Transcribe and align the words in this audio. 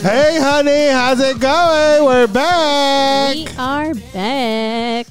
Hey, 0.00 0.38
honey, 0.40 0.88
how's 0.88 1.20
it 1.20 1.40
going? 1.40 2.04
We're 2.04 2.26
back. 2.28 3.34
We 3.34 3.46
are 3.58 3.94
back. 4.12 5.06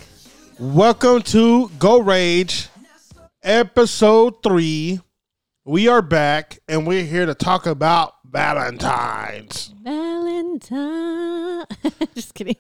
Welcome 0.59 1.21
to 1.23 1.69
Go 1.77 1.99
Rage, 1.99 2.69
episode 3.43 4.41
three. 4.41 5.01
We 5.65 5.87
are 5.89 6.01
back, 6.01 6.59
and 6.69 6.87
we're 6.87 7.03
here 7.03 7.25
to 7.25 7.33
talk 7.35 7.65
about 7.65 8.13
Valentine's. 8.25 9.73
Valentine. 9.83 11.65
just 12.15 12.33
kidding. 12.33 12.55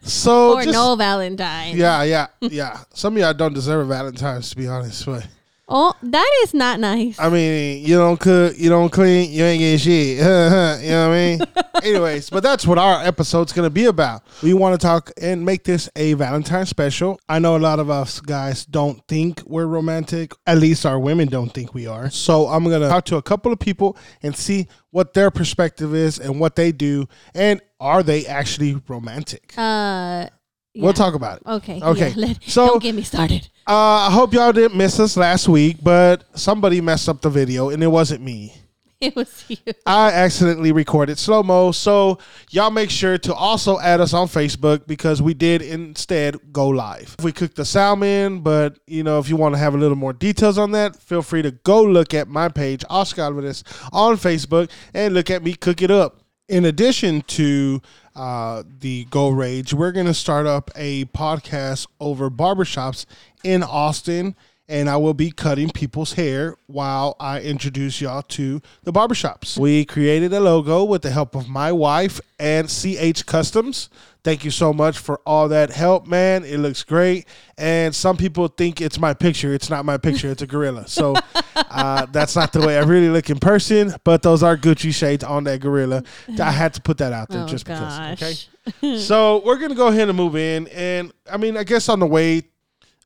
So, 0.00 0.54
or 0.54 0.62
just- 0.62 0.72
no 0.74 0.96
Valentine. 0.96 1.76
yeah, 1.76 2.02
yeah, 2.02 2.26
yeah. 2.40 2.80
Some 2.94 3.14
of 3.16 3.20
y'all 3.22 3.32
don't 3.34 3.54
deserve 3.54 3.86
a 3.86 3.88
Valentine's, 3.88 4.50
to 4.50 4.56
be 4.56 4.66
honest. 4.66 5.06
But 5.06 5.26
Oh, 5.72 5.94
that 6.02 6.28
is 6.42 6.52
not 6.52 6.80
nice. 6.80 7.16
I 7.20 7.28
mean, 7.28 7.84
you 7.86 7.96
don't 7.96 8.18
cook, 8.18 8.54
you 8.58 8.68
don't 8.68 8.90
clean, 8.90 9.30
you 9.30 9.44
ain't 9.44 9.60
getting 9.60 9.78
shit. 9.78 10.16
you 10.18 10.24
know 10.24 11.08
what 11.08 11.14
I 11.14 11.14
mean? 11.14 11.40
Anyways, 11.84 12.28
but 12.28 12.42
that's 12.42 12.66
what 12.66 12.76
our 12.76 13.02
episode's 13.04 13.52
gonna 13.52 13.70
be 13.70 13.84
about. 13.84 14.22
We 14.42 14.52
want 14.52 14.78
to 14.78 14.84
talk 14.84 15.12
and 15.22 15.44
make 15.44 15.62
this 15.64 15.88
a 15.94 16.14
Valentine 16.14 16.66
special. 16.66 17.20
I 17.28 17.38
know 17.38 17.56
a 17.56 17.58
lot 17.58 17.78
of 17.78 17.88
us 17.88 18.20
guys 18.20 18.66
don't 18.66 19.00
think 19.06 19.42
we're 19.46 19.66
romantic. 19.66 20.32
At 20.44 20.58
least 20.58 20.84
our 20.84 20.98
women 20.98 21.28
don't 21.28 21.50
think 21.54 21.72
we 21.72 21.86
are. 21.86 22.10
So 22.10 22.48
I'm 22.48 22.64
gonna 22.64 22.88
talk 22.88 23.04
to 23.06 23.16
a 23.16 23.22
couple 23.22 23.52
of 23.52 23.60
people 23.60 23.96
and 24.22 24.36
see 24.36 24.66
what 24.90 25.14
their 25.14 25.30
perspective 25.30 25.94
is 25.94 26.18
and 26.18 26.40
what 26.40 26.56
they 26.56 26.72
do, 26.72 27.06
and 27.32 27.62
are 27.78 28.02
they 28.02 28.26
actually 28.26 28.82
romantic? 28.88 29.54
uh, 29.56 30.26
yeah. 30.72 30.84
We'll 30.84 30.92
talk 30.92 31.14
about 31.14 31.38
it. 31.38 31.46
Okay. 31.48 31.80
Okay, 31.82 32.08
Yeah, 32.10 32.14
let, 32.28 32.44
so- 32.44 32.66
don't 32.68 32.82
get 32.82 32.94
me 32.94 33.02
started. 33.02 33.48
Uh, 33.70 34.08
I 34.08 34.10
hope 34.10 34.34
y'all 34.34 34.50
didn't 34.50 34.76
miss 34.76 34.98
us 34.98 35.16
last 35.16 35.48
week, 35.48 35.76
but 35.80 36.24
somebody 36.36 36.80
messed 36.80 37.08
up 37.08 37.20
the 37.20 37.30
video, 37.30 37.68
and 37.70 37.80
it 37.84 37.86
wasn't 37.86 38.20
me. 38.20 38.52
It 39.00 39.16
was 39.16 39.46
you. 39.48 39.56
I 39.86 40.10
accidentally 40.12 40.72
recorded 40.72 41.18
slow 41.18 41.42
mo. 41.42 41.72
So 41.72 42.18
y'all 42.50 42.70
make 42.70 42.90
sure 42.90 43.16
to 43.16 43.32
also 43.32 43.80
add 43.80 43.98
us 43.98 44.12
on 44.12 44.26
Facebook 44.26 44.86
because 44.86 45.22
we 45.22 45.32
did 45.32 45.62
instead 45.62 46.52
go 46.52 46.68
live. 46.68 47.16
We 47.22 47.32
cooked 47.32 47.56
the 47.56 47.64
salmon, 47.64 48.40
but 48.40 48.78
you 48.86 49.02
know, 49.02 49.18
if 49.18 49.30
you 49.30 49.36
want 49.36 49.54
to 49.54 49.58
have 49.58 49.74
a 49.74 49.78
little 49.78 49.96
more 49.96 50.12
details 50.12 50.58
on 50.58 50.72
that, 50.72 50.96
feel 50.96 51.22
free 51.22 51.40
to 51.40 51.50
go 51.50 51.82
look 51.82 52.12
at 52.12 52.28
my 52.28 52.50
page, 52.50 52.84
Oscar 52.90 53.22
Alvarez, 53.22 53.64
on 53.90 54.16
Facebook 54.16 54.70
and 54.92 55.14
look 55.14 55.30
at 55.30 55.42
me 55.42 55.54
cook 55.54 55.80
it 55.80 55.90
up. 55.90 56.19
In 56.50 56.64
addition 56.64 57.22
to 57.28 57.80
uh, 58.16 58.64
the 58.80 59.04
Go 59.04 59.28
Rage, 59.28 59.72
we're 59.72 59.92
going 59.92 60.06
to 60.06 60.14
start 60.14 60.46
up 60.48 60.68
a 60.74 61.04
podcast 61.04 61.86
over 62.00 62.28
barbershops 62.28 63.06
in 63.44 63.62
Austin 63.62 64.34
and 64.70 64.88
I 64.88 64.96
will 64.96 65.14
be 65.14 65.32
cutting 65.32 65.68
people's 65.68 66.12
hair 66.12 66.56
while 66.68 67.16
I 67.18 67.40
introduce 67.40 68.00
y'all 68.00 68.22
to 68.22 68.62
the 68.84 68.92
barbershops. 68.92 69.58
We 69.58 69.84
created 69.84 70.32
a 70.32 70.38
logo 70.38 70.84
with 70.84 71.02
the 71.02 71.10
help 71.10 71.34
of 71.34 71.48
my 71.48 71.72
wife 71.72 72.20
and 72.38 72.68
CH 72.68 73.26
Customs. 73.26 73.90
Thank 74.22 74.44
you 74.44 74.50
so 74.52 74.72
much 74.72 74.96
for 74.98 75.20
all 75.26 75.48
that 75.48 75.70
help, 75.70 76.06
man. 76.06 76.44
It 76.44 76.58
looks 76.58 76.84
great. 76.84 77.26
And 77.58 77.92
some 77.94 78.16
people 78.16 78.46
think 78.46 78.80
it's 78.80 78.98
my 78.98 79.12
picture. 79.12 79.52
It's 79.52 79.70
not 79.70 79.84
my 79.84 79.96
picture, 79.96 80.30
it's 80.30 80.42
a 80.42 80.46
gorilla. 80.46 80.86
So 80.86 81.16
uh, 81.56 82.06
that's 82.06 82.36
not 82.36 82.52
the 82.52 82.60
way 82.60 82.78
I 82.78 82.82
really 82.82 83.08
look 83.08 83.28
in 83.28 83.40
person, 83.40 83.94
but 84.04 84.22
those 84.22 84.42
are 84.44 84.56
Gucci 84.56 84.94
shades 84.94 85.24
on 85.24 85.44
that 85.44 85.60
gorilla. 85.60 86.04
I 86.38 86.52
had 86.52 86.74
to 86.74 86.80
put 86.80 86.98
that 86.98 87.12
out 87.12 87.28
there 87.28 87.42
Oh, 87.42 87.46
just 87.46 87.64
gosh. 87.66 88.10
because. 88.20 88.48
Okay. 88.84 88.98
so 88.98 89.42
we're 89.44 89.56
going 89.56 89.70
to 89.70 89.74
go 89.74 89.88
ahead 89.88 90.08
and 90.08 90.16
move 90.16 90.36
in. 90.36 90.68
And 90.68 91.12
I 91.30 91.38
mean, 91.38 91.56
I 91.56 91.64
guess 91.64 91.88
on 91.88 91.98
the 91.98 92.06
way 92.06 92.44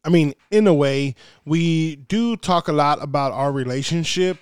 I 0.04 0.10
mean, 0.10 0.34
in 0.50 0.66
a 0.66 0.74
way, 0.74 1.14
we 1.44 1.96
do 1.96 2.36
talk 2.36 2.68
a 2.68 2.72
lot 2.72 3.02
about 3.02 3.32
our 3.32 3.50
relationship 3.50 4.38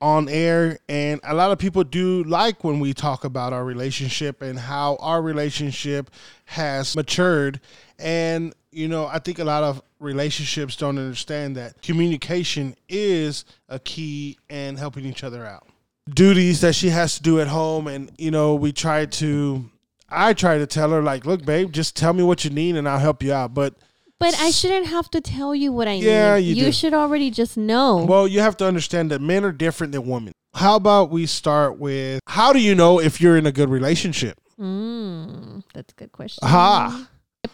on 0.00 0.28
air, 0.28 0.78
and 0.88 1.20
a 1.24 1.34
lot 1.34 1.50
of 1.50 1.58
people 1.58 1.82
do 1.84 2.22
like 2.24 2.62
when 2.62 2.78
we 2.80 2.92
talk 2.92 3.24
about 3.24 3.52
our 3.52 3.64
relationship 3.64 4.42
and 4.42 4.58
how 4.58 4.96
our 5.00 5.20
relationship 5.20 6.10
has 6.44 6.94
matured. 6.94 7.60
And, 7.98 8.54
you 8.70 8.86
know, 8.86 9.06
I 9.06 9.18
think 9.18 9.38
a 9.38 9.44
lot 9.44 9.64
of 9.64 9.82
relationships 9.98 10.76
don't 10.76 10.98
understand 10.98 11.56
that 11.56 11.82
communication 11.82 12.76
is 12.88 13.44
a 13.68 13.78
key 13.80 14.38
in 14.48 14.76
helping 14.76 15.04
each 15.04 15.24
other 15.24 15.44
out. 15.44 15.66
Duties 16.08 16.60
that 16.60 16.74
she 16.74 16.90
has 16.90 17.16
to 17.16 17.22
do 17.22 17.40
at 17.40 17.48
home, 17.48 17.88
and, 17.88 18.10
you 18.18 18.30
know, 18.30 18.54
we 18.54 18.72
try 18.72 19.06
to. 19.06 19.68
I 20.10 20.32
try 20.32 20.56
to 20.56 20.66
tell 20.66 20.90
her 20.90 21.02
like, 21.02 21.26
look, 21.26 21.44
babe, 21.44 21.70
just 21.70 21.94
tell 21.94 22.14
me 22.14 22.22
what 22.22 22.42
you 22.42 22.50
need 22.50 22.76
and 22.76 22.88
I'll 22.88 22.98
help 22.98 23.22
you 23.22 23.32
out. 23.32 23.52
But 23.52 23.74
But 24.20 24.34
I 24.40 24.50
shouldn't 24.50 24.86
have 24.86 25.10
to 25.12 25.20
tell 25.20 25.54
you 25.54 25.70
what 25.72 25.86
I 25.86 25.92
Yeah, 25.92 26.36
need. 26.36 26.46
you 26.46 26.54
you 26.56 26.64
do. 26.66 26.72
should 26.72 26.92
already 26.94 27.30
just 27.30 27.56
know. 27.56 27.98
Well, 28.04 28.26
you 28.26 28.40
have 28.40 28.56
to 28.58 28.66
understand 28.66 29.10
that 29.12 29.20
men 29.20 29.44
are 29.44 29.52
different 29.52 29.92
than 29.92 30.06
women. 30.06 30.32
How 30.54 30.74
about 30.76 31.10
we 31.10 31.26
start 31.26 31.78
with 31.78 32.20
how 32.26 32.52
do 32.52 32.58
you 32.58 32.74
know 32.74 32.98
if 33.00 33.20
you're 33.20 33.36
in 33.36 33.46
a 33.46 33.52
good 33.52 33.68
relationship? 33.70 34.38
mm, 34.58 35.62
that's 35.72 35.92
a 35.92 35.96
good 35.96 36.10
question. 36.12 36.40
Aha. 36.42 37.08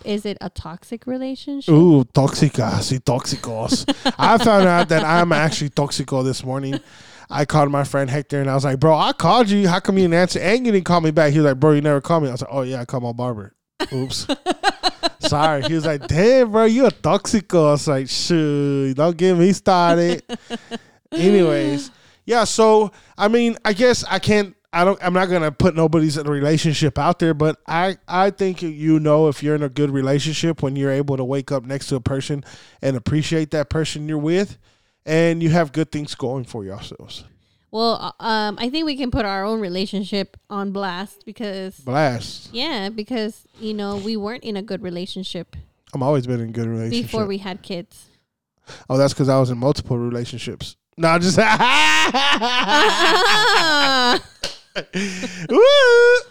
Is 0.05 0.25
it 0.25 0.39
a 0.41 0.49
toxic 0.49 1.07
relationship? 1.07 1.73
Ooh, 1.73 2.05
toxicas 2.05 2.91
y 2.93 2.99
toxicos. 2.99 3.85
I 4.19 4.39
found 4.39 4.67
out 4.67 4.89
that 4.89 5.05
I'm 5.05 5.33
actually 5.33 5.69
toxico 5.71 6.25
this 6.25 6.43
morning. 6.43 6.81
I 7.31 7.45
called 7.45 7.71
my 7.71 7.85
friend 7.85 8.09
Hector 8.09 8.41
and 8.41 8.51
I 8.51 8.55
was 8.55 8.65
like, 8.65 8.81
bro, 8.81 8.97
I 8.97 9.13
called 9.13 9.51
you. 9.51 9.69
How 9.69 9.81
come 9.81 9.97
you 9.99 10.05
didn't 10.05 10.15
answer? 10.15 10.41
And 10.41 10.65
you 10.65 10.73
didn't 10.73 10.87
call 10.87 11.01
me 11.03 11.11
back. 11.11 11.33
He 11.33 11.39
was 11.39 11.47
like, 11.47 11.61
bro, 11.61 11.73
you 11.73 11.81
never 11.83 12.01
called 12.01 12.23
me. 12.23 12.31
I 12.31 12.33
was 12.33 12.41
like, 12.43 12.51
oh, 12.53 12.63
yeah, 12.63 12.81
I 12.81 12.85
called 12.87 13.03
my 13.03 13.13
barber. 13.13 13.55
Oops. 13.93 14.27
Sorry. 15.29 15.63
He 15.63 15.75
was 15.75 15.87
like, 15.87 16.07
damn, 16.07 16.53
bro, 16.53 16.65
you 16.65 16.87
a 16.87 16.91
toxico. 16.91 17.69
I 17.69 17.71
was 17.73 17.89
like, 17.89 18.09
shoot, 18.09 18.95
don't 18.95 19.17
get 19.17 19.37
me 19.37 19.53
started. 19.53 20.23
Anyways, 21.13 21.91
yeah. 22.25 22.45
So 22.45 22.91
I 23.17 23.29
mean, 23.29 23.57
I 23.65 23.73
guess 23.73 24.05
I 24.05 24.19
can't. 24.19 24.57
I 24.73 24.85
don't. 24.85 24.99
I'm 25.03 25.13
not 25.13 25.27
gonna 25.27 25.53
put 25.53 25.77
nobody's 25.77 26.17
in 26.17 26.27
a 26.27 26.31
relationship 26.31 26.99
out 26.99 27.21
there, 27.21 27.35
but 27.35 27.61
I 27.67 27.97
I 28.09 28.31
think 28.31 28.61
you 28.63 28.99
know 28.99 29.29
if 29.29 29.43
you're 29.43 29.55
in 29.55 29.63
a 29.63 29.69
good 29.69 29.91
relationship 29.91 30.63
when 30.63 30.75
you're 30.75 30.91
able 30.91 31.17
to 31.17 31.25
wake 31.25 31.53
up 31.53 31.65
next 31.65 31.87
to 31.89 31.97
a 31.97 32.01
person 32.01 32.45
and 32.83 32.97
appreciate 32.97 33.53
that 33.53 33.71
person 33.71 34.09
you're 34.09 34.19
with, 34.19 34.59
and 35.07 35.43
you 35.43 35.51
have 35.51 35.71
good 35.73 35.93
things 35.93 36.15
going 36.17 36.45
for 36.45 36.65
yourselves. 36.65 37.25
Well, 37.75 38.15
uh, 38.21 38.25
um, 38.25 38.57
I 38.61 38.71
think 38.71 38.87
we 38.87 38.97
can 38.97 39.11
put 39.11 39.25
our 39.25 39.45
own 39.45 39.61
relationship 39.61 40.37
on 40.49 40.71
blast 40.71 41.27
because, 41.27 41.77
Blast. 41.81 42.51
yeah, 42.53 42.89
because 42.89 43.49
you 43.59 43.75
know 43.75 43.97
we 43.97 44.17
weren't 44.17 44.45
in 44.45 44.57
a 44.57 44.63
good 44.63 44.81
relationship 44.81 45.57
I'm 45.93 46.03
always 46.03 46.27
been 46.27 46.41
in 46.41 46.53
good 46.53 46.69
relationship. 46.69 47.11
before 47.11 47.27
we 47.27 47.39
had 47.39 47.63
kids. 47.63 48.07
oh, 48.89 48.97
that's 48.97 49.13
because 49.13 49.29
I 49.29 49.41
was 49.41 49.51
in 49.51 49.59
multiple 49.59 49.99
relationships. 49.99 50.77
No, 50.97 51.09
I'm 51.09 51.21
just. 51.21 51.37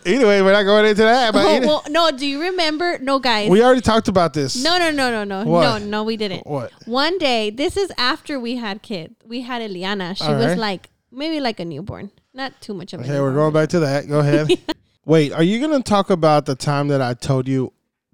Anyway, 0.05 0.41
we're 0.41 0.51
not 0.51 0.63
going 0.63 0.85
into 0.85 1.03
that. 1.03 1.31
But 1.31 1.45
oh, 1.45 1.59
well, 1.65 1.83
no, 1.89 2.11
do 2.11 2.27
you 2.27 2.41
remember? 2.41 2.99
No, 2.99 3.19
guys. 3.19 3.49
we 3.49 3.63
already 3.63 3.79
talked 3.79 4.09
about 4.09 4.33
this. 4.33 4.61
no, 4.61 4.77
no, 4.77 4.91
no, 4.91 5.11
no, 5.11 5.23
no, 5.23 5.49
What? 5.49 5.79
no, 5.79 5.85
no. 5.85 6.03
We 6.03 6.17
didn't. 6.17 6.45
What? 6.45 6.73
One 6.85 7.17
day, 7.19 7.51
this 7.51 7.77
is 7.77 7.89
after 7.97 8.37
we 8.37 8.57
had 8.57 8.81
kids. 8.81 9.15
We 9.25 9.41
had 9.41 9.61
Eliana. 9.61 10.17
She 10.17 10.25
All 10.25 10.35
was 10.35 10.47
right. 10.47 10.57
like 10.57 10.89
maybe 11.13 11.39
like 11.39 11.59
a 11.59 11.65
newborn, 11.65 12.11
not 12.33 12.59
too 12.61 12.73
much 12.73 12.93
of 12.93 13.01
a. 13.01 13.03
Okay, 13.03 13.19
we're 13.19 13.33
going 13.33 13.53
back 13.53 13.69
to 13.69 13.79
that. 13.81 14.07
Go 14.07 14.19
ahead. 14.19 14.49
Wait, 15.05 15.31
are 15.33 15.43
you 15.43 15.59
going 15.59 15.81
to 15.81 15.83
talk 15.87 16.09
about 16.09 16.45
the 16.45 16.55
time 16.55 16.87
that 16.87 17.01
I 17.01 17.13
told 17.13 17.47
you 17.47 17.73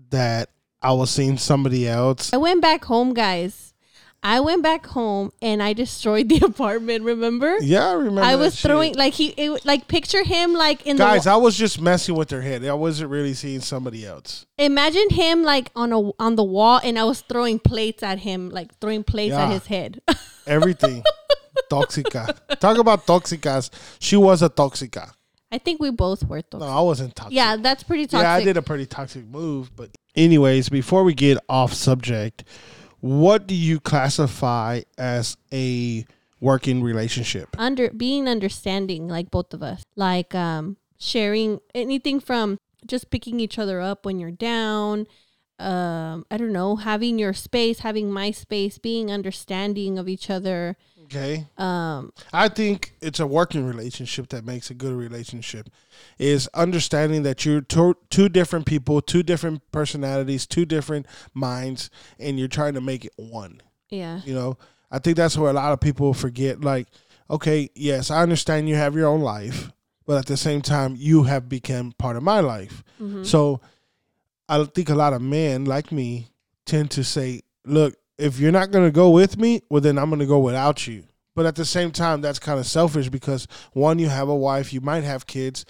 that 0.09 0.49
I 0.81 0.93
was 0.93 1.11
seeing 1.11 1.37
somebody 1.37 1.87
else? 1.87 2.33
I 2.33 2.37
went 2.37 2.61
back 2.61 2.85
home, 2.85 3.13
guys. 3.13 3.69
I 4.21 4.41
went 4.41 4.63
back 4.63 4.85
home 4.87 5.31
and 5.41 5.63
I 5.63 5.71
destroyed 5.73 6.27
the 6.27 6.37
apartment. 6.45 7.05
Remember? 7.05 7.57
Yeah, 7.61 7.89
I 7.89 7.93
remember. 7.93 8.21
I 8.21 8.35
was 8.35 8.55
shit. 8.55 8.69
throwing 8.69 8.95
like 8.95 9.13
he 9.13 9.27
it, 9.29 9.65
like 9.65 9.87
picture 9.87 10.23
him 10.23 10.53
like 10.53 10.85
in 10.85 10.97
the 10.97 11.03
Guys, 11.03 11.23
the 11.23 11.31
I 11.31 11.35
was 11.37 11.57
just 11.57 11.79
messing 11.79 12.15
with 12.15 12.27
their 12.27 12.41
head. 12.41 12.65
I 12.65 12.73
wasn't 12.73 13.11
really 13.11 13.33
seeing 13.33 13.61
somebody 13.61 14.05
else. 14.05 14.45
imagine 14.57 15.09
him 15.11 15.43
like 15.43 15.71
on 15.75 15.93
a 15.93 16.11
on 16.19 16.35
the 16.35 16.43
wall 16.43 16.81
and 16.83 16.99
I 16.99 17.05
was 17.05 17.21
throwing 17.21 17.59
plates 17.59 18.03
at 18.03 18.19
him 18.19 18.49
like 18.49 18.77
throwing 18.79 19.05
plates 19.05 19.35
at 19.35 19.51
his 19.51 19.67
head. 19.67 20.01
Everything. 20.47 21.03
Toxica. 21.69 22.59
Talk 22.59 22.77
about 22.77 23.05
toxicas. 23.05 23.69
She 23.99 24.15
was 24.15 24.41
a 24.41 24.49
toxica. 24.49 25.11
I 25.51 25.57
think 25.57 25.79
we 25.81 25.89
both 25.89 26.23
were 26.27 26.41
No. 26.53 26.61
I 26.65 26.81
wasn't 26.81 27.15
toxic. 27.15 27.33
yeah, 27.35 27.55
that's 27.55 27.83
pretty 27.83 28.05
toxic. 28.05 28.23
Yeah, 28.23 28.33
I 28.33 28.43
did 28.43 28.57
a 28.57 28.61
pretty 28.61 28.85
toxic 28.85 29.25
move. 29.25 29.75
But, 29.75 29.89
anyways, 30.15 30.69
before 30.69 31.03
we 31.03 31.13
get 31.15 31.39
off 31.49 31.73
subject, 31.73 32.43
what 32.99 33.47
do 33.47 33.55
you 33.55 33.79
classify 33.79 34.81
as 34.97 35.37
a 35.51 36.05
working 36.41 36.81
relationship? 36.83 37.49
under 37.57 37.89
being 37.91 38.27
understanding 38.27 39.09
like 39.09 39.29
both 39.29 39.53
of 39.53 39.61
us 39.61 39.83
like 39.97 40.33
um 40.33 40.77
sharing 40.97 41.59
anything 41.75 42.17
from 42.17 42.57
just 42.85 43.09
picking 43.09 43.41
each 43.41 43.59
other 43.59 43.81
up 43.81 44.05
when 44.05 44.19
you're 44.19 44.31
down 44.31 45.05
um 45.59 46.25
i 46.31 46.37
don't 46.37 46.53
know 46.53 46.77
having 46.77 47.19
your 47.19 47.33
space 47.33 47.79
having 47.79 48.09
my 48.09 48.31
space 48.31 48.77
being 48.77 49.11
understanding 49.11 49.99
of 49.99 50.07
each 50.07 50.29
other 50.29 50.77
Okay. 51.11 51.47
um 51.57 52.11
I 52.31 52.49
think 52.49 52.93
it's 53.01 53.19
a 53.19 53.25
working 53.25 53.65
relationship 53.65 54.29
that 54.29 54.45
makes 54.45 54.69
a 54.69 54.75
good 54.75 54.93
relationship 54.93 55.69
is 56.19 56.47
understanding 56.53 57.23
that 57.23 57.45
you're 57.45 57.61
to, 57.61 57.95
two 58.09 58.29
different 58.29 58.65
people, 58.67 59.01
two 59.01 59.23
different 59.23 59.61
personalities, 59.71 60.45
two 60.45 60.65
different 60.65 61.07
minds, 61.33 61.89
and 62.19 62.37
you're 62.37 62.47
trying 62.47 62.75
to 62.75 62.81
make 62.81 63.05
it 63.05 63.13
one. 63.17 63.61
yeah 63.89 64.21
You 64.23 64.35
know, 64.35 64.57
I 64.91 64.99
think 64.99 65.17
that's 65.17 65.37
where 65.37 65.49
a 65.49 65.53
lot 65.53 65.73
of 65.73 65.79
people 65.79 66.13
forget. 66.13 66.61
Like, 66.61 66.87
okay, 67.29 67.69
yes, 67.75 68.11
I 68.11 68.21
understand 68.21 68.69
you 68.69 68.75
have 68.75 68.95
your 68.95 69.07
own 69.07 69.21
life, 69.21 69.71
but 70.05 70.17
at 70.17 70.25
the 70.27 70.37
same 70.37 70.61
time, 70.61 70.95
you 70.97 71.23
have 71.23 71.49
become 71.49 71.91
part 71.97 72.17
of 72.17 72.23
my 72.23 72.39
life. 72.39 72.83
Mhm. 73.01 73.25
So 73.25 73.61
I 74.47 74.63
think 74.65 74.89
a 74.89 74.95
lot 74.95 75.13
of 75.13 75.21
men 75.21 75.65
like 75.65 75.91
me 75.91 76.27
tend 76.65 76.91
to 76.91 77.03
say, 77.03 77.41
look, 77.65 77.95
if 78.19 78.39
you're 78.39 78.51
not 78.51 78.71
going 78.71 78.85
to 78.85 78.91
go 78.91 79.09
with 79.09 79.37
me, 79.37 79.61
well, 79.69 79.81
then 79.81 79.97
I'm 79.97 80.09
going 80.09 80.19
to 80.19 80.25
go 80.25 80.39
without 80.39 80.85
you. 80.87 81.03
But 81.35 81.45
at 81.45 81.55
the 81.55 81.65
same 81.65 81.91
time, 81.91 82.21
that's 82.21 82.39
kind 82.39 82.59
of 82.59 82.65
selfish 82.67 83.09
because 83.09 83.47
one, 83.73 83.97
you 83.99 84.09
have 84.09 84.27
a 84.29 84.35
wife, 84.35 84.73
you 84.73 84.81
might 84.81 85.03
have 85.03 85.25
kids, 85.25 85.65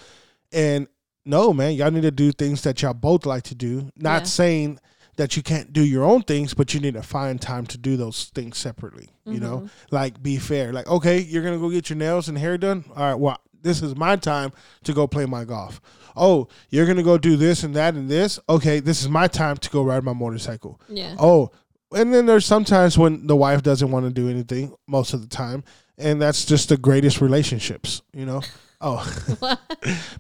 and 0.52 0.88
no, 1.26 1.54
man, 1.54 1.74
y'all 1.74 1.92
need 1.92 2.02
to 2.02 2.12
do 2.12 2.32
things 2.32 2.64
that 2.64 2.82
y'all 2.82 2.94
both 2.94 3.26
like 3.26 3.44
to 3.44 3.56
do. 3.56 3.90
Not 3.96 4.22
Yeah. 4.22 4.28
saying 4.28 4.80
that 5.18 5.36
you 5.38 5.44
can't 5.44 5.72
do 5.74 5.84
your 5.84 6.04
own 6.06 6.24
things, 6.24 6.54
but 6.54 6.74
you 6.74 6.80
need 6.80 6.94
to 6.96 7.04
find 7.04 7.40
time 7.42 7.66
to 7.68 7.78
do 7.78 7.98
those 7.98 8.32
things 8.34 8.58
separately. 8.58 9.10
You 9.26 9.40
know, 9.40 9.58
Mhm. 9.60 9.70
like 9.92 10.24
be 10.24 10.38
fair. 10.38 10.74
Like, 10.74 10.88
okay, 10.88 11.20
you're 11.20 11.44
gonna 11.44 11.60
go 11.60 11.70
get 11.70 11.90
your 11.90 11.98
nails 11.98 12.30
and 12.30 12.38
hair 12.38 12.58
done. 12.58 12.86
All 12.96 13.04
right, 13.04 13.14
well, 13.20 13.38
this 13.62 13.84
is 13.84 13.96
my 13.96 14.16
time 14.16 14.52
to 14.86 14.94
go 14.94 15.06
play 15.06 15.26
my 15.28 15.44
golf. 15.44 15.80
Oh, 16.16 16.48
you're 16.70 16.88
gonna 16.88 17.04
go 17.04 17.18
do 17.20 17.36
this 17.36 17.64
and 17.64 17.76
that 17.76 17.94
and 17.94 18.10
this. 18.10 18.40
Okay, 18.50 18.80
this 18.80 19.02
is 19.04 19.10
my 19.10 19.28
time 19.28 19.58
to 19.58 19.70
go 19.70 19.84
ride 19.84 20.04
my 20.04 20.14
motorcycle. 20.14 20.80
yeah. 20.90 21.16
Oh, 21.20 21.52
and 21.94 22.14
then 22.14 22.26
there's 22.26 22.46
sometimes 22.46 22.98
when 22.98 23.28
the 23.28 23.36
wife 23.36 23.64
doesn't 23.64 23.92
want 23.92 24.06
to 24.06 24.12
do 24.12 24.30
anything, 24.30 24.76
most 24.88 25.14
of 25.14 25.22
the 25.22 25.28
time, 25.28 25.64
and 25.98 26.22
that's 26.22 26.46
just 26.46 26.70
the 26.70 26.78
greatest 26.78 27.22
relationships, 27.22 28.02
you 28.14 28.26
know. 28.26 28.42
Oh, 28.82 29.06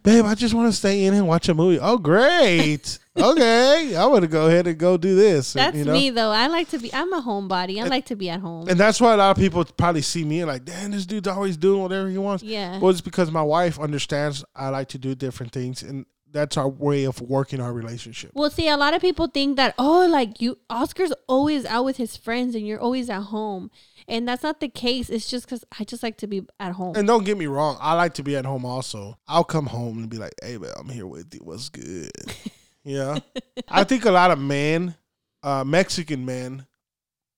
babe, 0.04 0.26
I 0.26 0.36
just 0.36 0.54
want 0.54 0.70
to 0.70 0.78
stay 0.78 1.06
in 1.06 1.14
and 1.14 1.26
watch 1.26 1.48
a 1.48 1.54
movie. 1.54 1.80
Oh, 1.82 1.98
great. 1.98 3.00
okay, 3.18 3.96
I 3.96 4.06
want 4.08 4.24
to 4.24 4.28
go 4.28 4.48
ahead 4.48 4.68
and 4.68 4.78
go 4.78 4.98
do 4.98 5.16
this. 5.16 5.56
and, 5.56 5.62
That's 5.62 5.78
you 5.78 5.86
know? 5.86 5.94
me 5.94 6.10
though. 6.10 6.32
I 6.32 6.48
like 6.48 6.68
to 6.70 6.78
be. 6.78 6.94
I'm 6.94 7.14
a 7.14 7.22
homebody. 7.22 7.82
I 7.82 7.88
like 7.88 8.08
to 8.08 8.18
be 8.18 8.30
at 8.30 8.42
home. 8.42 8.68
And 8.68 8.78
that's 8.78 9.00
why 9.00 9.14
a 9.14 9.18
lot 9.18 9.32
of 9.32 9.38
people 9.38 9.64
probably 9.64 10.02
see 10.02 10.26
me 10.26 10.42
and 10.42 10.50
like, 10.50 10.66
damn, 10.66 10.92
this 10.92 11.06
dude's 11.06 11.30
always 11.30 11.56
doing 11.56 11.82
whatever 11.82 12.10
he 12.10 12.18
wants. 12.18 12.44
yeah. 12.44 12.80
Well, 12.80 12.90
it's 12.90 13.00
because 13.00 13.32
my 13.32 13.42
wife 13.42 13.80
understands 13.80 14.44
I 14.54 14.68
like 14.70 14.90
to 14.90 14.98
do 14.98 15.16
different 15.16 15.54
things, 15.54 15.82
and 15.82 16.06
that's 16.32 16.58
our 16.58 16.70
way 16.70 17.06
of 17.06 17.22
working 17.22 17.60
our 17.60 17.74
relationship. 17.74 18.32
Well, 18.34 18.50
see, 18.50 18.68
a 18.68 18.78
lot 18.78 18.94
of 18.94 19.02
people 19.02 19.28
think 19.28 19.58
that 19.58 19.76
oh, 19.78 20.08
like 20.08 20.42
you, 20.42 20.58
Oscar's 20.70 21.14
always 21.28 21.66
out 21.66 21.86
with 21.86 21.98
his 21.98 22.16
friends, 22.18 22.56
and 22.56 22.66
you're 22.66 22.80
always 22.80 23.10
at 23.10 23.24
home, 23.24 23.72
and 24.08 24.28
that's 24.28 24.44
not 24.44 24.60
the 24.60 24.70
case. 24.70 25.10
It's 25.10 25.30
just 25.30 25.46
because 25.46 25.64
I 25.80 25.84
just 25.84 26.04
like 26.04 26.18
to 26.18 26.28
be 26.28 26.46
at 26.60 26.74
home. 26.74 26.96
And 26.96 27.08
don't 27.08 27.26
get 27.26 27.38
me 27.38 27.48
wrong, 27.48 27.78
I 27.80 27.94
like 27.94 28.14
to 28.16 28.24
be 28.24 28.36
at 28.36 28.46
home 28.46 28.66
also. 28.66 29.18
I'll 29.28 29.44
come 29.44 29.68
home 29.68 30.00
and 30.00 30.10
be 30.10 30.18
like, 30.18 30.34
hey, 30.42 30.58
man, 30.58 30.72
I'm 30.78 30.90
here 30.90 31.08
with 31.08 31.34
you. 31.34 31.42
What's 31.44 31.70
good? 31.70 32.12
yeah. 32.84 33.20
I 33.68 33.84
think 33.84 34.06
a 34.06 34.12
lot 34.12 34.32
of 34.32 34.40
men, 34.40 34.96
uh, 35.44 35.64
Mexican 35.64 36.26
men, 36.26 36.66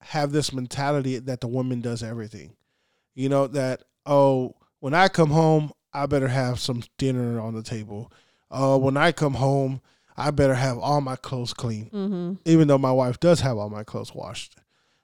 have 0.01 0.31
this 0.31 0.51
mentality 0.51 1.19
that 1.19 1.41
the 1.41 1.47
woman 1.47 1.81
does 1.81 2.01
everything. 2.01 2.55
You 3.13 3.29
know, 3.29 3.47
that, 3.47 3.83
oh, 4.05 4.55
when 4.79 4.93
I 4.93 5.09
come 5.09 5.29
home, 5.29 5.71
I 5.93 6.05
better 6.05 6.27
have 6.27 6.59
some 6.59 6.83
dinner 6.97 7.39
on 7.39 7.53
the 7.53 7.63
table. 7.63 8.11
Uh, 8.51 8.77
when 8.77 8.97
I 8.97 9.11
come 9.11 9.35
home, 9.35 9.81
I 10.17 10.29
better 10.31 10.53
have 10.55 10.77
all 10.77 11.01
my 11.01 11.15
clothes 11.15 11.53
clean. 11.53 11.85
mm-hmm. 11.85 12.33
even 12.45 12.67
though 12.67 12.77
my 12.77 12.91
wife 12.91 13.19
does 13.19 13.39
have 13.39 13.57
all 13.57 13.69
my 13.69 13.83
clothes 13.83 14.13
washed. 14.13 14.57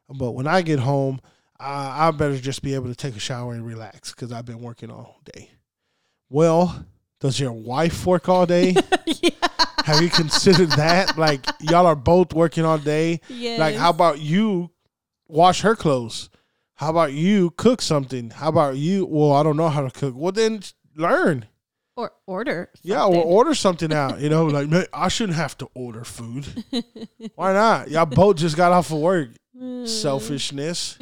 But 0.09 0.31
when 0.31 0.47
I 0.47 0.61
get 0.61 0.79
home, 0.79 1.21
I, 1.59 2.07
I 2.07 2.11
better 2.11 2.37
just 2.37 2.61
be 2.61 2.75
able 2.75 2.87
to 2.87 2.95
take 2.95 3.15
a 3.15 3.19
shower 3.19 3.53
and 3.53 3.65
relax 3.65 4.11
because 4.11 4.31
I've 4.31 4.45
been 4.45 4.61
working 4.61 4.91
all 4.91 5.19
day. 5.33 5.49
Well, 6.29 6.85
does 7.19 7.39
your 7.39 7.53
wife 7.53 8.05
work 8.05 8.29
all 8.29 8.45
day? 8.45 8.75
yeah. 9.05 9.29
have 9.85 10.01
you 10.01 10.09
considered 10.09 10.71
that? 10.71 11.17
Like, 11.17 11.45
y'all 11.61 11.87
are 11.87 11.95
both 11.95 12.33
working 12.33 12.63
all 12.63 12.77
day. 12.77 13.21
Yes. 13.27 13.59
Like, 13.59 13.75
how 13.75 13.89
about 13.89 14.19
you 14.19 14.71
wash 15.27 15.61
her 15.61 15.75
clothes? 15.75 16.29
How 16.75 16.91
about 16.91 17.13
you 17.13 17.49
cook 17.51 17.81
something? 17.81 18.29
How 18.29 18.49
about 18.49 18.77
you? 18.77 19.05
Well, 19.05 19.31
I 19.31 19.41
don't 19.41 19.57
know 19.57 19.69
how 19.69 19.81
to 19.81 19.89
cook. 19.89 20.13
Well, 20.15 20.31
then 20.31 20.61
learn. 20.95 21.47
Or 21.97 22.13
order? 22.25 22.69
Yeah, 22.83 23.03
or 23.03 23.15
order 23.17 23.53
something 23.53 23.91
out. 23.91 24.21
You 24.21 24.29
know, 24.29 24.45
like 24.45 24.69
man, 24.69 24.85
I 24.93 25.09
shouldn't 25.09 25.37
have 25.37 25.57
to 25.57 25.69
order 25.73 26.05
food. 26.05 26.63
Why 27.35 27.51
not? 27.51 27.89
Y'all 27.89 28.05
both 28.05 28.37
just 28.37 28.55
got 28.55 28.71
off 28.71 28.91
of 28.91 28.99
work. 28.99 29.31
Selfishness. 29.85 30.97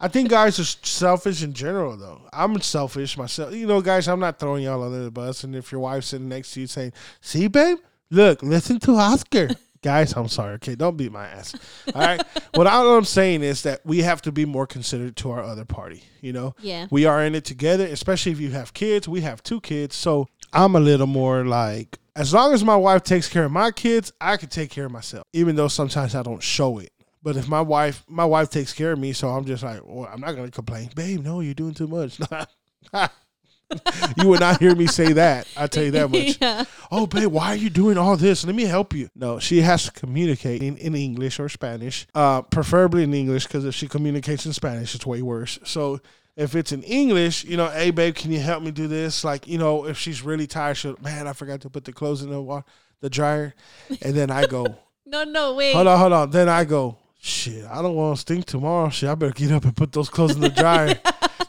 I 0.00 0.08
think 0.08 0.28
guys 0.28 0.58
are 0.58 0.64
selfish 0.64 1.42
in 1.42 1.54
general, 1.54 1.96
though. 1.96 2.20
I'm 2.32 2.60
selfish 2.60 3.16
myself. 3.16 3.54
You 3.54 3.66
know, 3.66 3.80
guys, 3.80 4.08
I'm 4.08 4.20
not 4.20 4.38
throwing 4.38 4.64
y'all 4.64 4.82
under 4.82 5.04
the 5.04 5.10
bus. 5.10 5.44
And 5.44 5.54
if 5.54 5.70
your 5.72 5.80
wife's 5.80 6.08
sitting 6.08 6.28
next 6.28 6.52
to 6.54 6.60
you 6.60 6.66
saying, 6.66 6.92
"See, 7.20 7.46
babe, 7.46 7.78
look, 8.10 8.42
listen 8.42 8.80
to 8.80 8.96
Oscar," 8.96 9.50
guys, 9.84 10.12
I'm 10.16 10.28
sorry. 10.28 10.54
Okay, 10.54 10.74
don't 10.74 10.96
beat 10.96 11.12
my 11.12 11.26
ass. 11.26 11.54
All 11.94 12.00
right. 12.00 12.20
what 12.54 12.66
I'm 12.66 13.04
saying 13.04 13.42
is 13.42 13.62
that 13.62 13.84
we 13.84 13.98
have 14.02 14.22
to 14.22 14.32
be 14.32 14.44
more 14.46 14.66
considerate 14.66 15.14
to 15.16 15.30
our 15.30 15.42
other 15.42 15.64
party. 15.64 16.02
You 16.22 16.32
know, 16.32 16.54
Yeah. 16.60 16.86
we 16.90 17.04
are 17.04 17.22
in 17.22 17.34
it 17.34 17.44
together, 17.44 17.84
especially 17.86 18.32
if 18.32 18.40
you 18.40 18.50
have 18.50 18.72
kids. 18.74 19.06
We 19.06 19.20
have 19.20 19.42
two 19.42 19.60
kids. 19.60 19.94
So 19.94 20.26
I'm 20.52 20.74
a 20.74 20.80
little 20.80 21.06
more 21.06 21.44
like, 21.44 21.98
as 22.16 22.32
long 22.32 22.54
as 22.54 22.64
my 22.64 22.76
wife 22.76 23.02
takes 23.04 23.28
care 23.28 23.44
of 23.44 23.52
my 23.52 23.70
kids, 23.70 24.10
I 24.20 24.36
can 24.38 24.48
take 24.48 24.70
care 24.70 24.86
of 24.86 24.92
myself, 24.92 25.24
even 25.32 25.54
though 25.56 25.68
sometimes 25.68 26.14
I 26.14 26.22
don't 26.22 26.42
show 26.42 26.78
it. 26.78 26.90
But 27.22 27.36
if 27.36 27.46
my 27.48 27.60
wife, 27.60 28.04
my 28.08 28.24
wife 28.24 28.50
takes 28.50 28.72
care 28.72 28.92
of 28.92 28.98
me, 28.98 29.12
so 29.12 29.28
I'm 29.28 29.44
just 29.44 29.62
like, 29.62 29.80
well, 29.84 30.08
I'm 30.12 30.20
not 30.20 30.34
gonna 30.36 30.50
complain, 30.50 30.90
babe. 30.94 31.22
No, 31.22 31.40
you're 31.40 31.54
doing 31.54 31.74
too 31.74 31.86
much. 31.88 32.18
you 34.16 34.28
would 34.28 34.40
not 34.40 34.60
hear 34.60 34.74
me 34.74 34.86
say 34.86 35.12
that. 35.14 35.46
I 35.56 35.66
tell 35.66 35.84
you 35.84 35.90
that 35.92 36.10
much. 36.10 36.38
yeah. 36.42 36.64
oh, 36.90 37.06
babe, 37.06 37.28
why 37.28 37.48
are 37.48 37.56
you 37.56 37.70
doing 37.70 37.98
all 37.98 38.16
this? 38.16 38.44
Let 38.44 38.54
me 38.54 38.64
help 38.64 38.92
you. 38.92 39.08
No, 39.14 39.38
she 39.38 39.60
has 39.60 39.84
to 39.84 39.92
communicate 39.92 40.62
in, 40.62 40.76
in 40.76 40.94
English 40.94 41.40
or 41.40 41.48
Spanish, 41.48 42.06
uh, 42.14 42.42
preferably 42.42 43.02
in 43.04 43.14
English, 43.14 43.46
because 43.46 43.64
if 43.64 43.74
she 43.74 43.88
communicates 43.88 44.46
in 44.46 44.52
Spanish, 44.52 44.94
it's 44.94 45.06
way 45.06 45.22
worse. 45.22 45.58
So 45.64 46.00
if 46.36 46.54
it's 46.54 46.72
in 46.72 46.82
English, 46.82 47.44
you 47.44 47.56
know, 47.56 47.68
hey, 47.68 47.90
babe, 47.90 48.14
can 48.14 48.32
you 48.32 48.40
help 48.40 48.62
me 48.62 48.70
do 48.70 48.86
this? 48.86 49.24
Like, 49.24 49.46
you 49.46 49.58
know, 49.58 49.86
if 49.86 49.98
she's 49.98 50.22
really 50.22 50.46
tired, 50.46 50.76
she'll, 50.76 50.96
man, 51.00 51.26
I 51.26 51.32
forgot 51.32 51.60
to 51.62 51.70
put 51.70 51.84
the 51.84 51.92
clothes 51.92 52.22
in 52.22 52.30
the 52.30 52.40
water, 52.40 52.64
the 53.00 53.10
dryer. 53.10 53.54
And 54.02 54.14
then 54.14 54.30
I 54.30 54.46
go, 54.46 54.76
No, 55.06 55.24
no, 55.24 55.54
wait. 55.54 55.74
hold 55.74 55.86
on, 55.86 55.98
hold 55.98 56.12
on. 56.12 56.30
Then 56.30 56.48
I 56.48 56.64
go, 56.64 56.96
shit, 57.20 57.64
I 57.66 57.82
don't 57.82 57.94
want 57.94 58.16
to 58.16 58.20
stink 58.20 58.46
tomorrow. 58.46 58.88
Shit, 58.88 59.08
I 59.08 59.14
better 59.14 59.32
get 59.32 59.52
up 59.52 59.64
and 59.64 59.76
put 59.76 59.92
those 59.92 60.08
clothes 60.08 60.34
in 60.34 60.40
the 60.40 60.48
dryer 60.48 60.98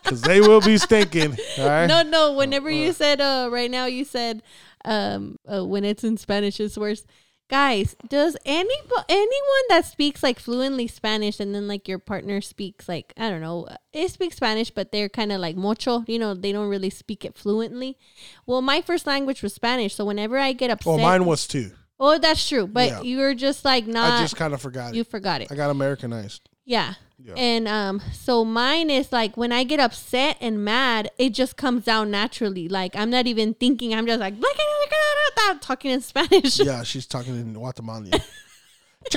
because 0.05 0.21
they 0.21 0.39
will 0.39 0.61
be 0.61 0.77
stinking. 0.77 1.37
All 1.59 1.67
right. 1.67 1.87
No, 1.87 2.01
no. 2.03 2.33
Whenever 2.33 2.69
you 2.69 2.93
said 2.93 3.19
uh 3.19 3.49
right 3.51 3.69
now, 3.69 3.85
you 3.85 4.05
said 4.05 4.41
um 4.85 5.37
uh, 5.51 5.65
when 5.65 5.83
it's 5.83 6.03
in 6.03 6.15
Spanish, 6.17 6.59
it's 6.59 6.77
worse. 6.77 7.05
Guys, 7.47 7.95
does 8.09 8.35
any 8.43 8.73
anyone 9.07 9.63
that 9.69 9.85
speaks 9.85 10.23
like 10.23 10.39
fluently 10.39 10.87
Spanish 10.87 11.39
and 11.39 11.53
then 11.53 11.67
like 11.67 11.87
your 11.87 11.99
partner 11.99 12.41
speaks 12.41 12.89
like 12.89 13.13
I 13.17 13.29
don't 13.29 13.41
know, 13.41 13.67
they 13.93 14.07
speak 14.07 14.33
Spanish 14.33 14.71
but 14.71 14.91
they're 14.91 15.09
kind 15.09 15.31
of 15.31 15.39
like 15.39 15.55
mocho, 15.55 16.03
you 16.07 16.17
know, 16.17 16.33
they 16.33 16.51
don't 16.51 16.69
really 16.69 16.89
speak 16.89 17.23
it 17.23 17.37
fluently. 17.37 17.97
Well, 18.47 18.63
my 18.63 18.81
first 18.81 19.05
language 19.05 19.43
was 19.43 19.53
Spanish, 19.53 19.93
so 19.93 20.05
whenever 20.05 20.39
I 20.39 20.53
get 20.53 20.71
upset, 20.71 20.87
Well, 20.87 20.97
mine 20.97 21.25
was 21.25 21.45
too. 21.45 21.71
oh, 21.99 22.17
that's 22.17 22.49
true, 22.49 22.65
but 22.65 22.87
Yeah. 22.89 23.01
you're 23.03 23.35
just 23.35 23.63
like 23.63 23.85
not. 23.85 24.13
I 24.19 24.21
just 24.23 24.35
kind 24.37 24.55
of 24.55 24.61
forgot 24.61 24.95
you 24.95 25.01
it. 25.01 25.07
forgot 25.11 25.41
it. 25.41 25.51
I 25.51 25.55
got 25.55 25.69
Americanized. 25.69 26.49
Yeah. 26.65 26.95
Yeah. 27.25 27.33
And 27.37 27.67
um 27.67 28.01
so 28.13 28.45
mine 28.45 28.91
is 28.91 29.11
like 29.11 29.35
when 29.35 29.51
I 29.51 29.63
get 29.63 29.79
upset 29.79 30.37
and 30.39 30.63
mad, 30.63 31.09
it 31.17 31.31
just 31.31 31.57
comes 31.57 31.83
down 31.85 32.11
naturally. 32.11 32.67
Like 32.69 32.95
I'm 32.95 33.09
not 33.09 33.25
even 33.25 33.55
thinking, 33.55 33.95
I'm 33.95 34.05
just 34.05 34.19
like 34.19 34.35
talking 35.61 35.89
in 35.91 36.01
Spanish. 36.11 36.59
Yeah, 36.59 36.83
she's 36.83 37.07
talking 37.07 37.33
in 37.35 37.53
Guatemalan. 37.53 38.11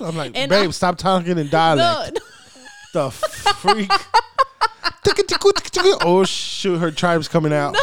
I'm 0.00 0.16
like, 0.16 0.32
And 0.34 0.48
babe, 0.50 0.68
I- 0.68 0.72
stop 0.72 0.98
talking 0.98 1.38
in 1.38 1.48
dialect. 1.48 2.18
no, 2.94 3.00
The 3.08 3.10
freak. 3.10 3.90
oh 6.02 6.24
shoot, 6.24 6.78
her 6.78 6.90
tribe's 6.90 7.28
coming 7.28 7.52
out. 7.52 7.76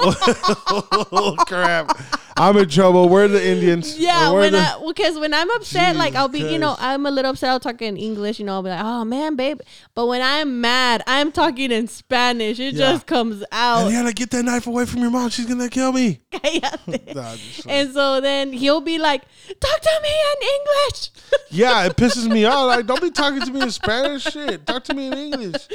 oh 0.00 1.34
crap. 1.46 1.96
I'm 2.36 2.56
in 2.56 2.68
trouble. 2.68 3.08
We're 3.08 3.28
the 3.28 3.44
Indians. 3.44 3.98
yeah, 4.00 4.30
We're 4.32 4.40
when 4.40 4.52
the- 4.52 4.58
I 4.58 4.82
because 4.86 5.18
when 5.18 5.32
I'm 5.34 5.50
upset, 5.52 5.96
like 5.96 6.14
I'll 6.14 6.28
be, 6.28 6.40
you 6.40 6.58
know, 6.58 6.74
Christ. 6.74 6.82
I'm 6.82 7.06
a 7.06 7.10
little 7.10 7.30
upset. 7.32 7.50
I'll 7.50 7.60
talk 7.60 7.80
in 7.82 7.96
English, 7.96 8.38
you 8.38 8.44
know. 8.46 8.54
I'll 8.54 8.62
be 8.62 8.70
like, 8.70 8.82
"Oh 8.84 9.04
man, 9.04 9.36
babe," 9.36 9.60
but 9.94 10.06
when 10.06 10.22
I'm 10.22 10.60
mad, 10.60 11.02
I'm 11.06 11.32
talking 11.32 11.70
in 11.72 11.88
Spanish. 11.88 12.58
It 12.58 12.74
Yeah. 12.74 12.92
just 12.92 13.06
comes 13.06 13.44
out. 13.52 13.90
Eliana, 13.90 14.14
get 14.14 14.30
that 14.30 14.44
knife 14.44 14.66
away 14.66 14.86
from 14.86 15.00
your 15.00 15.10
mom. 15.10 15.28
She's 15.30 15.46
gonna 15.46 15.68
kill 15.68 15.92
me. 15.92 16.20
Cállate. 16.32 17.14
Nah, 17.14 17.34
just 17.36 17.66
like- 17.66 17.74
and 17.74 17.92
so 17.92 18.20
then 18.20 18.52
he'll 18.52 18.80
be 18.80 18.98
like, 18.98 19.22
"Talk 19.60 19.80
to 19.80 20.00
me 20.02 20.08
in 20.08 20.48
English." 20.60 21.10
yeah, 21.50 21.84
it 21.86 21.96
pisses 21.96 22.30
me 22.30 22.44
off. 22.44 22.66
Like, 22.68 22.86
don't 22.86 23.02
be 23.02 23.10
talking 23.10 23.40
to 23.40 23.50
me 23.52 23.60
in 23.62 23.70
Spanish. 23.70 24.22
Shit, 24.24 24.66
talk 24.66 24.84
to 24.84 24.94
me 24.94 25.08
in 25.08 25.12
English. 25.14 25.66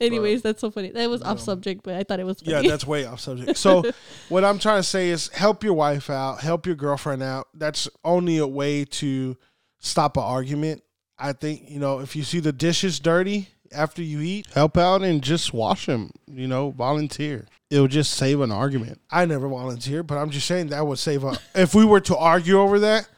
Anyways, 0.00 0.42
that's 0.42 0.60
so 0.60 0.70
funny. 0.70 0.90
That 0.90 1.08
was 1.10 1.22
off 1.22 1.40
subject, 1.40 1.82
but 1.82 1.94
I 1.94 2.04
thought 2.04 2.20
it 2.20 2.26
was 2.26 2.38
Yeah, 2.42 2.62
that's 2.62 2.86
way 2.86 3.04
off 3.04 3.20
subject. 3.20 3.56
So, 3.58 3.84
what 4.28 4.44
I'm 4.44 4.58
trying 4.58 4.78
to 4.80 4.82
say 4.88 5.08
is 5.08 5.28
help 5.28 5.64
your 5.64 5.74
wife 5.74 5.87
out, 6.10 6.40
help 6.40 6.66
your 6.66 6.74
girlfriend 6.74 7.22
out. 7.22 7.48
That's 7.54 7.88
only 8.04 8.38
a 8.38 8.46
way 8.46 8.84
to 8.84 9.36
stop 9.78 10.16
an 10.16 10.22
argument. 10.22 10.82
I 11.18 11.32
think, 11.32 11.68
you 11.68 11.80
know, 11.80 12.00
if 12.00 12.14
you 12.14 12.22
see 12.22 12.40
the 12.40 12.52
dishes 12.52 13.00
dirty 13.00 13.48
after 13.72 14.02
you 14.02 14.20
eat, 14.20 14.46
help 14.54 14.76
out 14.76 15.02
and 15.02 15.22
just 15.22 15.52
wash 15.52 15.86
them, 15.86 16.12
you 16.26 16.46
know, 16.46 16.70
volunteer. 16.70 17.46
It'll 17.70 17.88
just 17.88 18.14
save 18.14 18.40
an 18.40 18.52
argument. 18.52 19.00
I 19.10 19.24
never 19.24 19.48
volunteer, 19.48 20.02
but 20.02 20.16
I'm 20.16 20.30
just 20.30 20.46
saying 20.46 20.68
that 20.68 20.86
would 20.86 20.98
save 20.98 21.24
a. 21.24 21.38
if 21.54 21.74
we 21.74 21.84
were 21.84 22.00
to 22.00 22.16
argue 22.16 22.60
over 22.60 22.78
that, 22.80 23.08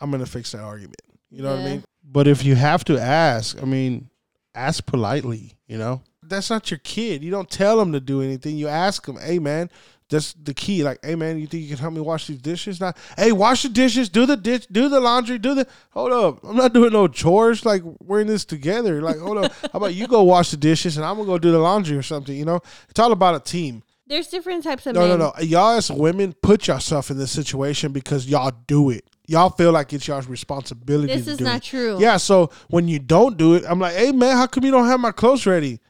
I'm 0.00 0.10
going 0.10 0.24
to 0.24 0.30
fix 0.30 0.52
that 0.52 0.60
argument. 0.60 1.00
You 1.30 1.42
know 1.42 1.50
what 1.50 1.60
I 1.60 1.64
mean? 1.64 1.84
But 2.04 2.28
if 2.28 2.44
you 2.44 2.54
have 2.54 2.84
to 2.84 2.98
ask, 2.98 3.60
I 3.60 3.64
mean, 3.64 4.10
ask 4.54 4.84
politely, 4.86 5.54
you 5.66 5.78
know? 5.78 6.02
that's 6.28 6.50
not 6.50 6.70
your 6.70 6.78
kid. 6.78 7.22
You 7.22 7.30
don't 7.30 7.50
tell 7.50 7.76
them 7.78 7.92
to 7.92 8.00
do 8.00 8.22
anything. 8.22 8.56
You 8.56 8.68
ask 8.68 9.06
them, 9.06 9.16
hey 9.18 9.38
man, 9.38 9.70
that's 10.08 10.32
the 10.34 10.54
key. 10.54 10.82
Like, 10.84 10.98
hey 11.04 11.14
man, 11.14 11.38
you 11.38 11.46
think 11.46 11.62
you 11.62 11.68
can 11.70 11.78
help 11.78 11.94
me 11.94 12.00
wash 12.00 12.26
these 12.26 12.38
dishes? 12.40 12.80
Not, 12.80 12.96
hey, 13.16 13.32
wash 13.32 13.62
the 13.62 13.68
dishes, 13.68 14.08
do 14.08 14.26
the 14.26 14.36
dish, 14.36 14.66
do 14.66 14.88
the 14.88 15.00
laundry, 15.00 15.38
do 15.38 15.54
the. 15.54 15.66
Hold 15.90 16.12
up, 16.12 16.44
I'm 16.44 16.56
not 16.56 16.72
doing 16.72 16.92
no 16.92 17.08
chores. 17.08 17.64
Like 17.64 17.82
we're 18.00 18.20
in 18.20 18.26
this 18.26 18.44
together. 18.44 19.00
Like, 19.02 19.18
hold 19.18 19.38
up, 19.38 19.52
how 19.62 19.68
about 19.78 19.94
you 19.94 20.06
go 20.06 20.22
wash 20.22 20.50
the 20.50 20.56
dishes 20.56 20.96
and 20.96 21.04
I'm 21.06 21.16
gonna 21.16 21.26
go 21.26 21.38
do 21.38 21.52
the 21.52 21.58
laundry 21.58 21.96
or 21.96 22.02
something? 22.02 22.36
You 22.36 22.44
know, 22.44 22.60
it's 22.88 23.00
all 23.00 23.12
about 23.12 23.34
a 23.34 23.40
team. 23.40 23.82
There's 24.08 24.28
different 24.28 24.62
types 24.62 24.86
of 24.86 24.94
No, 24.94 25.00
men. 25.08 25.18
no, 25.18 25.32
no. 25.36 25.42
Y'all 25.42 25.76
as 25.76 25.90
women 25.90 26.32
put 26.40 26.68
yourself 26.68 27.10
in 27.10 27.18
this 27.18 27.32
situation 27.32 27.90
because 27.90 28.28
y'all 28.28 28.52
do 28.68 28.90
it. 28.90 29.04
Y'all 29.26 29.50
feel 29.50 29.72
like 29.72 29.92
it's 29.92 30.06
y'all's 30.06 30.28
responsibility. 30.28 31.12
This 31.12 31.24
to 31.24 31.32
is 31.32 31.38
do 31.38 31.44
not 31.44 31.56
it. 31.56 31.62
true. 31.64 31.96
Yeah, 31.98 32.16
so 32.16 32.50
when 32.68 32.86
you 32.86 33.00
don't 33.00 33.36
do 33.36 33.54
it, 33.54 33.64
I'm 33.68 33.80
like, 33.80 33.96
hey 33.96 34.12
man, 34.12 34.36
how 34.36 34.46
come 34.46 34.64
you 34.64 34.70
don't 34.70 34.86
have 34.86 35.00
my 35.00 35.10
clothes 35.10 35.44
ready? 35.46 35.80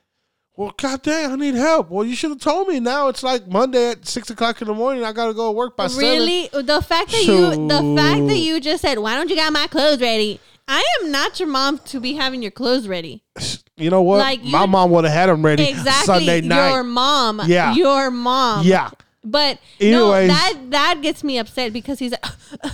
Well, 0.56 0.72
god 0.76 1.02
dang, 1.02 1.32
I 1.32 1.36
need 1.36 1.54
help. 1.54 1.90
Well, 1.90 2.04
you 2.06 2.14
should 2.16 2.30
have 2.30 2.40
told 2.40 2.68
me. 2.68 2.80
Now 2.80 3.08
it's 3.08 3.22
like 3.22 3.46
Monday 3.46 3.90
at 3.90 4.06
six 4.06 4.30
o'clock 4.30 4.62
in 4.62 4.68
the 4.68 4.74
morning. 4.74 5.04
I 5.04 5.12
gotta 5.12 5.34
go 5.34 5.48
to 5.48 5.52
work 5.52 5.76
by 5.76 5.86
Really, 5.96 6.48
the 6.52 6.80
fact 6.82 7.10
that 7.10 7.24
you, 7.24 7.50
the 7.68 7.94
fact 7.96 8.26
that 8.26 8.38
you 8.38 8.58
just 8.60 8.80
said, 8.80 8.98
"Why 8.98 9.16
don't 9.16 9.28
you 9.28 9.36
got 9.36 9.52
my 9.52 9.66
clothes 9.66 10.00
ready?" 10.00 10.40
I 10.68 10.82
am 11.00 11.12
not 11.12 11.38
your 11.38 11.48
mom 11.48 11.78
to 11.78 12.00
be 12.00 12.14
having 12.14 12.40
your 12.42 12.50
clothes 12.50 12.88
ready. 12.88 13.22
You 13.76 13.90
know 13.90 14.02
what? 14.02 14.18
Like, 14.18 14.42
my 14.42 14.66
mom 14.66 14.90
would 14.92 15.04
have 15.04 15.12
had 15.12 15.26
them 15.28 15.44
ready 15.44 15.68
Exactly, 15.68 16.06
Sunday 16.06 16.40
night. 16.40 16.70
your 16.72 16.82
mom. 16.82 17.42
Yeah. 17.46 17.74
your 17.74 18.10
mom. 18.10 18.64
yeah, 18.66 18.90
But 19.22 19.58
no, 19.80 20.12
Anyways. 20.12 20.28
that 20.28 20.54
that 20.70 20.98
gets 21.02 21.22
me 21.22 21.38
upset 21.38 21.72
because 21.74 21.98
he's 22.00 22.12
like, 22.12 22.24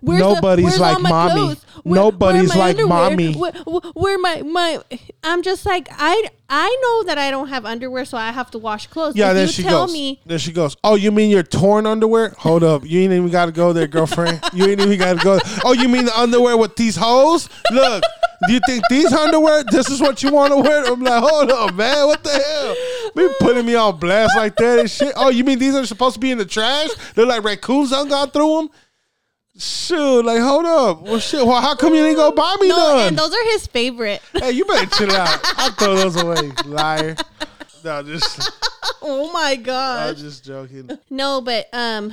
where's 0.00 0.20
Nobody's 0.20 0.64
the, 0.76 0.80
where's 0.80 0.80
like 0.80 1.00
mommy. 1.02 1.32
clothes? 1.32 1.66
Where- 1.82 2.00
Nobody's 2.00 2.50
where 2.50 2.58
like 2.58 2.78
underwear? 2.78 3.10
mommy. 3.10 3.34
Where, 3.34 3.52
where- 3.94 4.18
my 4.18 4.42
my? 4.42 4.82
I'm 5.24 5.42
just 5.42 5.64
like 5.66 5.88
I 5.90 6.28
I 6.48 6.76
know 6.82 7.04
that 7.04 7.16
I 7.18 7.30
don't 7.30 7.48
have 7.48 7.64
underwear, 7.64 8.04
so 8.04 8.18
I 8.18 8.30
have 8.32 8.50
to 8.52 8.58
wash 8.58 8.86
clothes. 8.88 9.14
yeah. 9.16 9.28
if 9.30 9.34
then 9.34 9.46
you 9.46 9.52
she 9.52 9.62
tell 9.62 9.86
goes. 9.86 9.92
me 9.92 10.20
Then 10.26 10.38
she 10.38 10.52
goes. 10.52 10.76
Oh, 10.82 10.94
you 10.96 11.12
mean 11.12 11.30
your 11.30 11.42
torn 11.44 11.86
underwear? 11.86 12.34
Hold 12.38 12.62
up, 12.64 12.84
you 12.84 13.00
ain't 13.00 13.12
even 13.12 13.30
got 13.30 13.46
to 13.46 13.52
go 13.52 13.72
there, 13.72 13.86
girlfriend. 13.86 14.40
You 14.52 14.66
ain't 14.66 14.80
even 14.80 14.98
got 14.98 15.18
to 15.18 15.24
go. 15.24 15.38
Oh, 15.64 15.72
you 15.72 15.88
mean 15.88 16.06
the 16.06 16.18
underwear 16.18 16.56
with 16.56 16.74
these 16.76 16.96
holes? 16.96 17.48
Look, 17.70 18.02
do 18.48 18.52
you 18.52 18.60
think 18.66 18.82
these 18.90 19.12
underwear? 19.12 19.62
This 19.70 19.88
is 19.88 20.00
what 20.00 20.22
you 20.24 20.32
want 20.32 20.52
to 20.52 20.58
wear? 20.58 20.84
I'm 20.86 21.00
like, 21.00 21.22
hold 21.22 21.50
up, 21.52 21.74
man. 21.74 22.06
What 22.08 22.24
the 22.24 22.30
hell? 22.30 22.74
Be 23.14 23.32
putting 23.38 23.64
me 23.64 23.74
on 23.76 23.98
blast 24.00 24.36
like 24.36 24.56
that 24.56 24.78
and 24.80 24.90
shit. 24.90 25.12
Oh, 25.16 25.28
you 25.30 25.44
mean 25.44 25.58
these 25.60 25.74
are 25.76 25.86
supposed 25.86 26.14
to 26.14 26.20
be 26.20 26.30
in 26.32 26.38
the 26.38 26.44
trash? 26.44 26.90
They're 27.14 27.26
like 27.26 27.44
raccoons 27.44 27.90
done 27.90 28.08
gone 28.08 28.30
through 28.30 28.56
them. 28.56 28.70
Shoot, 29.58 30.24
like 30.24 30.40
hold 30.40 30.64
up. 30.64 31.02
Well, 31.02 31.18
shit. 31.18 31.44
Well, 31.44 31.60
how 31.60 31.74
come 31.74 31.94
you 31.94 32.02
didn't 32.02 32.16
go 32.16 32.30
buy 32.30 32.56
me 32.60 32.68
no, 32.68 32.76
none? 32.76 33.08
and 33.08 33.18
those 33.18 33.32
are 33.32 33.44
his 33.46 33.66
favorite. 33.66 34.22
hey, 34.32 34.52
you 34.52 34.64
better 34.64 34.86
chill 34.96 35.12
out. 35.12 35.40
I'll 35.58 35.72
throw 35.72 35.96
those 35.96 36.16
away, 36.22 36.52
liar. 36.66 37.16
No, 37.84 38.02
just 38.02 38.50
oh 39.02 39.30
my 39.32 39.56
god. 39.56 40.10
I'm 40.10 40.16
just 40.16 40.44
joking. 40.44 40.90
No, 41.10 41.40
but 41.40 41.68
um, 41.72 42.12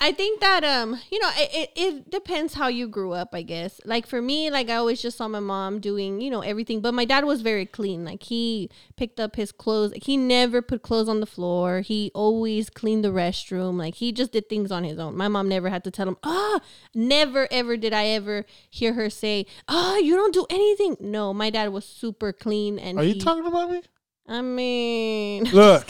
I 0.00 0.12
think 0.12 0.40
that 0.40 0.62
um, 0.62 1.00
you 1.10 1.18
know, 1.18 1.30
it, 1.34 1.50
it 1.52 1.70
it 1.74 2.10
depends 2.10 2.54
how 2.54 2.68
you 2.68 2.86
grew 2.86 3.12
up. 3.12 3.30
I 3.32 3.42
guess. 3.42 3.80
Like 3.84 4.06
for 4.06 4.22
me, 4.22 4.48
like 4.48 4.70
I 4.70 4.76
always 4.76 5.02
just 5.02 5.16
saw 5.16 5.26
my 5.26 5.40
mom 5.40 5.80
doing 5.80 6.20
you 6.20 6.30
know 6.30 6.40
everything, 6.40 6.80
but 6.80 6.94
my 6.94 7.04
dad 7.04 7.24
was 7.24 7.42
very 7.42 7.66
clean. 7.66 8.04
Like 8.04 8.22
he 8.22 8.70
picked 8.96 9.18
up 9.18 9.34
his 9.34 9.50
clothes. 9.50 9.92
He 9.96 10.16
never 10.16 10.62
put 10.62 10.82
clothes 10.82 11.08
on 11.08 11.18
the 11.18 11.26
floor. 11.26 11.80
He 11.80 12.12
always 12.14 12.70
cleaned 12.70 13.04
the 13.04 13.08
restroom. 13.08 13.76
Like 13.76 13.96
he 13.96 14.12
just 14.12 14.30
did 14.30 14.48
things 14.48 14.70
on 14.70 14.84
his 14.84 15.00
own. 15.00 15.16
My 15.16 15.26
mom 15.26 15.48
never 15.48 15.68
had 15.68 15.82
to 15.84 15.90
tell 15.90 16.06
him. 16.06 16.16
Ah, 16.22 16.60
never 16.94 17.48
ever 17.50 17.76
did 17.76 17.92
I 17.92 18.06
ever 18.06 18.46
hear 18.70 18.92
her 18.92 19.10
say, 19.10 19.46
"Ah, 19.66 19.96
you 19.96 20.14
don't 20.14 20.34
do 20.34 20.46
anything." 20.48 20.96
No, 21.00 21.34
my 21.34 21.50
dad 21.50 21.72
was 21.72 21.84
super 21.84 22.32
clean, 22.32 22.78
and 22.78 22.98
Are 22.98 23.04
you 23.04 23.20
talking 23.20 23.46
about 23.46 23.70
me? 23.70 23.82
I 24.28 24.42
mean, 24.42 25.44
Look, 25.52 25.86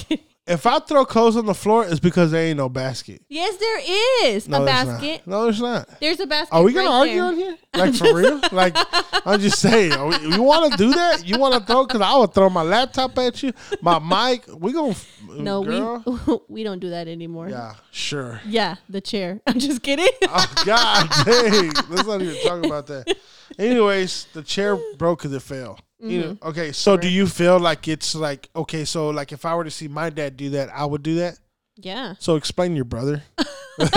if 0.49 0.67
I 0.67 0.79
throw 0.81 1.05
clothes 1.05 1.37
on 1.37 1.47
the 1.47 1.55
floor, 1.55 1.85
it's 1.85 2.01
because 2.01 2.31
there 2.31 2.45
ain't 2.47 2.57
no 2.57 2.69
basket. 2.69 3.23
yes, 3.29 3.57
there 3.57 4.27
is 4.33 4.49
No, 4.49 4.63
a 4.63 4.67
basket. 4.67 5.27
Not. 5.27 5.27
No, 5.27 5.45
there's 5.45 5.61
not. 5.61 6.01
There's 6.01 6.21
a 6.21 6.27
basket. 6.27 6.55
Are 6.55 6.63
we 6.63 6.73
gonna 6.73 6.89
right 6.89 6.95
argue 6.97 7.15
there. 7.15 7.25
on 7.25 7.35
here? 7.37 7.57
Like 7.75 7.95
for 7.95 8.15
real? 8.15 8.41
Like 8.53 8.77
I'm 9.27 9.41
just 9.41 9.61
saying. 9.61 9.91
We, 10.09 10.35
you 10.35 10.43
want 10.43 10.73
to 10.73 10.79
do 10.79 10.93
that? 10.93 11.27
You 11.27 11.39
want 11.39 11.55
to 11.55 11.61
throw? 11.61 11.87
Because 11.87 12.01
I 12.01 12.17
would 12.17 12.33
throw 12.35 12.49
my 12.51 12.63
laptop 12.63 13.17
at 13.19 13.43
you, 13.43 13.53
my 13.83 13.99
mic. 13.99 14.45
We 14.53 14.73
gonna 14.73 14.95
No, 15.31 15.63
girl. 15.63 16.03
we 16.27 16.39
we 16.49 16.63
don't 16.65 16.79
do 16.81 16.91
that 16.91 17.09
anymore. 17.09 17.49
Yeah, 17.49 17.75
sure. 17.91 18.41
Yeah, 18.47 18.77
the 18.89 19.01
chair. 19.01 19.41
I'm 19.47 19.59
just 19.59 19.83
kidding. 19.83 20.09
Oh 20.23 20.53
God, 20.65 21.09
dang. 21.25 21.73
Let's 21.89 22.07
not 22.09 22.23
even 22.23 22.37
talk 22.43 22.65
about 22.65 22.87
that. 22.89 23.17
Anyways, 23.59 24.27
the 24.33 24.43
chair 24.43 24.79
broke 24.97 25.19
because 25.21 25.33
it 25.33 25.43
fell. 25.43 25.79
You 26.01 26.21
know, 26.21 26.27
Mm-hmm. 26.35 26.49
okay, 26.49 26.73
so 26.73 26.97
do 26.97 27.09
you 27.09 27.27
feel 27.27 27.59
like 27.59 27.89
it's 27.89 28.15
like 28.15 28.49
okay? 28.55 28.85
So 28.85 29.11
like, 29.11 29.33
if 29.33 29.45
I 29.45 29.55
were 29.57 29.65
to 29.65 29.71
see 29.71 29.89
my 29.89 30.11
dad 30.11 30.37
do 30.37 30.51
that, 30.51 30.69
I 30.73 30.85
would 30.85 31.03
do 31.03 31.17
that. 31.17 31.39
yeah. 31.77 32.15
So 32.21 32.37
explain 32.37 32.77
your 32.77 32.85
brother. 32.85 33.23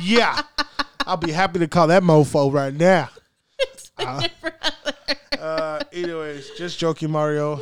yeah, 0.00 0.42
I'll 1.06 1.16
be 1.16 1.32
happy 1.32 1.58
to 1.60 1.68
call 1.68 1.86
that 1.88 2.02
mofo 2.02 2.52
right 2.52 2.74
now. 2.74 3.08
Uh, 5.38 5.78
anyways, 5.92 6.50
just 6.56 6.78
joking, 6.78 7.10
Mario. 7.10 7.56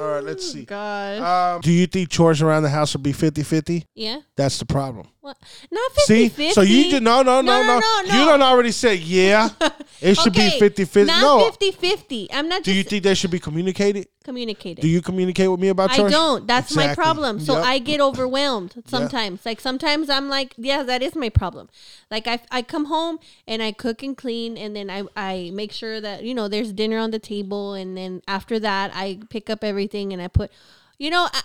All 0.00 0.08
right, 0.08 0.24
let's 0.24 0.50
see. 0.50 0.64
Gosh. 0.64 1.20
Um, 1.20 1.60
do 1.60 1.70
you 1.70 1.86
think 1.86 2.08
chores 2.08 2.42
around 2.42 2.64
the 2.64 2.68
house 2.68 2.94
would 2.94 3.02
be 3.04 3.12
50-50? 3.12 3.84
yeah. 3.94 4.22
That's 4.34 4.58
the 4.58 4.66
problem. 4.66 5.06
What? 5.20 5.36
Not 5.70 5.92
50 5.92 6.28
See, 6.30 6.50
so 6.52 6.62
you 6.62 6.90
just 6.90 7.02
no, 7.02 7.22
no, 7.22 7.40
no, 7.40 7.62
no. 7.62 7.78
No, 7.78 8.02
no, 8.06 8.18
You 8.18 8.24
don't 8.24 8.42
already 8.42 8.72
say 8.72 8.96
yeah. 8.96 9.50
It 10.02 10.16
should 10.16 10.36
okay, 10.36 10.58
be 10.58 10.68
50-50. 10.68 11.06
Not 11.06 11.20
No. 11.22 11.44
50 11.44 11.70
50. 11.70 12.32
I'm 12.32 12.48
not 12.48 12.64
Do 12.64 12.72
you 12.72 12.82
think 12.82 13.04
they 13.04 13.14
should 13.14 13.30
be 13.30 13.38
communicated? 13.38 14.08
communicated. 14.24 14.80
Do 14.80 14.88
you 14.88 15.02
communicate 15.02 15.50
with 15.50 15.60
me 15.60 15.68
about 15.68 15.90
I 15.90 16.08
don't. 16.08 16.46
That's 16.46 16.74
my 16.74 16.94
problem. 16.94 17.40
So 17.40 17.54
Yep. 17.54 17.64
I 17.64 17.78
get 17.78 18.00
overwhelmed 18.00 18.82
sometimes. 18.86 19.44
Like 19.44 19.60
sometimes 19.60 20.08
I'm 20.10 20.28
like, 20.28 20.54
yeah, 20.56 20.82
that 20.82 21.02
is 21.02 21.14
my 21.14 21.28
problem. 21.28 21.68
Like 22.10 22.26
I, 22.26 22.40
I 22.50 22.62
come 22.62 22.86
home 22.86 23.18
and 23.46 23.62
I 23.62 23.72
cook 23.72 24.02
and 24.02 24.16
clean, 24.16 24.56
and 24.56 24.74
then 24.74 24.90
I, 24.90 25.04
I 25.16 25.50
make 25.52 25.72
sure 25.72 26.00
that 26.00 26.24
you 26.24 26.34
know 26.34 26.48
there's 26.48 26.72
dinner 26.72 26.98
on 26.98 27.10
the 27.10 27.18
table, 27.18 27.74
and 27.74 27.96
then 27.96 28.22
after 28.26 28.58
that 28.60 28.92
I 28.94 29.20
pick 29.30 29.50
up 29.50 29.64
everything 29.64 30.12
and 30.12 30.20
I 30.22 30.28
put, 30.28 30.50
you 30.98 31.10
know, 31.10 31.28
I, 31.32 31.42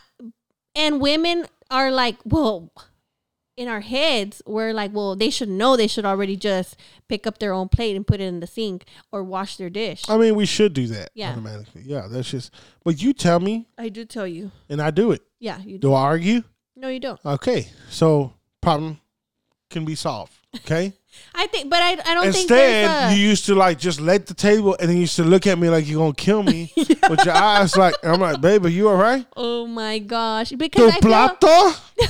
and 0.76 1.02
women 1.02 1.46
are 1.70 1.92
like, 1.92 2.18
well. 2.26 2.72
In 3.58 3.68
our 3.68 3.82
heads, 3.82 4.44
we're 4.46 4.72
like, 4.72 4.94
well, 4.94 5.16
they 5.16 5.32
should 5.32 5.50
know 5.50 5.76
they 5.76 5.88
should 5.88 6.06
already 6.06 6.36
just 6.38 6.76
pick 7.08 7.26
up 7.26 7.40
their 7.40 7.52
own 7.54 7.70
plate 7.70 7.96
and 7.96 8.06
put 8.06 8.22
it 8.22 8.26
in 8.26 8.40
the 8.40 8.46
sink 8.46 8.86
or 9.12 9.24
wash 9.24 9.58
their 9.58 9.72
dish. 9.72 10.04
I 10.08 10.16
mean, 10.18 10.36
we 10.36 10.46
should 10.46 10.74
do 10.74 10.86
that 10.88 11.10
Yeah. 11.16 11.32
automatically. 11.32 11.82
Yeah, 11.84 12.06
that's 12.08 12.30
just. 12.30 12.54
But 12.86 13.02
you 13.02 13.14
tell 13.14 13.40
me, 13.40 13.66
I 13.76 13.90
do 13.90 14.06
tell 14.06 14.28
you. 14.28 14.52
and 14.70 14.80
I 14.80 14.92
do 14.92 15.12
it. 15.12 15.24
Yeah, 15.40 15.58
you 15.60 15.80
do. 15.80 15.88
Do 15.90 15.94
I 15.96 16.02
argue? 16.04 16.44
No, 16.76 16.88
you 16.90 17.00
don't. 17.00 17.20
Okay, 17.26 17.68
so 17.90 18.34
problem 18.62 19.00
can 19.72 19.86
be 19.86 19.96
solved. 19.96 20.34
Okay. 20.58 20.94
I 21.34 21.48
think, 21.48 21.68
but 21.72 21.82
I, 21.82 21.94
I 21.94 22.14
don't 22.14 22.24
think 22.26 22.36
Instead, 22.36 22.90
there's 22.92 23.14
a, 23.14 23.16
you 23.18 23.28
used 23.28 23.46
to 23.48 23.56
like 23.56 23.80
just 23.80 24.00
let 24.00 24.28
the 24.28 24.36
table, 24.36 24.78
and 24.80 24.88
then 24.88 24.98
you 24.98 25.02
used 25.02 25.16
to 25.16 25.24
look 25.24 25.48
at 25.48 25.58
me 25.58 25.68
like 25.68 25.88
you're 25.88 25.98
gonna 26.00 26.14
kill 26.14 26.44
me 26.44 26.72
with 27.10 27.26
your 27.26 27.34
eyes. 27.34 27.76
Like 27.76 27.96
I'm 28.04 28.20
like, 28.20 28.40
baby, 28.40 28.72
you 28.72 28.88
all 28.90 28.98
right? 28.98 29.26
Oh 29.36 29.66
my 29.66 29.98
gosh! 29.98 30.50
Tu 30.50 30.58
Because 30.58 30.92
I 30.94 31.00
feel, 31.00 31.10
plato? 31.10 31.72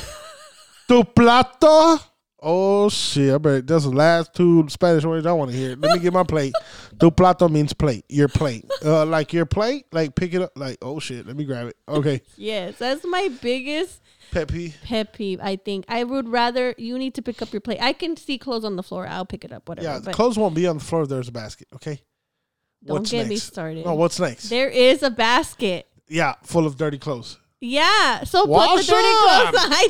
tu 0.88 1.04
plato? 1.04 1.98
Oh 2.40 2.88
shit! 2.90 3.34
I 3.34 3.38
bet 3.40 3.66
that's 3.66 3.86
the 3.86 3.90
last 3.90 4.34
two 4.36 4.68
Spanish 4.70 5.04
words 5.04 5.26
I 5.26 5.32
want 5.32 5.50
to 5.52 5.58
hear. 5.58 5.76
Let 5.76 5.96
me 5.96 6.00
get 6.00 6.14
my 6.14 6.24
plate. 6.24 6.54
Tu 7.00 7.12
plato 7.12 7.48
means 7.48 7.74
plate. 7.74 8.06
Your 8.10 8.28
plate. 8.28 8.66
Uh, 8.84 9.06
like 9.06 9.34
your 9.34 9.46
plate. 9.46 9.86
Like 9.92 10.16
pick 10.16 10.34
it 10.34 10.42
up. 10.42 10.52
Like 10.56 10.78
oh 10.82 11.00
shit. 11.00 11.26
Let 11.28 11.36
me 11.36 11.46
grab 11.46 11.68
it. 11.68 11.76
Okay. 11.88 12.22
yes, 12.38 12.78
that's 12.78 13.06
my 13.06 13.30
biggest 13.42 14.02
Pet 14.32 14.48
peeve. 14.48 14.76
pet 14.84 15.14
peeve. 15.14 15.40
I 15.42 15.56
think 15.56 15.86
I 15.88 16.04
would 16.04 16.28
rather 16.30 16.74
you 16.78 16.98
need 16.98 17.14
to 17.16 17.22
pick 17.22 17.42
up 17.42 17.52
your 17.52 17.62
plate. 17.62 17.80
I 17.82 17.94
can 17.94 18.16
see 18.18 18.38
clothes 18.38 18.66
on 18.66 18.76
the 18.76 18.84
floor. 18.84 19.08
I'll 19.08 19.26
pick 19.26 19.44
it 19.46 19.52
up. 19.52 19.68
Whatever. 19.70 19.88
Yeah, 19.88 20.00
but 20.04 20.14
clothes 20.16 20.38
won't 20.38 20.56
be 20.56 20.68
on 20.68 20.78
the 20.78 20.84
floor 20.84 21.04
if 21.04 21.10
there's 21.10 21.28
a 21.28 21.32
basket. 21.32 21.68
Okay. 21.76 22.02
don't 22.86 23.08
get 23.08 23.28
me 23.28 23.38
started. 23.38 23.84
Oh, 23.86 23.96
what's 23.96 24.20
next? 24.20 24.50
there 24.50 24.70
is 24.70 25.02
a 25.04 25.10
basket. 25.10 25.88
yeah, 26.08 26.34
full 26.44 26.66
of 26.68 26.78
dirty 26.78 26.98
clothes. 27.00 27.40
Yeah, 27.60 28.24
so 28.24 28.46
Wash 28.46 28.70
put 28.70 28.86
the 28.86 28.92
dirty 28.92 29.08
them. 29.08 29.52
clothes. 29.52 29.66
on. 29.66 29.74
I 29.74 29.88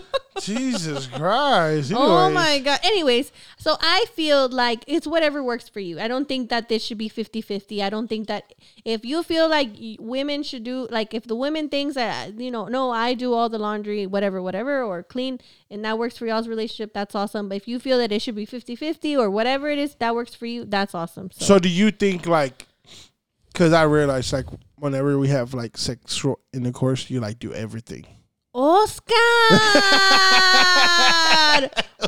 Jesus 0.40 1.06
Christ. 1.08 1.92
Oh 1.94 2.26
Anyways. 2.26 2.34
my 2.34 2.58
god. 2.60 2.80
Anyways, 2.84 3.32
so 3.58 3.76
I 3.80 4.06
feel 4.14 4.48
like 4.48 4.84
it's 4.86 5.06
whatever 5.06 5.42
works 5.42 5.68
for 5.68 5.80
you. 5.80 6.00
I 6.00 6.08
don't 6.08 6.26
think 6.28 6.48
that 6.48 6.68
this 6.68 6.82
should 6.84 6.96
be 6.96 7.10
50-50. 7.10 7.82
I 7.82 7.90
don't 7.90 8.06
think 8.08 8.28
that 8.28 8.54
if 8.84 9.04
you 9.04 9.22
feel 9.22 9.48
like 9.50 9.70
women 9.98 10.42
should 10.42 10.64
do 10.64 10.86
like 10.90 11.12
if 11.12 11.24
the 11.24 11.34
women 11.36 11.68
thinks 11.68 11.94
that 11.96 12.40
you 12.40 12.50
know, 12.50 12.66
no, 12.68 12.90
I 12.90 13.14
do 13.14 13.34
all 13.34 13.48
the 13.48 13.58
laundry, 13.58 14.06
whatever, 14.06 14.40
whatever 14.40 14.82
or 14.82 15.02
clean 15.02 15.40
and 15.70 15.84
that 15.84 15.98
works 15.98 16.16
for 16.16 16.26
y'all's 16.26 16.48
relationship, 16.48 16.94
that's 16.94 17.14
awesome. 17.14 17.48
But 17.50 17.56
if 17.56 17.68
you 17.68 17.78
feel 17.80 17.98
that 17.98 18.12
it 18.12 18.22
should 18.22 18.36
be 18.36 18.46
50-50 18.46 19.18
or 19.18 19.28
whatever 19.28 19.68
it 19.68 19.78
is 19.78 19.96
that 19.96 20.14
works 20.14 20.34
for 20.34 20.46
you, 20.46 20.64
that's 20.64 20.94
awesome. 20.94 21.30
So, 21.32 21.44
So 21.44 21.58
do 21.58 21.68
you 21.68 21.90
think 21.90 22.26
like 22.26 22.66
because 23.58 23.72
I 23.72 23.82
realized 23.82 24.32
like 24.32 24.46
whenever 24.76 25.18
we 25.18 25.26
have 25.28 25.52
like 25.52 25.76
sexual 25.76 26.38
intercourse, 26.52 27.10
you 27.10 27.18
like 27.18 27.40
do 27.40 27.52
everything. 27.52 28.06
Oscar! 28.54 29.14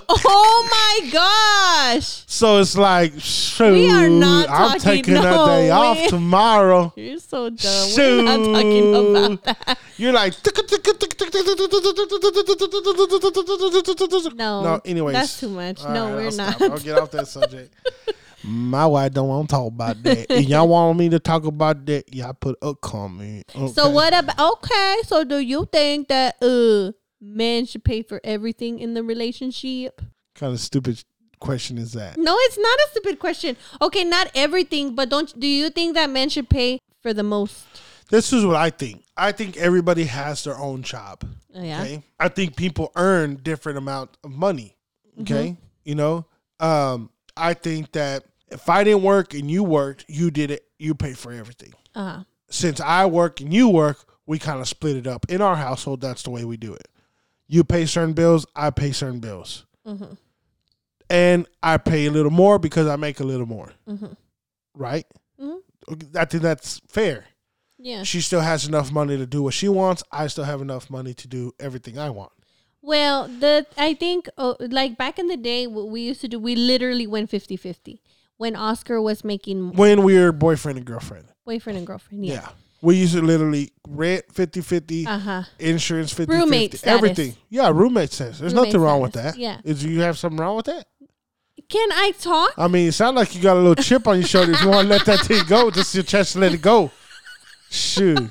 oh 0.08 0.68
my 0.70 1.10
gosh! 1.10 2.22
So 2.28 2.58
it's 2.60 2.76
like, 2.76 3.12
shoot, 3.18 3.72
We 3.72 3.90
are 3.90 4.08
not 4.08 4.48
I'm 4.48 4.78
talking- 4.78 4.80
taking 4.80 5.14
no, 5.14 5.44
a 5.44 5.46
day 5.48 5.70
off 5.70 6.06
tomorrow. 6.08 6.92
You're 6.96 7.18
so 7.18 7.50
dumb. 7.50 7.90
We're 7.96 8.22
not 8.22 8.44
talking 8.54 8.94
about 8.94 9.44
that. 9.66 9.78
You're 9.96 10.12
like, 10.12 10.34
No. 14.34 14.62
no. 14.62 14.80
Anyways, 14.84 15.14
That's 15.14 15.40
too 15.40 15.48
much. 15.48 15.84
All 15.84 15.92
no, 15.92 16.04
right, 16.06 16.14
we're 16.14 16.24
I'll 16.26 16.32
not. 16.36 16.54
stop. 16.54 16.70
I'll 16.72 16.78
get 16.78 16.98
off 16.98 17.10
that 17.10 17.26
subject. 17.28 17.74
My 18.42 18.86
wife 18.86 19.12
don't 19.12 19.28
want 19.28 19.48
to 19.48 19.54
talk 19.54 19.66
about 19.66 20.02
that. 20.02 20.26
If 20.30 20.48
y'all 20.48 20.68
want 20.68 20.98
me 20.98 21.08
to 21.10 21.18
talk 21.18 21.44
about 21.44 21.84
that, 21.86 22.14
y'all 22.14 22.32
put 22.32 22.58
a 22.62 22.74
comment. 22.74 23.50
So 23.74 23.90
what 23.90 24.14
about 24.14 24.38
okay? 24.38 24.96
So 25.04 25.24
do 25.24 25.38
you 25.38 25.68
think 25.70 26.08
that 26.08 26.36
uh 26.42 26.92
men 27.20 27.66
should 27.66 27.84
pay 27.84 28.02
for 28.02 28.20
everything 28.24 28.78
in 28.78 28.94
the 28.94 29.02
relationship? 29.02 30.00
kind 30.34 30.54
of 30.54 30.60
stupid 30.60 31.04
question 31.38 31.78
is 31.78 31.92
that? 31.92 32.16
No, 32.16 32.34
it's 32.38 32.58
not 32.58 32.78
a 32.78 32.88
stupid 32.92 33.18
question. 33.18 33.56
Okay, 33.82 34.04
not 34.04 34.30
everything, 34.34 34.94
but 34.94 35.10
don't 35.10 35.38
do 35.38 35.46
you 35.46 35.70
think 35.70 35.94
that 35.94 36.08
men 36.10 36.28
should 36.28 36.48
pay 36.48 36.80
for 37.02 37.12
the 37.12 37.22
most? 37.22 37.64
This 38.08 38.32
is 38.32 38.44
what 38.44 38.56
I 38.56 38.70
think. 38.70 39.04
I 39.16 39.32
think 39.32 39.56
everybody 39.56 40.04
has 40.04 40.42
their 40.42 40.58
own 40.58 40.82
job. 40.82 41.24
Oh, 41.54 41.62
yeah. 41.62 41.82
Okay. 41.82 42.02
I 42.18 42.28
think 42.28 42.56
people 42.56 42.90
earn 42.96 43.36
different 43.36 43.78
amount 43.78 44.16
of 44.24 44.32
money. 44.32 44.76
Okay. 45.20 45.50
Mm-hmm. 45.50 45.62
You 45.84 45.94
know, 45.94 46.26
um, 46.58 47.10
I 47.36 47.54
think 47.54 47.92
that 47.92 48.24
if 48.50 48.68
I 48.68 48.84
didn't 48.84 49.02
work 49.02 49.34
and 49.34 49.50
you 49.50 49.62
worked, 49.64 50.04
you 50.08 50.30
did 50.30 50.50
it, 50.50 50.64
you 50.78 50.94
pay 50.94 51.12
for 51.14 51.32
everything. 51.32 51.72
Uh-huh. 51.94 52.24
Since 52.50 52.80
I 52.80 53.06
work 53.06 53.40
and 53.40 53.52
you 53.52 53.68
work, 53.68 54.04
we 54.26 54.38
kind 54.38 54.60
of 54.60 54.68
split 54.68 54.96
it 54.96 55.06
up. 55.06 55.26
In 55.28 55.40
our 55.40 55.56
household, 55.56 56.00
that's 56.00 56.22
the 56.22 56.30
way 56.30 56.44
we 56.44 56.56
do 56.56 56.74
it. 56.74 56.88
You 57.48 57.64
pay 57.64 57.86
certain 57.86 58.12
bills, 58.12 58.46
I 58.54 58.70
pay 58.70 58.92
certain 58.92 59.20
bills. 59.20 59.64
Mhm. 59.86 60.16
And 61.08 61.46
I 61.62 61.76
pay 61.78 62.06
a 62.06 62.10
little 62.10 62.30
more 62.30 62.58
because 62.58 62.86
I 62.86 62.96
make 62.96 63.18
a 63.20 63.24
little 63.24 63.46
more. 63.46 63.72
Mhm. 63.88 64.16
Right? 64.74 65.06
Mhm. 65.40 65.60
I 66.14 66.24
think 66.24 66.42
that's 66.42 66.80
fair. 66.86 67.26
Yeah. 67.78 68.02
She 68.04 68.20
still 68.20 68.40
has 68.42 68.66
enough 68.66 68.92
money 68.92 69.16
to 69.16 69.26
do 69.26 69.42
what 69.42 69.54
she 69.54 69.68
wants. 69.68 70.02
I 70.12 70.26
still 70.28 70.44
have 70.44 70.60
enough 70.60 70.90
money 70.90 71.14
to 71.14 71.26
do 71.28 71.52
everything 71.58 71.98
I 71.98 72.10
want. 72.10 72.32
Well, 72.82 73.26
the 73.26 73.66
I 73.76 73.94
think 73.94 74.28
uh, 74.38 74.54
like 74.60 74.96
back 74.96 75.18
in 75.18 75.26
the 75.26 75.36
day 75.36 75.66
what 75.66 75.88
we 75.88 76.02
used 76.02 76.20
to 76.22 76.28
do 76.28 76.38
we 76.38 76.54
literally 76.54 77.06
went 77.06 77.30
50-50 77.30 78.00
when 78.40 78.56
Oscar 78.56 79.02
was 79.02 79.22
making 79.22 79.72
When 79.74 80.02
we 80.02 80.18
were 80.18 80.32
boyfriend 80.32 80.78
and 80.78 80.86
girlfriend. 80.86 81.26
boyfriend 81.44 81.76
and 81.76 81.86
girlfriend. 81.86 82.24
Yeah. 82.24 82.34
Yeah. 82.34 82.48
We 82.80 82.96
used 82.96 83.12
to 83.14 83.20
literally 83.20 83.72
rent 83.86 84.24
50 84.32 84.62
50, 84.62 85.06
Uh-huh. 85.06 85.42
insurance 85.58 86.10
50 86.14 86.32
Roommate 86.34 86.70
50, 86.70 86.76
status. 86.78 86.96
everything. 86.96 87.36
Yeah, 87.50 87.68
roommate 87.68 88.10
status. 88.10 88.38
There's 88.38 88.54
Roommate 88.54 88.68
nothing 88.72 88.80
wrong 88.80 89.00
with 89.02 89.12
that. 89.12 89.36
yeah. 89.36 89.60
Is 89.64 89.84
you 89.84 90.00
have 90.00 90.16
something 90.16 90.38
wrong 90.40 90.56
with 90.56 90.64
that? 90.66 90.86
Can 91.68 91.92
I 91.92 92.12
talk? 92.18 92.54
I 92.56 92.66
mean, 92.68 92.88
it 92.88 92.92
sounds 92.92 93.16
like 93.16 93.34
you 93.34 93.42
got 93.42 93.58
a 93.58 93.60
little 93.60 93.74
chip 93.84 94.08
on 94.08 94.16
your 94.16 94.26
shoulder. 94.26 94.52
If 94.52 94.62
you 94.62 94.68
want 94.70 94.88
to 94.88 94.94
let 94.94 95.04
that 95.04 95.20
thing 95.20 95.42
go, 95.46 95.70
just 95.70 95.94
your 95.94 96.02
chest 96.04 96.34
let 96.36 96.54
it 96.54 96.62
go. 96.62 96.90
Shoot. 97.68 98.30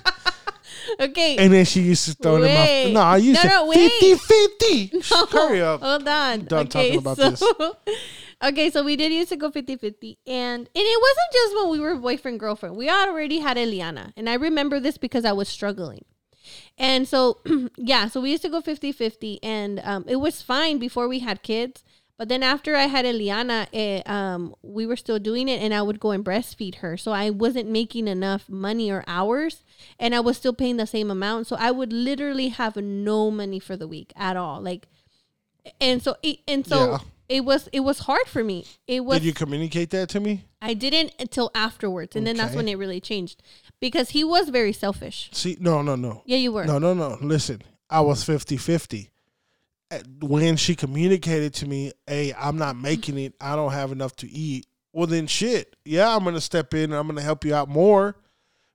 Okay. 0.99 1.37
And 1.37 1.53
then 1.53 1.63
she 1.65 1.81
used 1.81 2.05
to 2.05 2.13
throw 2.15 2.33
them 2.41 2.41
Wait. 2.45 2.87
off. 2.87 2.93
No, 2.93 3.01
I 3.01 3.17
used 3.17 3.43
No, 3.43 3.49
to 3.49 3.55
no, 3.55 3.65
wait. 3.67 3.91
50 3.91 4.15
50. 4.15 5.01
Hurry 5.37 5.61
up. 5.61 5.81
Hold 5.81 6.07
on. 6.07 6.45
done 6.45 6.59
okay, 6.65 6.69
talking 6.69 6.97
about 6.97 7.17
so, 7.17 7.29
this. 7.29 7.43
Okay, 8.41 8.69
so 8.69 8.83
we 8.83 8.95
did 8.95 9.11
used 9.11 9.29
to 9.29 9.35
go 9.35 9.51
50-50. 9.51 10.17
And 10.25 10.61
and 10.61 10.69
it 10.73 11.01
wasn't 11.01 11.33
just 11.33 11.55
when 11.55 11.69
we 11.69 11.79
were 11.79 11.95
boyfriend 11.95 12.39
girlfriend. 12.39 12.77
We 12.77 12.89
already 12.89 13.39
had 13.39 13.57
Eliana. 13.57 14.13
And 14.15 14.29
I 14.29 14.35
remember 14.35 14.79
this 14.79 14.97
because 14.97 15.25
I 15.25 15.33
was 15.33 15.49
struggling. 15.49 16.05
And 16.77 17.07
so 17.07 17.39
yeah, 17.77 18.07
so 18.07 18.21
we 18.21 18.31
used 18.31 18.43
to 18.43 18.49
go 18.49 18.61
50-50 18.61 19.39
and 19.43 19.81
um, 19.83 20.05
it 20.07 20.17
was 20.17 20.41
fine 20.41 20.79
before 20.79 21.07
we 21.07 21.19
had 21.19 21.43
kids. 21.43 21.83
But 22.17 22.27
then 22.27 22.43
after 22.43 22.75
I 22.75 22.87
had 22.87 23.05
Eliana, 23.05 23.73
it, 23.73 24.07
um, 24.09 24.53
we 24.61 24.85
were 24.85 24.97
still 24.97 25.19
doing 25.19 25.47
it, 25.47 25.61
and 25.61 25.73
I 25.73 25.81
would 25.81 26.01
go 26.01 26.11
and 26.11 26.23
breastfeed 26.23 26.75
her. 26.75 26.97
So 26.97 27.13
I 27.13 27.29
wasn't 27.29 27.69
making 27.69 28.09
enough 28.09 28.49
money 28.49 28.91
or 28.91 29.05
hours, 29.07 29.63
and 29.97 30.13
I 30.13 30.19
was 30.19 30.35
still 30.35 30.51
paying 30.51 30.75
the 30.75 30.85
same 30.85 31.09
amount. 31.09 31.47
So 31.47 31.55
I 31.57 31.71
would 31.71 31.93
literally 31.93 32.49
have 32.49 32.75
no 32.75 33.31
money 33.31 33.57
for 33.57 33.77
the 33.77 33.87
week 33.87 34.11
at 34.17 34.35
all. 34.35 34.59
Like, 34.59 34.89
and 35.79 36.03
so 36.03 36.17
and 36.45 36.67
so 36.67 36.91
Yeah. 36.91 36.97
It 37.29 37.45
was 37.45 37.69
it 37.71 37.81
was 37.81 37.99
hard 37.99 38.25
for 38.27 38.43
me. 38.43 38.65
It 38.87 39.05
was 39.05 39.19
Did 39.19 39.25
you 39.25 39.33
communicate 39.33 39.91
that 39.91 40.09
to 40.09 40.19
me? 40.19 40.43
I 40.61 40.73
didn't 40.73 41.13
until 41.19 41.51
afterwards, 41.55 42.15
and 42.15 42.25
then 42.27 42.35
that's 42.35 42.55
when 42.55 42.67
it 42.67 42.77
really 42.77 42.99
changed 42.99 43.41
because 43.79 44.09
he 44.09 44.23
was 44.23 44.49
very 44.49 44.73
selfish. 44.73 45.29
See, 45.31 45.55
no, 45.59 45.81
no, 45.81 45.95
no. 45.95 46.23
Yeah, 46.25 46.37
you 46.37 46.51
were. 46.51 46.65
No, 46.65 46.79
no, 46.79 46.93
no. 46.93 47.17
Listen, 47.21 47.61
I 47.89 48.01
was 48.01 48.23
50 48.23 48.57
50. 48.57 49.11
Uh, 49.91 49.99
when 50.21 50.55
she 50.57 50.75
communicated 50.75 51.53
to 51.55 51.67
me, 51.67 51.93
hey, 52.05 52.33
I'm 52.37 52.57
not 52.57 52.75
making 52.75 53.17
it, 53.17 53.33
I 53.39 53.55
don't 53.55 53.71
have 53.71 53.91
enough 53.91 54.15
to 54.17 54.29
eat. 54.29 54.67
Well, 54.91 55.07
then 55.07 55.25
shit. 55.25 55.75
Yeah, 55.85 56.15
I'm 56.15 56.23
going 56.23 56.35
to 56.35 56.41
step 56.41 56.73
in 56.73 56.85
and 56.91 56.95
I'm 56.95 57.07
going 57.07 57.15
to 57.17 57.23
help 57.23 57.43
you 57.43 57.55
out 57.55 57.69
more. 57.69 58.15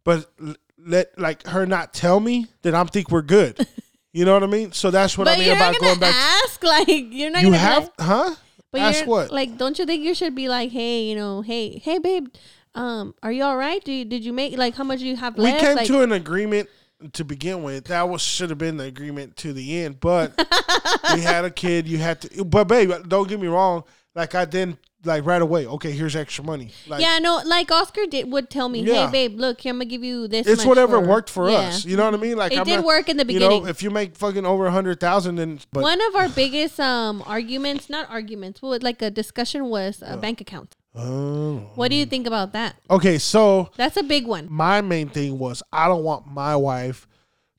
But 0.04 0.28
let 0.76 1.16
like 1.18 1.46
her 1.46 1.66
not 1.66 1.94
tell 1.94 2.18
me, 2.18 2.46
that 2.62 2.74
I'm 2.74 2.88
think 2.88 3.10
we're 3.10 3.22
good. 3.22 3.64
You 4.14 4.24
know 4.24 4.32
what 4.32 4.44
I 4.44 4.46
mean? 4.46 4.70
So 4.70 4.92
that's 4.92 5.18
what 5.18 5.24
but 5.24 5.36
I 5.36 5.40
mean 5.40 5.50
about 5.50 5.74
gonna 5.74 5.86
going 5.86 5.98
back. 5.98 6.14
ask 6.14 6.62
like 6.62 6.86
you're 6.88 7.30
not 7.30 7.42
you 7.42 7.48
gonna 7.48 7.58
have, 7.58 7.82
like- 7.82 7.92
huh? 7.98 8.34
But 8.74 8.82
Ask 8.82 9.06
what? 9.06 9.30
Like, 9.30 9.56
don't 9.56 9.78
you 9.78 9.86
think 9.86 10.02
you 10.02 10.14
should 10.14 10.34
be 10.34 10.48
like, 10.48 10.72
hey, 10.72 11.04
you 11.04 11.14
know, 11.14 11.42
hey, 11.42 11.78
hey, 11.78 12.00
babe, 12.00 12.26
um, 12.74 13.14
are 13.22 13.30
you 13.30 13.44
all 13.44 13.56
right? 13.56 13.82
Do 13.84 13.92
you, 13.92 14.04
did 14.04 14.24
you 14.24 14.32
make 14.32 14.58
like 14.58 14.74
how 14.74 14.82
much 14.82 14.98
do 14.98 15.06
you 15.06 15.14
have 15.14 15.38
left? 15.38 15.60
we 15.60 15.64
came 15.64 15.76
like, 15.76 15.86
to 15.86 16.02
an 16.02 16.10
agreement 16.10 16.68
to 17.12 17.24
begin 17.24 17.62
with. 17.62 17.84
That 17.84 18.08
was 18.08 18.20
should 18.20 18.50
have 18.50 18.58
been 18.58 18.76
the 18.76 18.86
agreement 18.86 19.36
to 19.36 19.52
the 19.52 19.84
end, 19.84 20.00
but 20.00 20.36
we 21.14 21.20
had 21.20 21.44
a 21.44 21.52
kid. 21.52 21.86
You 21.86 21.98
had 21.98 22.22
to, 22.22 22.44
but 22.44 22.64
babe, 22.64 22.90
don't 23.06 23.28
get 23.28 23.40
me 23.40 23.46
wrong. 23.46 23.84
Like 24.12 24.34
I 24.34 24.44
didn't 24.44 24.80
like 25.04 25.24
right 25.26 25.40
away. 25.42 25.66
Okay, 25.66 25.92
here's 25.92 26.14
extra 26.16 26.44
money. 26.44 26.70
Like, 26.86 27.00
yeah, 27.00 27.18
no, 27.18 27.42
like 27.44 27.70
Oscar 27.70 28.06
did 28.06 28.30
would 28.30 28.50
tell 28.50 28.68
me, 28.68 28.80
Yeah. 28.82 29.06
hey, 29.06 29.28
babe, 29.28 29.38
look, 29.38 29.60
here, 29.60 29.70
I'm 29.72 29.76
gonna 29.78 29.84
give 29.86 30.02
you 30.04 30.28
this. 30.28 30.46
it's 30.46 30.64
whatever 30.64 31.00
for-" 31.00 31.06
worked 31.08 31.30
for 31.30 31.50
Yeah. 31.50 31.58
us. 31.58 31.84
You 31.84 31.96
know 31.96 32.04
what 32.04 32.14
I 32.14 32.18
mean? 32.18 32.36
Like 32.36 32.52
It 32.52 32.58
I'm 32.60 32.64
did 32.66 32.76
not- 32.76 32.84
work 32.84 33.08
in 33.08 33.16
the 33.16 33.24
beginning. 33.24 33.50
You 33.50 33.60
know, 33.64 33.66
if 33.68 33.82
you 33.82 33.90
make 33.90 34.16
fucking 34.16 34.44
over 34.46 34.66
a 34.66 34.70
hundred 34.72 35.00
thousand, 35.00 35.36
then 35.36 35.60
but 35.72 35.82
One 35.82 36.00
of 36.08 36.14
our 36.16 36.28
biggest 36.28 36.78
um 36.80 37.22
arguments, 37.26 37.88
not 37.90 38.08
arguments, 38.10 38.60
but 38.60 38.82
like 38.82 39.00
a 39.02 39.10
discussion 39.10 39.66
was 39.66 40.02
uh, 40.06 40.16
bank 40.16 40.40
account. 40.40 40.74
Oh. 40.96 41.70
What 41.74 41.90
do 41.90 41.96
you 41.96 42.06
think 42.06 42.26
about 42.26 42.52
that? 42.52 42.76
okay. 42.90 43.18
So 43.18 43.70
That's 43.76 43.96
a 43.96 44.02
big 44.02 44.26
one. 44.26 44.46
my 44.50 44.80
main 44.80 45.08
thing 45.08 45.38
was 45.38 45.62
I 45.72 45.88
don't 45.88 46.04
want 46.04 46.26
my 46.26 46.54
wife 46.56 47.06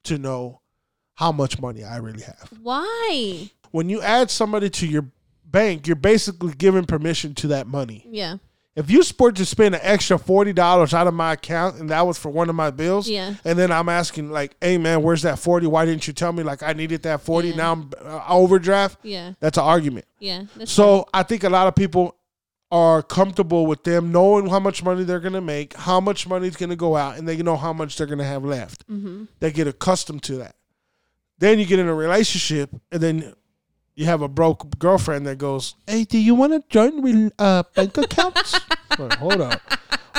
to 0.03 0.17
know 0.17 0.61
how 1.15 1.31
much 1.31 1.59
money 1.59 1.83
I 1.83 1.97
really 1.97 2.21
have. 2.23 2.49
Why? 2.61 3.49
When 3.71 3.89
you 3.89 4.01
add 4.01 4.29
somebody 4.31 4.69
to 4.69 4.87
your 4.87 5.05
bank, 5.59 5.87
you're 5.87 5.95
basically 6.13 6.53
giving 6.53 6.85
permission 6.85 7.33
to 7.35 7.47
that 7.47 7.65
money. 7.67 7.99
Yeah, 8.09 8.37
If 8.75 8.91
you 8.91 9.03
sport 9.03 9.35
to 9.37 9.45
spend 9.45 9.73
an 9.75 9.81
extra 9.83 10.17
forty 10.19 10.51
dollars 10.53 10.93
out 10.93 11.07
of 11.07 11.13
my 11.13 11.31
account 11.33 11.71
and 11.79 11.89
that 11.89 12.05
was 12.05 12.17
for 12.17 12.29
one 12.29 12.49
of 12.49 12.55
my 12.55 12.71
bills, 12.71 13.07
Yeah. 13.07 13.35
and 13.47 13.57
then 13.57 13.71
I'm 13.71 13.87
asking 13.89 14.31
like, 14.39 14.51
"Hey 14.59 14.77
man, 14.77 15.01
where's 15.01 15.21
that 15.21 15.39
forty? 15.39 15.65
Why 15.67 15.85
didn't 15.85 16.05
you 16.07 16.13
tell 16.13 16.33
me? 16.33 16.43
Like 16.43 16.61
I 16.61 16.73
needed 16.73 17.01
that 17.03 17.21
forty. 17.21 17.49
Yeah. 17.49 17.55
Now 17.61 17.71
I'm 17.75 17.83
uh, 18.05 18.23
overdraft." 18.41 18.97
yeah, 19.03 19.33
That's 19.39 19.57
an 19.57 19.63
argument. 19.63 20.05
yeah. 20.19 20.43
So 20.65 21.05
I 21.13 21.23
think 21.23 21.43
a 21.43 21.49
lot 21.49 21.67
of 21.69 21.75
people 21.75 22.15
are 22.71 23.01
comfortable 23.03 23.63
with 23.71 23.81
them 23.83 24.11
knowing 24.11 24.47
how 24.47 24.59
much 24.59 24.83
money 24.83 25.03
they're 25.05 25.21
gonna 25.27 25.47
make, 25.55 25.73
how 25.89 25.99
much 26.01 26.27
money 26.27 26.47
is 26.47 26.57
gonna 26.57 26.75
go 26.87 26.91
out, 27.03 27.17
and 27.17 27.23
they 27.27 27.37
know 27.37 27.55
how 27.55 27.71
much 27.71 27.95
they're 27.95 28.11
gonna 28.13 28.31
have 28.35 28.43
left. 28.43 28.79
mm-hmm. 28.89 29.25
They 29.39 29.51
get 29.51 29.67
accustomed 29.67 30.23
to 30.23 30.35
that. 30.43 30.55
Then 31.37 31.59
you 31.59 31.65
get 31.65 31.79
in 31.79 31.87
a 31.87 31.93
relationship, 31.95 32.69
and 32.91 32.99
then 33.01 33.33
you 33.95 34.05
have 34.05 34.21
a 34.21 34.27
broke 34.27 34.77
girlfriend 34.79 35.25
that 35.27 35.37
goes, 35.37 35.75
"Hey, 35.87 36.03
do 36.03 36.17
you 36.17 36.35
want 36.35 36.53
to 36.53 36.63
join 36.69 37.01
re- 37.01 37.31
uh, 37.39 37.63
bank 37.75 37.97
accounts?" 37.97 38.59
Like, 38.97 39.13
Hold 39.17 39.41
up, 39.41 39.61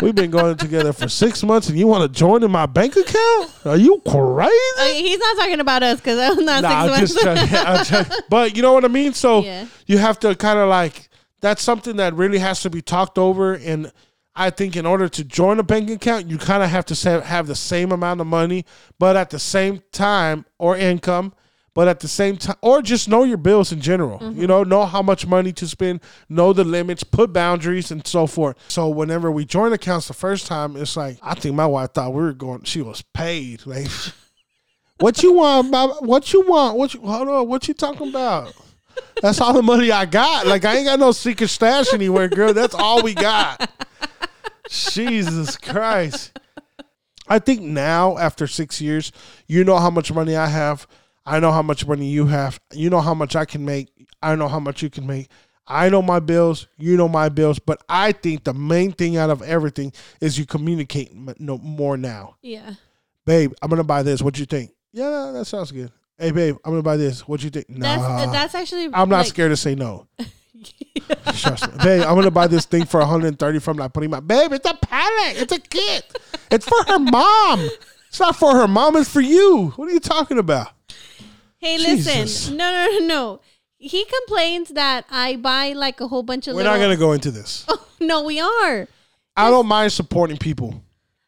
we've 0.02 0.14
been 0.14 0.30
going 0.30 0.56
together 0.58 0.92
for 0.92 1.08
six 1.08 1.42
months, 1.42 1.70
and 1.70 1.78
you 1.78 1.86
want 1.86 2.02
to 2.02 2.18
join 2.18 2.42
in 2.42 2.50
my 2.50 2.66
bank 2.66 2.94
account? 2.94 3.50
Are 3.64 3.76
you 3.78 4.02
crazy? 4.06 4.52
Okay, 4.78 5.02
he's 5.02 5.18
not 5.18 5.36
talking 5.38 5.60
about 5.60 5.82
us 5.82 5.98
because 5.98 6.18
I'm 6.18 6.44
not 6.44 6.62
Nah, 6.62 6.68
I'm 6.82 6.88
six 6.98 7.14
just 7.14 7.24
months. 7.24 7.52
I'm 7.54 7.84
joking. 7.84 8.18
But 8.28 8.54
you 8.56 8.60
know 8.60 8.74
what 8.74 8.84
I 8.84 8.88
mean. 8.88 9.14
So 9.14 9.42
Yeah. 9.42 9.64
you 9.86 9.96
have 9.96 10.18
to 10.20 10.34
kind 10.34 10.58
of 10.58 10.68
like 10.68 11.08
that's 11.40 11.62
something 11.62 11.96
that 11.96 12.12
really 12.14 12.38
has 12.38 12.60
to 12.62 12.70
be 12.70 12.82
talked 12.82 13.16
over. 13.16 13.54
And 13.54 13.90
I 14.34 14.50
think 14.50 14.76
in 14.76 14.84
order 14.84 15.08
to 15.08 15.24
join 15.24 15.58
a 15.58 15.62
bank 15.62 15.88
account, 15.88 16.28
you 16.28 16.36
kind 16.36 16.62
of 16.62 16.68
have 16.68 16.84
to 16.86 17.20
have 17.22 17.46
the 17.46 17.54
same 17.54 17.92
amount 17.92 18.20
of 18.20 18.26
money, 18.26 18.66
but 18.98 19.16
at 19.16 19.30
the 19.30 19.38
same 19.38 19.82
time 19.92 20.44
or 20.58 20.76
income. 20.76 21.32
But 21.76 21.88
at 21.88 22.00
the 22.00 22.08
same 22.08 22.38
time, 22.38 22.56
or 22.62 22.80
just 22.80 23.06
know 23.06 23.22
your 23.22 23.36
bills 23.36 23.70
in 23.70 23.82
general. 23.82 24.18
Mm-hmm. 24.18 24.40
You 24.40 24.46
know, 24.46 24.64
know 24.64 24.86
how 24.86 25.02
much 25.02 25.26
money 25.26 25.52
to 25.52 25.68
spend, 25.68 26.00
know 26.26 26.54
the 26.54 26.64
limits, 26.64 27.04
put 27.04 27.34
boundaries, 27.34 27.90
and 27.90 28.04
so 28.06 28.26
forth. 28.26 28.56
So 28.68 28.88
whenever 28.88 29.30
we 29.30 29.44
join 29.44 29.74
accounts 29.74 30.08
the 30.08 30.14
first 30.14 30.46
time, 30.46 30.74
it's 30.74 30.96
like 30.96 31.18
I 31.22 31.34
think 31.34 31.54
my 31.54 31.66
wife 31.66 31.92
thought 31.92 32.14
we 32.14 32.22
were 32.22 32.32
going. 32.32 32.62
She 32.62 32.80
was 32.80 33.02
paid. 33.12 33.66
Like, 33.66 33.88
what 35.00 35.22
you 35.22 35.34
want, 35.34 35.70
Bob? 35.70 35.96
What 36.00 36.32
you 36.32 36.48
want? 36.48 36.78
What 36.78 36.94
you 36.94 37.02
hold 37.02 37.28
on? 37.28 37.46
What 37.46 37.68
you 37.68 37.74
talking 37.74 38.08
about? 38.08 38.54
That's 39.20 39.38
all 39.42 39.52
the 39.52 39.62
money 39.62 39.92
I 39.92 40.06
got. 40.06 40.46
Like 40.46 40.64
I 40.64 40.78
ain't 40.78 40.86
got 40.86 40.98
no 40.98 41.12
secret 41.12 41.48
stash 41.48 41.92
anywhere, 41.92 42.28
girl. 42.28 42.54
That's 42.54 42.74
all 42.74 43.02
we 43.02 43.12
got. 43.12 43.70
Jesus 44.70 45.58
Christ. 45.58 46.38
I 47.28 47.38
think 47.38 47.60
now, 47.60 48.16
after 48.16 48.46
six 48.46 48.80
years, 48.80 49.12
you 49.46 49.62
know 49.62 49.76
how 49.76 49.90
much 49.90 50.10
money 50.10 50.36
I 50.36 50.46
have. 50.46 50.86
I 51.26 51.40
know 51.40 51.50
how 51.52 51.62
much 51.62 51.86
money 51.86 52.06
you 52.06 52.26
have. 52.26 52.60
You 52.72 52.88
know 52.88 53.00
how 53.00 53.14
much 53.14 53.34
I 53.34 53.44
can 53.44 53.64
make. 53.64 53.88
I 54.22 54.34
know 54.36 54.48
how 54.48 54.60
much 54.60 54.82
you 54.82 54.88
can 54.90 55.06
make. 55.06 55.28
I 55.66 55.88
know 55.88 56.00
my 56.00 56.20
bills. 56.20 56.68
You 56.78 56.96
know 56.96 57.08
my 57.08 57.28
bills. 57.28 57.58
But 57.58 57.82
I 57.88 58.12
think 58.12 58.44
the 58.44 58.54
main 58.54 58.92
thing 58.92 59.16
out 59.16 59.30
of 59.30 59.42
everything 59.42 59.92
is 60.20 60.38
you 60.38 60.46
communicate 60.46 61.12
no 61.40 61.58
more 61.58 61.96
now. 61.96 62.36
Yeah. 62.42 62.74
Babe, 63.24 63.52
I'm 63.60 63.68
gonna 63.68 63.82
buy 63.82 64.04
this. 64.04 64.22
What 64.22 64.38
you 64.38 64.46
think? 64.46 64.70
Yeah, 64.92 65.32
that 65.34 65.46
sounds 65.46 65.72
good. 65.72 65.90
Hey, 66.16 66.30
babe, 66.30 66.56
I'm 66.64 66.72
gonna 66.72 66.82
buy 66.82 66.96
this. 66.96 67.26
What 67.26 67.42
you 67.42 67.50
think? 67.50 67.66
That's 67.68 68.00
Nah. 68.00 68.30
that's 68.30 68.54
actually. 68.54 68.84
I'm 68.86 69.08
not 69.08 69.18
like, 69.18 69.26
scared 69.26 69.50
to 69.50 69.56
say 69.56 69.74
no. 69.74 70.06
Trust 71.34 71.70
me. 71.72 71.78
Babe, 71.82 72.02
I'm 72.02 72.14
gonna 72.14 72.30
buy 72.30 72.46
this 72.46 72.64
thing 72.64 72.84
for 72.86 73.00
130 73.00 73.58
from 73.58 73.76
La 73.78 73.88
Prima. 73.88 74.20
Babe, 74.20 74.52
it's 74.52 74.68
a 74.68 74.74
pallet. 74.74 75.36
It's 75.42 75.52
a 75.52 75.58
kit. 75.58 76.18
It's 76.50 76.66
for 76.66 76.84
her 76.86 76.98
mom. 77.00 77.68
It's 78.08 78.20
not 78.20 78.36
for 78.36 78.54
her 78.56 78.68
mom, 78.68 78.96
it's 78.96 79.10
for 79.10 79.20
you. 79.20 79.72
What 79.76 79.88
are 79.88 79.92
you 79.92 80.00
talking 80.00 80.38
about? 80.38 80.68
Hey, 81.66 81.78
Jesus. 81.78 82.16
listen. 82.16 82.56
No, 82.56 82.70
no, 82.72 82.98
no, 83.00 83.06
no. 83.06 83.40
He 83.78 84.04
complains 84.04 84.70
that 84.70 85.04
I 85.10 85.36
buy 85.36 85.72
like 85.72 86.00
a 86.00 86.08
whole 86.08 86.22
bunch 86.22 86.46
of. 86.46 86.54
We're 86.54 86.62
little, 86.62 86.72
not 86.78 86.80
gonna 86.80 86.96
go 86.96 87.12
into 87.12 87.30
this. 87.30 87.66
No, 87.98 88.22
we 88.24 88.38
are. 88.38 88.86
I 89.38 89.50
don't 89.50 89.66
mind 89.66 89.90
supporting 89.92 90.36
people. 90.36 90.82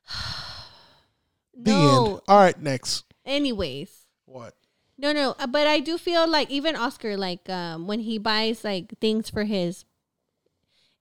The 1.60 1.72
No. 1.72 2.06
end. 2.06 2.20
All 2.28 2.38
right, 2.38 2.62
next. 2.62 3.04
Anyways. 3.24 4.06
What? 4.26 4.54
No, 4.96 5.12
no, 5.12 5.34
uh, 5.38 5.46
but 5.46 5.66
I 5.66 5.80
do 5.80 5.98
feel 5.98 6.28
like 6.28 6.50
even 6.50 6.76
Oscar, 6.76 7.16
like 7.16 7.48
um, 7.48 7.86
when 7.86 8.00
he 8.00 8.18
buys 8.18 8.62
like 8.64 8.98
things 9.00 9.28
for 9.30 9.44
his 9.44 9.84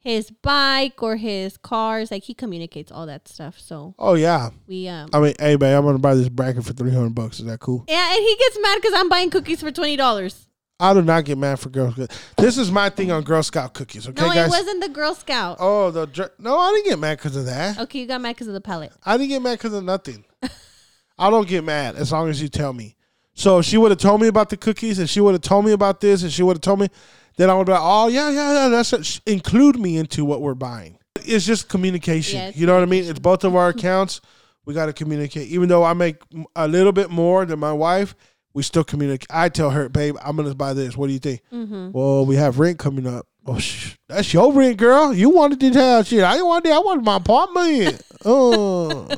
his 0.07 0.31
bike 0.31 1.01
or 1.03 1.15
his 1.17 1.57
cars, 1.57 2.11
like 2.11 2.23
he 2.23 2.33
communicates 2.33 2.91
all 2.91 3.05
that 3.07 3.27
stuff. 3.27 3.59
So 3.59 3.93
Oh 3.99 4.13
yeah. 4.15 4.49
we 4.67 4.87
um 4.87 5.09
I 5.13 5.19
mean, 5.19 5.33
hey 5.39 5.55
babe, 5.55 5.75
I'm 5.77 5.83
gonna 5.85 5.99
buy 5.99 6.15
this 6.15 6.29
bracket 6.29 6.63
for 6.63 6.73
300 6.73 7.13
bucks. 7.13 7.39
Is 7.39 7.45
that 7.45 7.59
cool? 7.59 7.83
yeah, 7.87 8.13
and 8.15 8.19
he 8.23 8.35
gets 8.37 8.57
mad 8.61 8.75
because 8.81 8.93
I'm 8.95 9.09
buying 9.09 9.29
cookies 9.29 9.61
for 9.61 9.71
twenty 9.71 9.95
dollars. 9.95 10.47
I 10.79 10.93
do 10.93 11.01
not 11.01 11.25
get 11.25 11.39
mad 11.39 11.59
for 11.59 11.69
Girl 11.69 11.91
Scout. 11.91 12.11
This 12.37 12.55
is 12.57 12.71
my 12.71 12.89
thing 12.91 13.11
on 13.11 13.23
Girl 13.23 13.41
Scout 13.41 13.73
cookies. 13.73 14.07
Okay, 14.07 14.21
No, 14.21 14.31
guys. 14.31 14.45
it 14.47 14.49
wasn't 14.51 14.81
the 14.81 14.89
Girl 14.89 15.15
Scout. 15.15 15.57
Oh, 15.59 15.89
the 15.89 16.05
dr- 16.05 16.33
no, 16.37 16.55
I 16.57 16.71
didn't 16.71 16.85
get 16.85 16.99
mad 16.99 17.17
because 17.17 17.35
of 17.35 17.45
that. 17.45 17.79
Okay, 17.79 17.99
you 18.01 18.05
got 18.05 18.21
mad 18.21 18.35
because 18.35 18.47
of 18.47 18.53
the 18.53 18.61
palette. 18.61 18.93
I 19.03 19.17
didn't 19.17 19.29
get 19.29 19.41
mad 19.41 19.57
because 19.57 19.73
of 19.73 19.83
nothing. 19.83 20.23
I 21.17 21.31
don't 21.31 21.47
get 21.47 21.63
mad 21.63 21.95
as 21.95 22.11
long 22.11 22.29
as 22.29 22.39
you 22.41 22.47
tell 22.47 22.73
me. 22.73 22.95
So 23.33 23.61
she 23.63 23.77
would 23.77 23.89
have 23.91 23.99
told 23.99 24.21
me 24.21 24.27
about 24.27 24.49
the 24.49 24.57
cookies, 24.57 24.99
and 24.99 25.09
she 25.09 25.19
would 25.19 25.33
have 25.33 25.41
told 25.41 25.65
me 25.65 25.71
about 25.71 25.99
this, 25.99 26.21
and 26.21 26.31
she 26.31 26.43
would 26.43 26.57
have 26.57 26.61
told 26.61 26.79
me, 26.79 26.89
then 27.37 27.49
I 27.49 27.53
would 27.53 27.65
be 27.65 27.71
like, 27.71 27.81
oh 27.83 28.07
yeah, 28.07 28.29
yeah, 28.29 28.53
yeah. 28.63 28.69
That's 28.69 28.93
it. 28.93 29.21
Include 29.25 29.79
me 29.79 29.97
into 29.97 30.25
what 30.25 30.41
we're 30.41 30.55
buying. 30.55 30.97
It's 31.25 31.45
just 31.45 31.69
communication. 31.69 32.39
Yeah, 32.39 32.47
it's 32.49 32.57
you 32.57 32.65
know 32.65 32.73
what 32.73 32.83
I 32.83 32.87
mean? 32.87 33.05
It's 33.05 33.19
both 33.19 33.43
of 33.43 33.55
our 33.55 33.69
accounts. 33.69 34.21
We 34.65 34.73
got 34.73 34.87
to 34.87 34.93
communicate. 34.93 35.47
Even 35.47 35.69
though 35.69 35.83
I 35.83 35.93
make 35.93 36.17
a 36.55 36.67
little 36.67 36.91
bit 36.91 37.09
more 37.09 37.45
than 37.45 37.59
my 37.59 37.71
wife, 37.71 38.15
we 38.53 38.63
still 38.63 38.83
communicate. 38.83 39.27
I 39.29 39.49
tell 39.49 39.69
her, 39.69 39.87
babe, 39.87 40.17
I'm 40.23 40.35
gonna 40.35 40.55
buy 40.55 40.73
this. 40.73 40.97
What 40.97 41.07
do 41.07 41.13
you 41.13 41.19
think? 41.19 41.41
Mm-hmm. 41.53 41.91
Well, 41.91 42.25
we 42.25 42.35
have 42.35 42.59
rent 42.59 42.79
coming 42.79 43.07
up. 43.07 43.27
Oh, 43.45 43.59
sh- 43.59 43.95
that's 44.09 44.33
your 44.33 44.51
rent, 44.51 44.77
girl. 44.77 45.13
You 45.13 45.29
wanted 45.29 45.59
this 45.61 45.75
house 45.75 46.07
shit. 46.07 46.23
I 46.23 46.33
didn't 46.33 46.47
want 46.47 46.65
that. 46.65 46.73
I 46.73 46.79
wanted 46.79 47.05
my 47.05 47.15
apartment. 47.17 48.01
oh. 48.25 49.07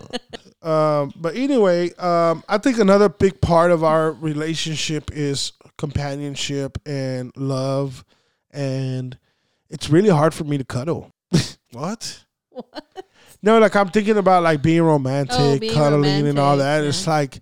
Um, 0.61 1.13
but 1.15 1.37
anyway, 1.37 1.93
um, 1.93 2.43
I 2.49 2.57
think 2.57 2.79
another 2.79 3.07
big 3.07 3.39
part 3.39 3.71
of 3.71 3.81
our 3.85 4.11
relationship 4.11 5.09
is 5.13 5.53
companionship 5.79 6.77
and 6.85 7.31
love, 7.35 8.05
and 8.51 9.17
it's 9.69 9.89
really 9.89 10.09
hard 10.09 10.33
for 10.35 10.43
me 10.43 10.57
to 10.59 10.63
cuddle. 10.63 11.09
what? 11.71 12.25
No, 13.41 13.57
like 13.57 13.75
I'm 13.75 13.89
thinking 13.89 14.17
about 14.17 14.43
like 14.43 14.61
being 14.61 14.83
romantic, 14.83 15.35
Oh, 15.39 15.57
being 15.57 15.73
cuddling, 15.73 16.27
and 16.27 16.37
all 16.37 16.57
that. 16.57 16.83
yeah. 16.83 16.89
It's 16.89 17.07
like 17.07 17.41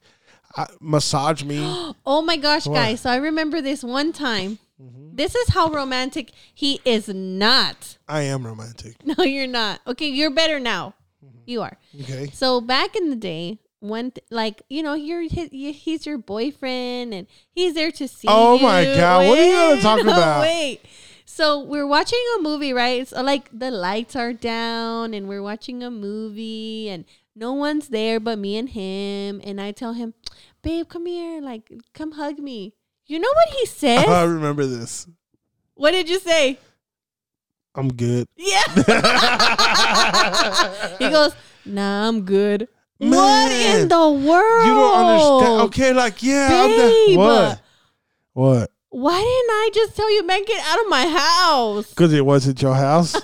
I, 0.55 0.67
massage 0.79 1.43
me. 1.43 1.59
Oh 2.05 2.21
my 2.21 2.37
gosh, 2.37 2.65
What? 2.67 2.75
guys! 2.75 3.01
So 3.01 3.09
I 3.09 3.17
remember 3.17 3.61
this 3.61 3.83
one 3.83 4.13
time. 4.13 4.59
Mm-hmm. 4.81 5.15
This 5.15 5.33
is 5.33 5.49
how 5.49 5.69
romantic 5.71 6.31
he 6.53 6.79
is 6.85 7.09
not. 7.09 7.97
I 8.07 8.21
am 8.21 8.45
romantic. 8.45 8.95
No, 9.03 9.23
you're 9.23 9.47
not. 9.47 9.81
Okay, 9.87 10.07
you're 10.07 10.29
better 10.29 10.59
now. 10.59 10.93
Mm-hmm. 11.25 11.39
You 11.47 11.61
are. 11.63 11.77
Okay. 12.01 12.29
So 12.31 12.61
back 12.61 12.95
in 12.95 13.09
the 13.09 13.15
day, 13.15 13.57
when 13.79 14.11
th- 14.11 14.25
like 14.31 14.61
you 14.69 14.81
know 14.83 14.93
you're 14.93 15.27
his, 15.29 15.49
he's 15.51 16.05
your 16.05 16.17
boyfriend 16.17 17.13
and 17.13 17.27
he's 17.51 17.73
there 17.73 17.91
to 17.91 18.07
see. 18.07 18.27
Oh 18.29 18.57
my 18.59 18.81
you. 18.81 18.95
God, 18.95 19.27
what 19.27 19.37
are 19.39 19.45
you 19.45 19.51
gonna 19.51 19.81
talk 19.81 20.01
about? 20.05 20.41
Wait. 20.41 20.81
So 21.25 21.59
we're 21.61 21.85
watching 21.85 22.19
a 22.39 22.41
movie, 22.41 22.73
right? 22.73 23.07
So 23.07 23.21
like 23.21 23.49
the 23.51 23.69
lights 23.69 24.15
are 24.15 24.33
down 24.33 25.13
and 25.13 25.27
we're 25.27 25.43
watching 25.43 25.83
a 25.83 25.91
movie 25.91 26.89
and 26.89 27.05
no 27.35 27.53
one's 27.53 27.89
there 27.89 28.19
but 28.19 28.39
me 28.39 28.57
and 28.57 28.69
him. 28.69 29.39
And 29.43 29.61
I 29.61 29.71
tell 29.71 29.93
him, 29.93 30.15
"Babe, 30.63 30.87
come 30.89 31.05
here. 31.05 31.39
Like, 31.41 31.71
come 31.93 32.13
hug 32.13 32.39
me." 32.39 32.73
You 33.05 33.19
know 33.19 33.29
what 33.33 33.49
he 33.49 33.65
says? 33.67 34.05
I 34.07 34.23
remember 34.23 34.65
this. 34.65 35.07
what 35.75 35.91
did 35.91 36.09
you 36.09 36.19
say? 36.19 36.57
I'm 37.75 37.89
good. 37.93 38.25
Yeah. 38.35 38.63
he 40.99 41.09
goes, 41.09 41.33
"Nah, 41.65 42.07
I'm 42.07 42.21
good." 42.25 42.67
What 42.99 43.51
in 43.51 43.87
the 43.87 44.09
world? 44.09 44.67
You 44.67 44.73
don't 44.73 45.05
understand. 45.05 45.61
Okay, 45.67 45.93
like 45.93 46.23
yeah, 46.23 46.49
I'm 46.51 46.71
the, 46.71 47.15
what? 47.17 47.61
What? 48.33 48.71
Why 48.89 49.19
didn't 49.19 49.27
I 49.27 49.69
just 49.73 49.95
tell 49.95 50.11
you, 50.11 50.25
man, 50.25 50.43
get 50.45 50.59
out 50.65 50.79
of 50.81 50.89
my 50.89 51.05
house? 51.07 51.89
Because 51.89 52.13
it 52.13 52.25
wasn't 52.25 52.61
your 52.61 52.73
house. 52.73 53.13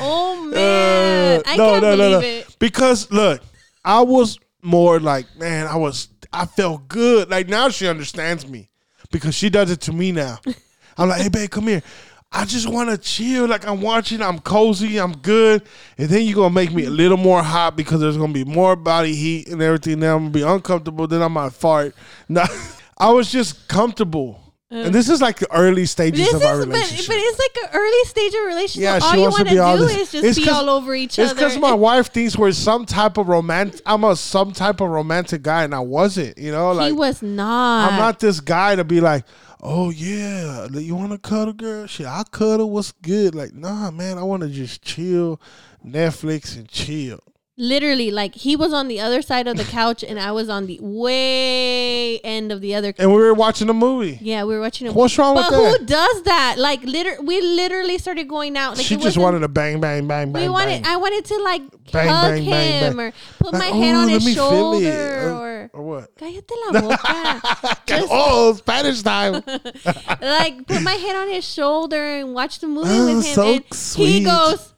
Oh 0.00 0.48
man, 0.52 1.40
Uh, 1.40 1.42
I 1.46 1.56
no, 1.56 1.70
can't 1.72 1.82
no, 1.82 1.96
no, 1.96 2.10
no. 2.12 2.20
it. 2.20 2.56
Because 2.58 3.10
look, 3.10 3.42
I 3.84 4.00
was 4.00 4.38
more 4.62 5.00
like, 5.00 5.26
man, 5.36 5.66
I 5.66 5.76
was, 5.76 6.08
I 6.32 6.46
felt 6.46 6.88
good. 6.88 7.30
Like 7.30 7.48
now 7.48 7.68
she 7.68 7.88
understands 7.88 8.46
me 8.46 8.70
because 9.10 9.34
she 9.34 9.50
does 9.50 9.70
it 9.70 9.80
to 9.82 9.92
me 9.92 10.12
now. 10.12 10.38
I'm 10.96 11.08
like, 11.08 11.22
hey, 11.22 11.28
babe, 11.28 11.50
come 11.50 11.66
here. 11.68 11.82
I 12.32 12.44
just 12.44 12.68
want 12.68 12.90
to 12.90 12.98
chill. 12.98 13.48
Like 13.48 13.66
I'm 13.66 13.80
watching, 13.80 14.22
I'm 14.22 14.38
cozy, 14.38 14.98
I'm 14.98 15.16
good. 15.16 15.62
And 15.98 16.08
then 16.08 16.22
you're 16.22 16.36
gonna 16.36 16.54
make 16.54 16.72
me 16.72 16.84
a 16.84 16.90
little 16.90 17.16
more 17.16 17.42
hot 17.42 17.76
because 17.76 18.00
there's 18.00 18.16
gonna 18.16 18.32
be 18.32 18.44
more 18.44 18.76
body 18.76 19.14
heat 19.14 19.48
and 19.48 19.60
everything. 19.60 19.98
Now 19.98 20.16
I'm 20.16 20.30
gonna 20.30 20.30
be 20.30 20.42
uncomfortable. 20.42 21.08
Then 21.08 21.22
I 21.22 21.28
might 21.28 21.52
fart. 21.52 21.94
No, 22.28 22.44
I 22.98 23.10
was 23.10 23.32
just 23.32 23.66
comfortable. 23.66 24.39
And 24.70 24.94
this 24.94 25.08
is 25.08 25.20
like 25.20 25.38
the 25.40 25.52
early 25.52 25.84
stages 25.86 26.20
This 26.20 26.34
of 26.34 26.42
is, 26.42 26.46
our 26.46 26.58
but, 26.60 26.68
but 26.70 26.76
it's 26.92 27.38
like 27.38 27.64
an 27.64 27.70
early 27.78 28.04
stage 28.04 28.32
of 28.34 28.46
relationship. 28.46 28.82
Yeah, 28.82 28.98
all 29.02 29.10
she 29.10 29.16
you 29.16 29.22
wants 29.22 29.36
to 29.36 29.40
want 29.42 29.48
to 29.48 29.54
be 29.54 29.58
all 29.58 29.76
do 29.78 29.82
this- 29.86 29.96
is 29.96 30.12
just 30.12 30.24
It's 30.24 30.38
be 30.38 30.48
all 30.50 30.70
over 30.70 30.94
each 30.94 31.18
It's 31.18 31.32
other. 31.32 31.34
because 31.34 31.58
my 31.58 31.72
wife 31.74 32.12
thinks 32.12 32.36
we're 32.38 32.52
some 32.52 32.86
type 32.86 33.16
of 33.18 33.28
romantic. 33.28 33.80
I'm 33.84 34.04
a 34.04 34.14
some 34.14 34.52
type 34.52 34.80
of 34.80 34.88
romantic 34.90 35.42
guy, 35.42 35.64
and 35.64 35.74
I 35.74 35.80
wasn't. 35.80 36.38
You 36.38 36.52
know, 36.52 36.72
like 36.72 36.86
he 36.86 36.92
was 36.92 37.20
not. 37.22 37.90
I'm 37.92 37.98
not 37.98 38.20
this 38.20 38.38
guy 38.40 38.76
to 38.76 38.84
be 38.84 39.00
like, 39.00 39.24
oh 39.60 39.90
yeah, 39.90 40.68
you 40.70 40.94
want 40.94 41.12
to 41.12 41.18
cuddle, 41.18 41.52
girl? 41.52 41.86
Shit, 41.86 42.06
I 42.06 42.22
cuddle. 42.30 42.70
What's 42.70 42.92
good? 42.92 43.34
Like, 43.34 43.52
nah, 43.52 43.90
man, 43.90 44.18
I 44.18 44.22
want 44.22 44.42
to 44.44 44.48
just 44.48 44.82
chill, 44.82 45.40
Netflix 45.84 46.56
and 46.56 46.68
chill. 46.68 47.20
Literally, 47.60 48.10
like 48.10 48.34
he 48.34 48.56
was 48.56 48.72
on 48.72 48.88
the 48.88 49.00
other 49.00 49.20
side 49.20 49.46
of 49.46 49.58
the 49.58 49.64
couch, 49.64 50.02
and 50.02 50.18
I 50.18 50.32
was 50.32 50.48
on 50.48 50.64
the 50.66 50.78
way 50.80 52.18
end 52.20 52.52
of 52.52 52.60
the 52.62 52.74
other. 52.74 52.94
And 52.98 53.10
we 53.12 53.18
were 53.20 53.34
watching 53.34 53.68
a 53.68 53.74
movie. 53.74 54.18
Yeah, 54.22 54.44
we 54.44 54.54
were 54.54 54.60
watching 54.62 54.86
it. 54.86 54.94
What's 54.94 55.16
wrong 55.18 55.34
but 55.34 55.50
with 55.52 55.80
who 55.80 55.84
does 55.86 56.22
that? 56.22 56.56
Like, 56.58 56.82
liter- 56.84 57.20
we 57.22 57.40
literally 57.40 57.98
started 57.98 58.28
going 58.28 58.56
out. 58.56 58.76
Like, 58.78 58.86
she 58.86 58.94
it 58.94 58.96
just 58.96 59.16
wasn't- 59.18 59.24
wanted 59.24 59.38
to 59.40 59.48
bang, 59.48 59.78
bang, 59.78 60.08
bang, 60.08 60.32
bang, 60.32 60.42
We 60.42 60.48
wanted. 60.48 60.82
bang. 60.82 60.92
I 60.92 60.96
wanted 60.96 61.24
to 61.26 61.36
like 61.42 61.62
Bang, 61.92 62.08
hug 62.08 62.30
bang, 62.32 62.42
him 62.44 62.50
bang, 62.50 62.96
bang. 62.96 63.00
or 63.08 63.12
put 63.38 63.52
Like, 63.52 63.60
my 63.60 63.76
hand 63.76 63.96
on 63.98 64.06
let 64.06 64.12
his 64.14 64.24
me 64.26 64.34
feel 64.34 64.44
it. 64.44 64.48
shoulder 64.48 65.20
Uh, 65.34 65.38
or. 65.38 65.70
or 65.74 65.82
what? 65.82 66.16
Cállate 66.16 66.50
la 66.72 66.80
boca. 66.80 67.78
Just, 67.86 68.08
oh, 68.10 68.54
Spanish 68.54 69.02
time. 69.02 69.32
like 70.20 70.66
put 70.66 70.82
my 70.82 70.92
head 70.92 71.16
on 71.16 71.28
his 71.28 71.44
shoulder 71.46 72.02
and 72.20 72.32
watch 72.34 72.58
the 72.60 72.68
movie 72.68 72.88
Oh, 72.90 73.06
with 73.16 73.26
him. 73.26 73.34
so 73.34 73.54
and 73.54 73.64
sweet. 73.74 74.06
he 74.10 74.24
goes, 74.24 74.72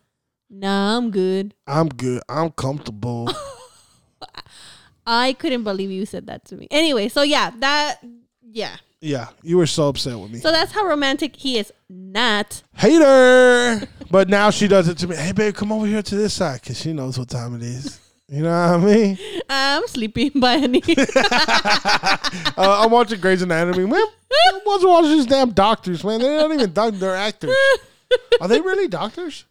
"Nah, 0.52 0.96
I'm 0.98 1.10
good." 1.10 1.54
I'm 1.66 1.88
good. 1.88 2.22
I'm 2.28 2.50
comfortable. 2.50 3.28
I 5.06 5.32
couldn't 5.32 5.64
believe 5.64 5.90
you 5.90 6.06
said 6.06 6.26
that 6.28 6.44
to 6.46 6.56
me. 6.56 6.68
Anyway, 6.70 7.08
so 7.08 7.22
yeah, 7.22 7.50
that 7.58 7.98
yeah. 8.42 8.76
yeah, 9.00 9.28
you 9.42 9.56
were 9.56 9.66
so 9.66 9.88
upset 9.88 10.16
with 10.18 10.30
me. 10.30 10.38
So 10.38 10.52
that's 10.52 10.70
how 10.70 10.84
romantic 10.86 11.34
he 11.34 11.58
is. 11.58 11.72
Not. 11.88 12.62
hater. 12.76 13.88
But 14.10 14.28
now 14.28 14.50
she 14.50 14.68
does 14.68 14.88
it 14.88 14.98
to 14.98 15.08
me. 15.08 15.16
Hey, 15.16 15.32
babe, 15.32 15.54
come 15.54 15.72
over 15.72 15.86
here 15.86 16.02
to 16.02 16.14
this 16.14 16.34
side 16.34 16.60
because 16.60 16.78
she 16.80 16.92
knows 16.92 17.18
what 17.18 17.28
time 17.30 17.54
it 17.56 17.62
is. 17.62 17.98
You 18.28 18.42
know 18.42 18.50
what 18.50 18.90
I 18.90 18.94
mean? 18.94 19.18
I'm 19.48 19.86
sleeping 19.88 20.30
by 20.36 20.54
any. 20.54 20.82
Uh, 20.86 22.16
I'm 22.56 22.90
watching 22.90 23.20
Grey's 23.20 23.42
Anatomy. 23.42 23.84
Man, 23.86 24.02
what's 24.64 24.84
watching 24.84 25.10
these 25.10 25.26
damn 25.26 25.50
doctors, 25.50 26.04
man? 26.04 26.20
They're 26.20 26.38
not 26.38 26.52
even 26.52 26.72
doctors. 26.72 27.00
They're 27.00 27.16
actors. 27.16 27.54
Are 28.40 28.48
they 28.48 28.60
really 28.60 28.88
doctors? 28.88 29.44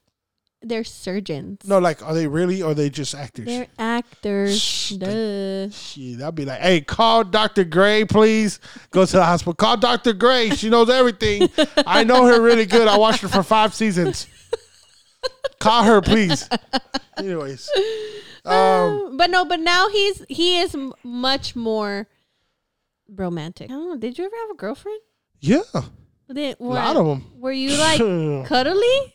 They're 0.64 0.84
surgeons. 0.84 1.62
No, 1.66 1.80
like, 1.80 2.04
are 2.06 2.14
they 2.14 2.28
really 2.28 2.62
or 2.62 2.72
are 2.72 2.74
they 2.76 2.90
just 2.92 3.16
actors? 3.16 3.46
They're 3.48 3.68
actors. 3.80 4.62
Shh, 4.62 4.92
Duh. 4.92 5.70
Shit, 5.72 6.22
I'd 6.22 6.36
be 6.36 6.46
like, 6.46 6.60
hey, 6.62 6.82
call 6.82 7.24
Dr. 7.24 7.64
Gray, 7.64 8.06
please. 8.06 8.60
Go 8.92 9.06
to 9.06 9.12
the 9.12 9.24
hospital. 9.26 9.56
Call 9.56 9.78
Dr. 9.78 10.14
Gray. 10.14 10.52
She 10.52 10.70
knows 10.70 10.90
everything. 10.90 11.50
I 11.88 12.04
know 12.04 12.26
her 12.28 12.40
really 12.40 12.68
good. 12.68 12.88
I 12.88 12.98
watched 12.98 13.22
her 13.22 13.28
for 13.28 13.42
five 13.44 13.74
seasons. 13.74 14.28
Call 15.60 15.84
her, 15.84 16.02
please. 16.02 16.48
Anyways. 17.18 17.70
Um, 18.44 19.18
but 19.18 19.30
no, 19.30 19.46
but 19.46 19.60
now 19.60 19.88
he's 19.90 20.26
he 20.28 20.58
is 20.60 20.74
m- 20.74 20.94
much 21.04 21.56
more 21.56 22.08
romantic? 23.08 23.70
I 23.70 23.74
don't 23.76 23.88
know. 23.88 23.98
Did 23.98 24.18
you 24.18 24.26
ever 24.26 24.36
have 24.36 24.50
a 24.50 24.56
girlfriend? 24.56 25.00
Yeah, 25.40 25.62
Did, 26.34 26.58
a 26.60 26.64
lot 26.64 26.96
of 26.96 27.06
them. 27.06 27.26
Were 27.36 27.52
you 27.52 27.78
like 27.78 28.00
cuddly? 28.48 29.14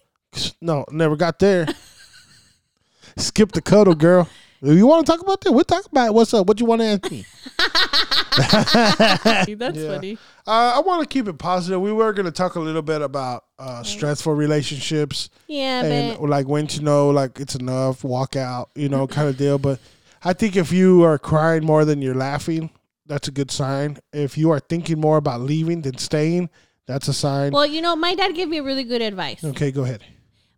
No, 0.60 0.84
never 0.90 1.16
got 1.16 1.38
there. 1.38 1.66
Skip 3.16 3.52
the 3.52 3.62
cuddle, 3.62 3.94
girl. 3.94 4.28
If 4.62 4.76
you 4.76 4.86
want 4.86 5.06
to 5.06 5.12
talk 5.12 5.20
about 5.20 5.40
that, 5.42 5.52
we'll 5.52 5.64
talk 5.64 5.84
about 5.86 6.08
it. 6.08 6.14
What's 6.14 6.32
up? 6.34 6.46
What 6.46 6.56
do 6.56 6.62
you 6.62 6.66
want 6.66 6.80
to 6.80 6.86
ask 6.86 7.10
me? 7.10 7.24
That's 9.56 9.78
Yeah. 9.78 9.94
funny. 9.94 10.18
Uh, 10.46 10.74
I 10.76 10.80
want 10.84 11.02
to 11.02 11.06
keep 11.08 11.28
it 11.28 11.38
positive. 11.38 11.80
We 11.80 11.92
were 11.92 12.12
going 12.12 12.26
to 12.26 12.32
talk 12.32 12.54
a 12.56 12.60
little 12.60 12.82
bit 12.82 13.02
about 13.02 13.44
uh, 13.58 13.82
stressful 13.82 14.34
relationships 14.34 15.28
Yeah, 15.46 15.82
and 15.84 16.18
but 16.18 16.28
like 16.28 16.46
when 16.48 16.66
to 16.68 16.82
know 16.82 17.10
like 17.10 17.40
it's 17.40 17.54
enough, 17.54 18.04
walk 18.04 18.36
out, 18.36 18.70
you 18.74 18.88
know, 18.88 19.06
kind 19.06 19.28
of 19.28 19.36
deal. 19.38 19.58
But 19.58 19.78
I 20.24 20.32
think 20.32 20.56
if 20.56 20.72
you 20.72 21.02
are 21.04 21.18
crying 21.18 21.64
more 21.64 21.84
than 21.84 22.02
you're 22.02 22.14
laughing, 22.14 22.70
that's 23.06 23.28
a 23.28 23.30
good 23.32 23.50
sign. 23.50 23.98
If 24.12 24.36
you 24.38 24.50
are 24.50 24.60
thinking 24.60 25.00
more 25.00 25.16
about 25.16 25.40
leaving 25.40 25.82
than 25.82 25.98
staying, 25.98 26.50
that's 26.86 27.08
a 27.08 27.14
sign. 27.14 27.52
well, 27.52 27.66
you 27.66 27.80
know, 27.82 27.96
my 27.96 28.14
dad 28.14 28.34
gave 28.34 28.48
me 28.48 28.60
really 28.60 28.84
good 28.84 29.02
advice. 29.02 29.42
okay, 29.44 29.70
go 29.70 29.82
ahead. 29.84 30.02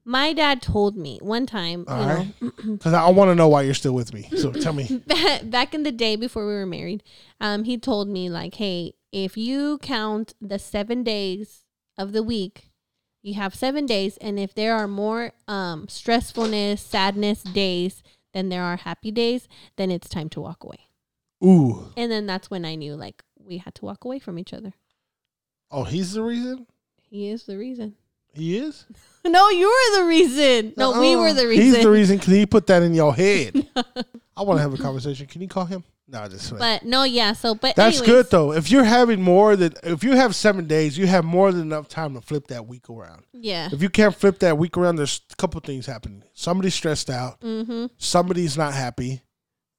My 0.09 0.33
dad 0.33 0.63
told 0.63 0.97
me 0.97 1.19
one 1.21 1.45
time, 1.45 1.85
All 1.87 2.01
you 2.01 2.09
right. 2.09 2.35
Because 2.65 2.95
I 2.95 3.11
want 3.11 3.31
to 3.31 3.35
know 3.35 3.47
why 3.47 3.61
you're 3.61 3.75
still 3.75 3.93
with 3.93 4.15
me. 4.15 4.27
So 4.39 4.51
tell 4.53 4.73
me. 4.73 5.03
back 5.43 5.75
in 5.75 5.83
the 5.83 5.93
day 5.93 6.17
before 6.17 6.47
we 6.47 6.55
were 6.55 6.65
married, 6.65 7.03
um, 7.43 7.65
he 7.65 7.77
told 7.77 8.09
me 8.09 8.31
like, 8.31 8.55
"Hey, 8.55 8.95
if 9.13 9.37
you 9.37 9.77
count 9.83 10.33
the 10.41 10.59
seven 10.59 11.03
days 11.03 11.67
of 11.99 12.13
the 12.13 12.23
week, 12.23 12.71
you 13.23 13.35
have 13.35 13.55
seven 13.55 13.85
days, 13.85 14.17
and 14.17 14.39
if 14.39 14.55
there 14.55 14.75
are 14.75 14.89
more 14.89 15.33
um, 15.47 15.87
stressfulness, 15.89 16.79
sadness 16.79 17.43
days 17.43 18.03
than 18.33 18.49
there 18.49 18.63
are 18.63 18.79
happy 18.79 19.11
days, 19.11 19.47
then 19.77 19.91
it's 19.91 20.09
time 20.09 20.31
to 20.31 20.41
walk 20.41 20.65
away." 20.65 20.89
Ooh. 21.45 21.93
And 21.99 22.11
then 22.11 22.25
that's 22.25 22.51
when 22.51 22.65
I 22.65 22.77
knew 22.77 22.95
like 22.95 23.23
we 23.39 23.59
had 23.59 23.75
to 23.75 23.85
walk 23.85 24.07
away 24.07 24.21
from 24.21 24.39
each 24.39 24.55
other. 24.55 24.73
Oh, 25.71 25.85
he's 25.85 26.15
the 26.15 26.23
reason? 26.23 26.67
He 27.11 27.29
is 27.29 27.45
the 27.45 27.59
reason. 27.59 27.97
He 28.39 28.57
is? 28.59 28.87
No, 29.27 29.51
you 29.51 29.67
were 29.67 30.01
the 30.01 30.07
reason. 30.09 30.73
No, 30.79 30.99
we 31.01 31.13
Uh-uh. 31.15 31.21
were 31.21 31.35
the 31.35 31.47
reason. 31.47 31.65
He's 31.65 31.83
the 31.83 31.91
reason 31.91 32.17
because 32.17 32.33
he 32.33 32.47
put 32.47 32.67
that 32.69 32.83
in 32.83 32.95
your 32.95 33.15
head. 33.15 33.69
I 33.77 34.43
want 34.43 34.57
to 34.59 34.63
have 34.63 34.73
a 34.73 34.79
conversation. 34.79 35.27
Can 35.27 35.43
you 35.43 35.49
call 35.49 35.67
him? 35.67 35.85
No, 36.07 36.27
just. 36.29 36.57
But 36.57 36.85
no, 36.85 37.03
yeah. 37.03 37.35
So, 37.35 37.55
but 37.55 37.77
That's 37.77 37.99
anyways, 37.99 38.09
good 38.09 38.31
though. 38.31 38.53
If 38.53 38.71
you're 38.71 38.85
having 38.85 39.21
more 39.21 39.55
than 39.55 39.75
if 39.83 40.03
you 40.03 40.13
have 40.13 40.35
seven 40.35 40.67
days, 40.67 40.97
you 40.97 41.07
have 41.09 41.25
more 41.27 41.53
than 41.53 41.61
enough 41.63 41.89
time 41.89 42.15
to 42.15 42.23
flip 42.23 42.47
that 42.47 42.67
week 42.67 42.89
around. 42.89 43.25
Yeah. 43.35 43.69
If 43.71 43.83
you 43.83 43.91
can't 43.91 44.15
flip 44.15 44.39
that 44.39 44.57
week 44.57 44.79
around, 44.79 44.97
there's 44.97 45.21
a 45.31 45.37
couple 45.37 45.61
things 45.61 45.85
happening. 45.85 46.23
Somebody's 46.33 46.75
stressed 46.75 47.11
out, 47.11 47.39
Mm-hmm. 47.43 47.87
somebody's 47.99 48.57
not 48.57 48.73
happy, 48.73 49.21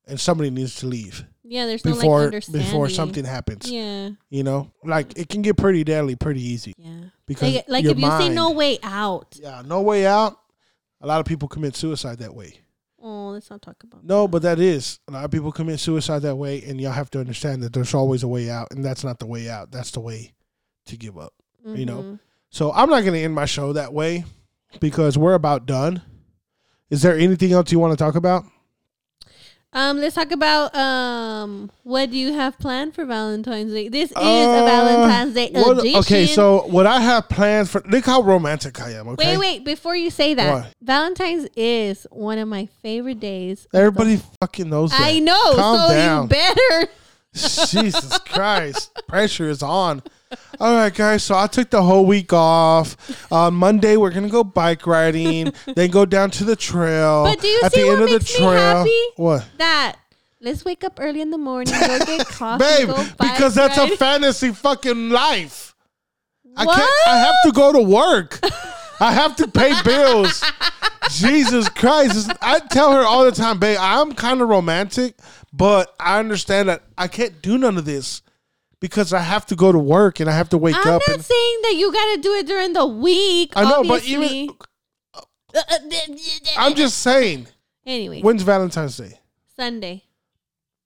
and 0.05 0.19
somebody 0.19 0.51
needs 0.51 0.75
to 0.81 0.85
leave 0.85 1.25
Yeah. 1.49 1.65
There's 1.65 1.83
no 1.83 1.91
like 1.91 1.99
before 2.01 2.21
understanding. 2.23 2.63
before 2.65 2.89
something 2.89 3.25
happens. 3.25 3.69
Yeah. 3.71 4.09
You 4.29 4.43
know, 4.43 4.71
like 4.83 5.17
it 5.17 5.29
can 5.29 5.41
get 5.41 5.57
pretty 5.57 5.83
deadly 5.83 6.15
pretty 6.15 6.41
easy 6.43 6.73
Yeah. 6.77 7.05
because 7.25 7.53
Like, 7.55 7.65
like 7.67 7.85
if 7.85 7.97
you 7.97 8.03
see 8.03 8.07
mind- 8.07 8.35
no 8.35 8.51
way 8.51 8.77
out. 8.83 9.35
yeah, 9.41 9.61
no 9.65 9.81
way 9.81 10.05
out. 10.05 10.37
A 11.01 11.07
lot 11.07 11.19
of 11.19 11.25
people 11.25 11.47
commit 11.47 11.75
suicide 11.75 12.19
that 12.19 12.35
way. 12.35 12.59
Oh, 13.01 13.29
let's 13.29 13.49
not 13.49 13.61
talk 13.61 13.81
about. 13.83 14.03
No, 14.03 14.27
but 14.27 14.41
that 14.41 14.59
is 14.59 14.99
a 15.07 15.11
lot 15.13 15.23
of 15.25 15.31
people 15.31 15.51
commit 15.53 15.79
suicide 15.79 16.19
that 16.23 16.35
way, 16.35 16.61
and 16.63 16.79
y'all 16.81 16.91
have 16.91 17.09
to 17.11 17.19
understand 17.21 17.63
that 17.63 17.71
there's 17.71 17.93
always 17.93 18.23
a 18.23 18.27
way 18.27 18.49
out, 18.49 18.67
and 18.71 18.83
that's 18.83 19.05
not 19.05 19.19
the 19.19 19.25
way 19.25 19.49
out. 19.49 19.71
That's 19.71 19.91
the 19.91 20.01
way 20.01 20.33
to 20.87 20.97
give 20.97 21.17
up. 21.17 21.33
you 21.65 21.85
know. 21.85 22.01
Mhm. 22.01 22.19
So 22.49 22.71
I'm 22.73 22.89
not 22.89 23.01
going 23.01 23.13
to 23.13 23.19
end 23.19 23.33
my 23.35 23.45
show 23.45 23.73
that 23.73 23.93
way 23.93 24.23
because 24.79 25.17
we're 25.17 25.33
about 25.35 25.65
done. 25.65 26.01
Is 26.89 27.01
there 27.01 27.17
anything 27.17 27.51
else 27.53 27.71
you 27.71 27.79
want 27.79 27.91
to 27.97 28.03
talk 28.03 28.15
about? 28.15 28.43
Um, 29.71 29.99
let's 29.99 30.15
talk 30.15 30.31
about 30.31 30.73
um, 30.75 31.69
what 31.83 32.09
do 32.09 32.17
you 32.17 32.33
have 32.33 32.57
planned 32.57 32.95
for 32.95 33.05
Valentine's 33.05 33.71
Day? 33.71 33.87
This 33.87 34.09
is 34.09 34.17
a 34.17 34.19
Uh, 34.19 34.65
Valentine's 34.65 35.33
Day 35.35 35.51
what- 35.53 35.77
edition. 35.79 35.99
okay, 35.99 36.25
so 36.25 36.61
what 36.67 36.87
I 36.87 36.99
have 36.99 37.29
planned 37.29 37.69
for 37.69 37.83
look 37.87 38.05
how 38.05 38.21
romantic 38.23 38.81
I 38.81 38.93
am. 38.93 39.09
Okay, 39.09 39.37
wait, 39.37 39.59
wait, 39.59 39.65
before 39.65 39.95
you 39.95 40.09
say 40.09 40.33
that, 40.33 40.51
What? 40.51 40.73
Valentine's 40.81 41.47
is 41.55 42.07
one 42.09 42.39
of 42.39 42.47
my 42.47 42.67
favorite 42.81 43.19
days. 43.19 43.65
of 43.65 43.71
the- 43.71 43.77
Everybody 43.77 44.19
fucking 44.41 44.69
knows 44.71 44.89
that. 44.89 45.01
I 45.01 45.19
know, 45.19 45.53
Calm 45.55 45.89
so 45.89 45.93
down. 45.95 46.23
you 46.23 46.29
better. 46.29 46.91
Jesus 47.35 48.17
Christ, 48.19 48.89
pressure 49.07 49.49
is 49.49 49.61
on. 49.61 50.01
All 50.59 50.73
right, 50.75 50.93
guys. 50.93 51.23
So 51.23 51.35
I 51.37 51.47
took 51.47 51.69
the 51.69 51.81
whole 51.81 52.05
week 52.05 52.31
off. 52.33 52.95
On 53.31 53.53
Monday, 53.53 53.97
we're 53.97 54.11
gonna 54.11 54.29
go 54.29 54.43
bike 54.43 54.85
riding, 54.85 55.53
then 55.75 55.89
go 55.89 56.05
down 56.05 56.29
to 56.31 56.43
the 56.43 56.55
trail. 56.55 57.23
But 57.23 57.41
do 57.41 57.47
you 57.47 57.61
At 57.63 57.73
see 57.73 57.81
the 57.81 57.87
what 57.87 57.93
end 57.93 58.01
of 58.03 58.09
the 58.09 58.15
makes 58.19 58.31
me 58.33 58.37
trail, 58.39 58.51
happy? 58.77 59.01
what? 59.15 59.47
That 59.57 59.95
let's 60.41 60.63
wake 60.63 60.83
up 60.83 60.99
early 61.01 61.21
in 61.21 61.31
the 61.31 61.37
morning, 61.37 61.73
go 61.73 61.99
get 62.05 62.27
coffee, 62.27 62.63
babe, 62.63 62.87
go 62.89 62.95
bike 63.17 63.33
because 63.35 63.55
that's 63.55 63.77
a 63.77 63.95
fantasy 63.97 64.51
fucking 64.51 65.09
life. 65.09 65.73
I 66.55 66.65
What? 66.65 66.75
can't. 66.77 66.91
I 67.07 67.17
have 67.19 67.35
to 67.45 67.51
go 67.51 67.71
to 67.73 67.81
work. 67.81 68.39
I 68.99 69.13
have 69.13 69.35
to 69.37 69.47
pay 69.47 69.73
bills. 69.83 70.43
Jesus 71.11 71.69
Christ! 71.69 72.31
I 72.41 72.59
tell 72.59 72.91
her 72.91 73.01
all 73.01 73.25
the 73.25 73.31
time, 73.31 73.57
babe. 73.59 73.77
I'm 73.79 74.13
kind 74.13 74.41
of 74.41 74.49
romantic, 74.49 75.15
but 75.51 75.95
I 75.99 76.19
understand 76.19 76.69
that 76.69 76.83
I 76.97 77.07
can't 77.07 77.41
do 77.41 77.57
none 77.57 77.77
of 77.79 77.85
this 77.85 78.21
because 78.79 79.13
I 79.13 79.19
have 79.19 79.45
to 79.47 79.55
go 79.55 79.71
to 79.71 79.79
work 79.79 80.19
and 80.19 80.29
I 80.29 80.33
have 80.33 80.49
to 80.49 80.57
wake 80.57 80.75
up. 80.75 80.85
I'm 80.85 80.93
up. 80.95 81.01
not 81.07 81.15
and 81.15 81.25
saying 81.25 81.59
that 81.63 81.75
you 81.75 81.91
got 81.91 82.15
to 82.15 82.21
do 82.21 82.33
it 82.33 82.47
during 82.47 82.73
the 82.73 82.85
week. 82.85 83.53
I 83.55 83.63
know, 83.63 83.83
but 83.83 84.03
even 84.05 84.49
uh, 85.13 85.21
uh, 85.55 85.77
I'm 86.57 86.75
just 86.75 86.99
saying. 86.99 87.47
anyway, 87.85 88.21
When's 88.21 88.43
Valentine's 88.43 88.97
Day? 88.97 89.19
Sunday. 89.55 90.03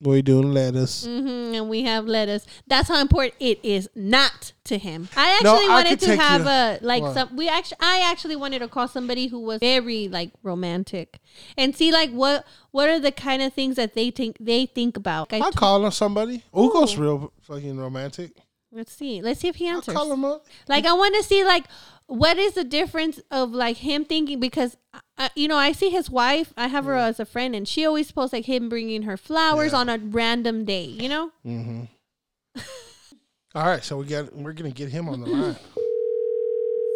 We 0.04 0.22
doing 0.22 0.52
lettuce. 0.54 1.06
hmm 1.06 1.54
and 1.56 1.70
we 1.70 1.84
have 1.84 2.06
lettuce. 2.06 2.46
That's 2.68 2.88
how 2.90 3.00
important 3.00 3.36
it 3.40 3.60
is 3.64 3.90
not 3.96 4.54
to 4.66 4.78
him. 4.78 5.08
I 5.16 5.32
actually 5.36 5.66
I 5.66 5.70
wanted 5.70 6.00
could 6.00 6.08
to 6.10 6.16
have 6.18 6.42
you- 6.42 6.48
a 6.50 6.80
like 6.82 7.02
What? 7.04 7.14
some. 7.14 7.36
We 7.36 7.48
actually, 7.48 7.78
I 7.80 8.00
actually 8.12 8.36
wanted 8.36 8.60
to 8.60 8.68
call 8.68 8.88
somebody 8.88 9.28
who 9.28 9.40
was 9.40 9.60
very 9.60 10.08
like 10.08 10.32
romantic 10.44 11.20
and 11.58 11.76
see 11.76 11.92
like 11.92 12.10
what 12.12 12.46
what 12.72 12.90
are 12.90 13.00
the 13.00 13.12
kind 13.12 13.42
of 13.42 13.54
things 13.54 13.76
that 13.76 13.94
they 13.94 14.12
think 14.12 14.38
they 14.40 14.66
think 14.66 14.98
about. 14.98 15.32
I 15.32 15.38
I'll 15.40 15.52
call 15.52 15.86
on 15.86 15.92
somebody. 15.92 16.44
Ugo's 16.54 16.98
real 16.98 17.32
fucking 17.42 17.78
romantic. 17.78 18.32
let's 18.72 18.92
see. 18.94 19.22
Let's 19.22 19.40
see 19.42 19.48
if 19.50 19.56
he 19.58 19.70
I'll 19.70 19.78
answers. 19.78 19.94
call 19.96 20.12
him 20.12 20.26
up. 20.26 20.46
Like 20.68 20.86
I 20.86 20.94
want 20.94 21.16
to 21.16 21.24
see 21.24 21.44
like 21.44 21.66
what 22.14 22.38
is 22.38 22.54
the 22.54 22.64
difference 22.64 23.20
of 23.32 23.52
like 23.52 23.78
him 23.78 24.06
thinking 24.06 24.40
because 24.40 24.78
uh, 25.18 25.30
you 25.36 25.48
know 25.48 25.58
I 25.58 25.72
see 25.72 25.90
his 25.90 26.10
wife 26.12 26.54
I 26.56 26.68
have 26.68 26.86
her 26.86 26.96
as 26.96 27.20
a 27.20 27.26
friend 27.26 27.56
and 27.56 27.68
she 27.68 27.86
always 27.86 28.12
posts 28.12 28.34
like 28.34 28.46
him 28.46 28.70
bringing 28.70 29.02
her 29.04 29.18
flowers 29.18 29.72
Yeah. 29.72 29.80
on 29.80 29.90
a 29.90 29.98
random 29.98 30.64
day 30.64 30.84
you 30.86 31.10
know 31.10 31.32
Mm-hmm. 31.46 31.84
All 33.56 33.66
right, 33.66 33.84
so 33.84 33.98
we 33.98 34.06
got 34.06 34.32
we're 34.36 34.54
gonna 34.54 34.70
get 34.72 34.90
him 34.90 35.10
on 35.10 35.22
the 35.22 35.28
line. 35.28 35.56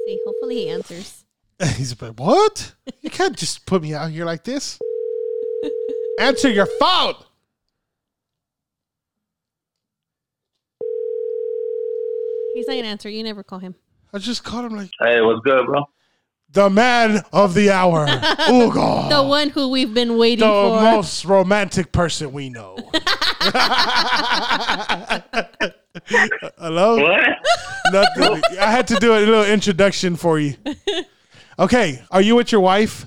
see 0.06 0.20
hopefully 0.26 0.56
he 0.56 0.70
answers 0.70 1.24
He's 1.78 2.00
like, 2.00 2.14
"What? 2.20 2.74
You 3.02 3.10
can't 3.10 3.36
just 3.36 3.66
put 3.66 3.82
me 3.82 3.96
out 3.96 4.12
here 4.12 4.26
like 4.26 4.44
this. 4.44 4.78
Answer 6.20 6.50
your 6.50 6.68
phone." 6.80 7.16
he's 12.54 12.68
not 12.68 12.76
gonna 12.76 12.88
answer 12.88 13.10
you 13.10 13.24
never 13.24 13.44
call 13.44 13.60
him 13.60 13.76
I 14.14 14.18
just 14.20 14.44
called 14.44 14.66
him 14.66 14.76
like 14.78 14.90
Hey, 15.02 15.22
what's 15.22 15.42
good, 15.42 15.66
bro? 15.66 15.84
the 16.52 16.70
man 16.70 17.22
of 17.34 17.54
the 17.54 17.70
hour, 17.72 18.06
Ugo, 18.50 19.10
the 19.10 19.22
one 19.28 19.50
who 19.50 19.68
we've 19.70 19.94
been 19.94 20.18
waiting 20.18 20.40
the 20.40 20.52
for 20.52 20.78
The 20.78 20.92
most 20.92 21.26
romantic 21.26 21.92
person 21.92 22.32
we 22.32 22.50
know. 22.50 22.78
Hello. 26.58 26.98
What? 27.02 27.22
Nothing. 27.92 28.42
I 28.60 28.72
had 28.72 28.88
to 28.88 28.96
do 28.96 29.14
a 29.14 29.20
little 29.20 29.44
introduction 29.46 30.16
for 30.16 30.40
you. 30.40 30.56
Okay, 31.60 32.02
are 32.12 32.22
you 32.22 32.36
with 32.36 32.52
your 32.52 32.62
wife? 32.62 33.06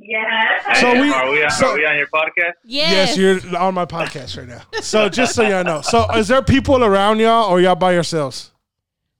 Hey, 0.00 0.80
So 0.80 0.92
we- 1.00 1.12
are, 1.12 1.30
we 1.30 1.42
on, 1.44 1.50
so- 1.50 1.70
are 1.70 1.76
we 1.76 1.86
on 1.86 1.96
your 1.96 2.06
podcast? 2.08 2.52
yes, 2.64 3.16
Yes, 3.16 3.42
you're 3.42 3.56
on 3.56 3.74
my 3.74 3.84
podcast 3.86 4.36
right 4.38 4.46
now. 4.48 4.62
So 4.80 5.08
just 5.08 5.34
so 5.34 5.42
y'all 5.42 5.64
know. 5.64 5.80
So 5.80 6.08
is 6.12 6.28
there 6.28 6.42
people 6.42 6.84
around 6.84 7.18
y'all 7.20 7.50
or 7.50 7.60
y'all 7.60 7.74
by 7.74 7.92
yourselves? 7.94 8.51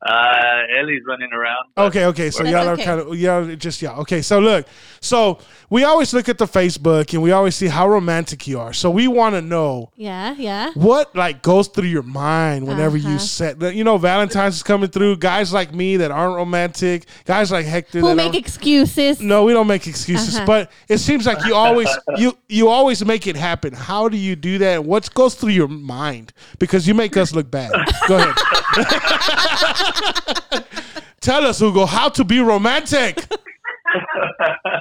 Uh, 0.04 0.62
Ellie's 0.80 1.02
running 1.06 1.32
around. 1.32 1.66
but- 1.76 1.84
Okay, 1.86 2.06
okay. 2.06 2.30
So 2.30 2.42
y'all 2.44 2.66
are 2.68 2.76
kind 2.76 3.00
of 3.00 3.16
y'all 3.16 3.54
just 3.54 3.80
yeah. 3.82 3.94
Okay, 3.98 4.20
so 4.20 4.40
look, 4.40 4.66
so 5.00 5.38
we 5.70 5.84
always 5.84 6.12
look 6.12 6.28
at 6.28 6.38
the 6.38 6.44
Facebook 6.46 7.12
and 7.14 7.22
we 7.22 7.30
always 7.30 7.54
see 7.54 7.68
how 7.68 7.88
romantic 7.88 8.48
you 8.48 8.58
are. 8.58 8.72
So 8.72 8.90
we 8.90 9.06
want 9.06 9.36
to 9.36 9.40
know 9.42 9.90
yeah 9.96 10.34
yeah 10.36 10.72
what 10.74 11.14
like 11.14 11.42
goes 11.42 11.68
through 11.68 11.86
your 11.88 12.02
mind 12.02 12.66
whenever 12.66 12.96
you 12.96 13.10
Uh-huh. 13.10 13.18
set. 13.18 13.74
You 13.74 13.84
know, 13.84 13.96
Valentine's 13.96 14.56
is 14.56 14.62
coming 14.64 14.90
through. 14.90 15.18
Guys 15.18 15.52
like 15.52 15.72
me 15.72 15.96
that 15.98 16.10
aren't 16.10 16.34
romantic, 16.34 17.06
guys 17.24 17.52
like 17.52 17.64
Hector. 17.66 18.00
who 18.00 18.08
that 18.08 18.16
make 18.16 18.34
excuses 18.34 19.20
no, 19.20 19.44
we 19.44 19.52
don't 19.52 19.68
make 19.68 19.86
excuses, 19.86 20.34
Uh-huh. 20.36 20.46
but 20.46 20.72
it 20.88 20.98
seems 20.98 21.26
like 21.26 21.44
you 21.46 21.54
always 21.54 21.88
you 22.16 22.36
you 22.48 22.68
always 22.68 23.04
make 23.04 23.28
it 23.28 23.36
happen. 23.36 23.72
How 23.72 24.08
do 24.08 24.16
you 24.16 24.34
do 24.34 24.58
that? 24.58 24.84
What 24.84 25.14
goes 25.14 25.36
through 25.36 25.50
your 25.52 25.68
mind? 25.68 26.32
Because 26.58 26.88
you 26.88 26.94
make 26.94 27.16
us 27.16 27.32
look 27.32 27.48
bad. 27.52 27.70
Go 28.08 28.16
ahead. 28.16 28.34
Tell 31.20 31.44
us, 31.46 31.60
Hugo, 31.60 31.86
how 31.86 32.08
to 32.10 32.24
be 32.24 32.40
romantic. 32.40 33.16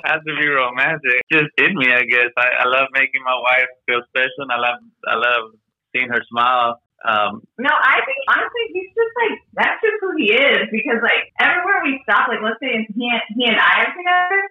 Has 0.03 0.21
to 0.25 0.33
be 0.39 0.47
romantic. 0.47 1.21
Just 1.31 1.51
in 1.57 1.75
me, 1.77 1.91
I 1.91 2.03
guess. 2.03 2.31
I, 2.37 2.63
I 2.63 2.67
love 2.67 2.87
making 2.93 3.21
my 3.23 3.35
wife 3.35 3.69
feel 3.85 4.01
special. 4.09 4.47
And 4.47 4.51
I 4.51 4.57
love 4.59 4.79
I 5.07 5.15
love 5.15 5.51
seeing 5.93 6.09
her 6.09 6.21
smile. 6.29 6.81
Um, 7.03 7.41
No, 7.57 7.73
I 7.73 7.97
think 8.05 8.19
honestly 8.29 8.65
he's 8.73 8.93
just 8.93 9.13
like 9.17 9.35
that's 9.57 9.81
just 9.81 9.97
who 10.01 10.13
he 10.21 10.33
is 10.33 10.69
because 10.69 11.01
like 11.01 11.33
everywhere 11.41 11.81
we 11.83 11.99
stop, 12.05 12.29
like 12.29 12.41
let's 12.45 12.61
say 12.61 12.85
he 12.93 13.05
and, 13.09 13.21
he 13.33 13.49
and 13.49 13.57
I 13.57 13.89
are 13.89 13.93
together, 13.93 14.41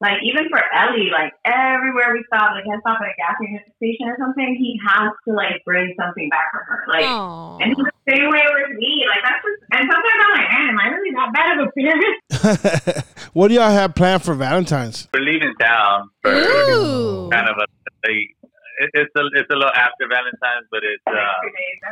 like 0.00 0.20
even 0.22 0.48
for 0.50 0.60
Ellie, 0.76 1.08
like 1.10 1.32
everywhere 1.44 2.12
we 2.12 2.24
stop, 2.28 2.52
like 2.52 2.68
I 2.68 2.78
stop 2.80 3.00
at 3.00 3.08
a 3.08 3.16
gas 3.16 3.36
station 3.76 4.08
or 4.08 4.16
something, 4.20 4.56
he 4.58 4.78
has 4.84 5.12
to 5.26 5.32
like 5.32 5.64
bring 5.64 5.94
something 5.98 6.28
back 6.28 6.52
for 6.52 6.60
her, 6.60 6.84
like. 6.88 7.04
Oh. 7.06 7.58
And 7.60 7.72
he's 7.72 7.84
the 7.84 7.92
same 8.12 8.28
way 8.28 8.44
with 8.44 8.76
me. 8.76 9.04
Like 9.08 9.24
that's 9.24 9.40
just, 9.40 9.62
and 9.72 9.88
sometimes 9.88 10.20
I'm 10.20 10.32
like, 10.36 10.48
man, 10.52 10.68
am 10.68 10.78
I 10.78 10.86
really 10.92 11.12
that 11.16 11.32
bad 11.32 11.56
of 11.56 11.64
a 11.64 11.72
parent? 11.72 13.04
what 13.32 13.48
do 13.48 13.54
y'all 13.54 13.70
have 13.70 13.94
planned 13.94 14.22
for 14.22 14.34
Valentine's? 14.34 15.08
we're 15.14 15.20
leaving 15.20 15.54
town 15.60 16.10
for 16.20 16.32
Ooh. 16.32 17.30
kind 17.30 17.48
of 17.48 17.56
a, 17.56 18.10
a 18.10 18.28
it, 18.78 18.90
it's 18.94 19.12
a 19.16 19.20
it's 19.34 19.50
a 19.50 19.54
little 19.54 19.72
after 19.74 20.06
Valentine's, 20.08 20.66
but 20.70 20.80
it's 20.84 21.02
uh, 21.06 21.12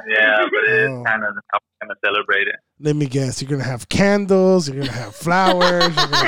yeah, 0.08 0.38
but 0.42 0.64
it's 0.68 0.90
Oh. 0.92 1.02
kind 1.04 1.24
of 1.24 1.34
how 1.52 1.58
we're 1.60 1.86
gonna 1.88 1.98
celebrate 2.04 2.48
it. 2.48 2.56
Let 2.80 2.96
me 2.96 3.06
guess. 3.06 3.40
You're 3.40 3.50
gonna 3.50 3.62
have 3.64 3.88
candles. 3.88 4.68
You're 4.68 4.80
gonna 4.84 4.92
have 4.92 5.14
flowers. 5.14 5.94
have- 5.94 6.24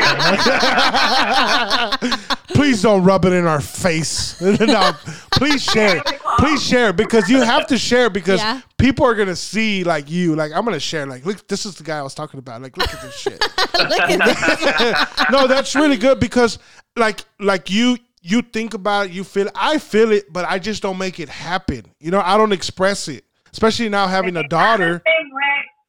please 2.48 2.82
don't 2.82 3.02
rub 3.04 3.24
it 3.24 3.32
in 3.32 3.46
our 3.46 3.60
face. 3.60 4.40
no, 4.40 4.92
please 5.32 5.62
share. 5.62 5.98
it. 5.98 6.04
Please 6.38 6.62
share 6.62 6.90
it 6.90 6.96
because 6.96 7.28
you 7.28 7.40
have 7.42 7.66
to 7.68 7.78
share 7.78 8.10
because 8.10 8.40
Yeah. 8.40 8.60
people 8.78 9.06
are 9.06 9.14
gonna 9.14 9.36
see 9.36 9.84
like 9.84 10.10
you. 10.10 10.34
Like 10.36 10.52
I'm 10.52 10.64
gonna 10.64 10.80
share. 10.80 11.06
Like 11.06 11.24
look, 11.26 11.46
this 11.48 11.66
is 11.66 11.74
the 11.76 11.84
guy 11.84 11.98
I 11.98 12.02
was 12.02 12.14
talking 12.14 12.38
about. 12.38 12.62
Like 12.62 12.76
look 12.76 12.92
at 12.92 13.00
this 13.02 13.14
shit. 13.14 13.40
Look 13.76 14.00
at 14.00 14.18
that. 14.18 15.26
no, 15.30 15.46
that's 15.46 15.74
really 15.74 15.96
good 15.98 16.18
because 16.18 16.58
like 16.96 17.20
like 17.38 17.68
you 17.70 17.98
you 18.28 18.42
think 18.42 18.74
about 18.74 19.06
it, 19.06 19.12
you 19.12 19.24
feel 19.24 19.48
I 19.54 19.78
feel 19.78 20.12
it, 20.12 20.32
but 20.32 20.44
I 20.48 20.58
just 20.58 20.82
don't 20.82 20.98
make 20.98 21.20
it 21.20 21.28
happen. 21.28 21.82
You 22.00 22.10
know, 22.10 22.20
I 22.24 22.36
don't 22.36 22.52
express 22.52 23.08
it. 23.08 23.24
Especially 23.52 23.88
now 23.88 24.06
having 24.06 24.36
a 24.36 24.46
daughter. 24.48 25.02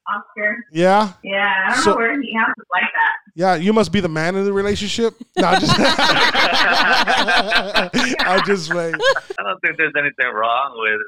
Oscar. 0.10 0.56
Yeah. 0.72 1.12
Yeah, 1.22 1.50
I 1.66 1.70
don't 1.74 1.84
So- 1.84 1.92
know 1.92 1.98
where 1.98 2.22
he 2.22 2.34
has 2.40 2.48
it 2.58 2.66
like 2.72 2.84
that. 2.84 3.12
Yeah, 3.36 3.56
you 3.56 3.74
must 3.74 3.92
be 3.92 4.00
the 4.00 4.08
man 4.08 4.38
in 4.38 4.46
the 4.46 4.54
relationship. 4.54 5.14
No, 5.38 5.48
I 5.48 5.60
just 5.60 5.74
I 5.78 8.42
just 8.46 8.74
wait. 8.74 8.96
I 8.96 9.44
don't 9.44 9.60
think 9.62 9.78
there's 9.78 9.92
anything 9.98 10.34
wrong 10.34 10.74
with. 10.78 11.02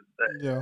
Yeah. 0.44 0.62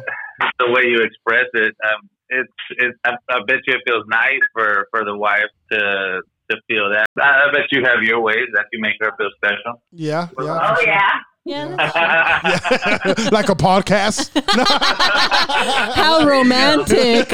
the 0.60 0.70
way 0.72 0.84
you 0.86 1.00
express 1.02 1.46
it. 1.54 1.76
Um, 1.84 2.10
it's 2.30 2.54
it's. 2.78 2.96
I, 3.06 3.14
I 3.30 3.40
bet 3.48 3.58
you 3.66 3.74
it 3.74 3.82
feels 3.88 4.04
nice 4.08 4.40
for 4.54 4.86
for 4.92 5.04
the 5.04 5.18
wife 5.18 5.50
to 5.72 6.22
to 6.52 6.58
feel 6.68 6.90
that. 6.90 7.06
I, 7.22 7.48
I 7.48 7.52
bet 7.52 7.64
you 7.72 7.84
have 7.84 8.04
your 8.04 8.20
ways 8.22 8.48
that 8.54 8.66
you 8.72 8.80
make 8.82 8.94
her 9.02 9.12
feel 9.18 9.30
special. 9.38 9.82
Yeah. 9.92 10.28
Oh 10.38 10.46
Yeah. 10.46 10.76
for 10.76 10.82
sure. 10.82 10.88
yeah. 10.88 11.12
Yeah. 11.46 11.70
Yeah. 11.70 13.30
like 13.32 13.48
a 13.48 13.56
podcast. 13.56 14.32
How 15.96 16.26
romantic. 16.28 17.32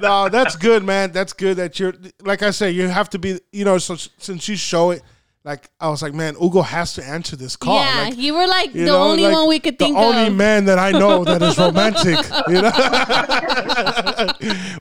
no, 0.00 0.28
that's 0.30 0.56
good, 0.56 0.84
man. 0.84 1.12
That's 1.12 1.32
good 1.34 1.56
that 1.58 1.78
you're 1.78 1.94
like 2.22 2.42
I 2.42 2.50
say, 2.50 2.70
you 2.70 2.88
have 2.88 3.10
to 3.10 3.18
be 3.18 3.38
you 3.52 3.64
know, 3.64 3.76
so 3.78 3.96
since 3.96 4.48
you 4.48 4.56
show 4.56 4.90
it, 4.92 5.02
like 5.44 5.68
I 5.80 5.88
was 5.90 6.00
like, 6.02 6.14
man, 6.14 6.34
Ugo 6.42 6.62
has 6.62 6.94
to 6.94 7.04
answer 7.04 7.36
this 7.36 7.56
call. 7.56 7.76
yeah, 7.78 8.04
Like, 8.04 8.16
you 8.18 8.34
were 8.34 8.46
like 8.46 8.74
you 8.74 8.80
the 8.82 8.86
know, 8.86 9.02
only 9.02 9.24
like, 9.24 9.34
one 9.34 9.48
we 9.48 9.60
could 9.60 9.78
think 9.78 9.96
of 9.96 10.02
the 10.02 10.08
only 10.20 10.30
man 10.30 10.64
that 10.66 10.78
I 10.78 10.90
know 10.92 11.24
that 11.24 11.42
is 11.42 11.58
romantic. 11.58 12.18
You 12.48 12.62
know, 12.62 12.72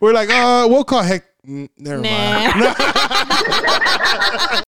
we're 0.01 0.13
like, 0.13 0.29
uh, 0.29 0.67
we'll 0.69 0.83
call 0.85 1.03
heck. 1.03 1.25
Mm, 1.47 1.69
Never 1.77 2.01
mind. 2.01 2.75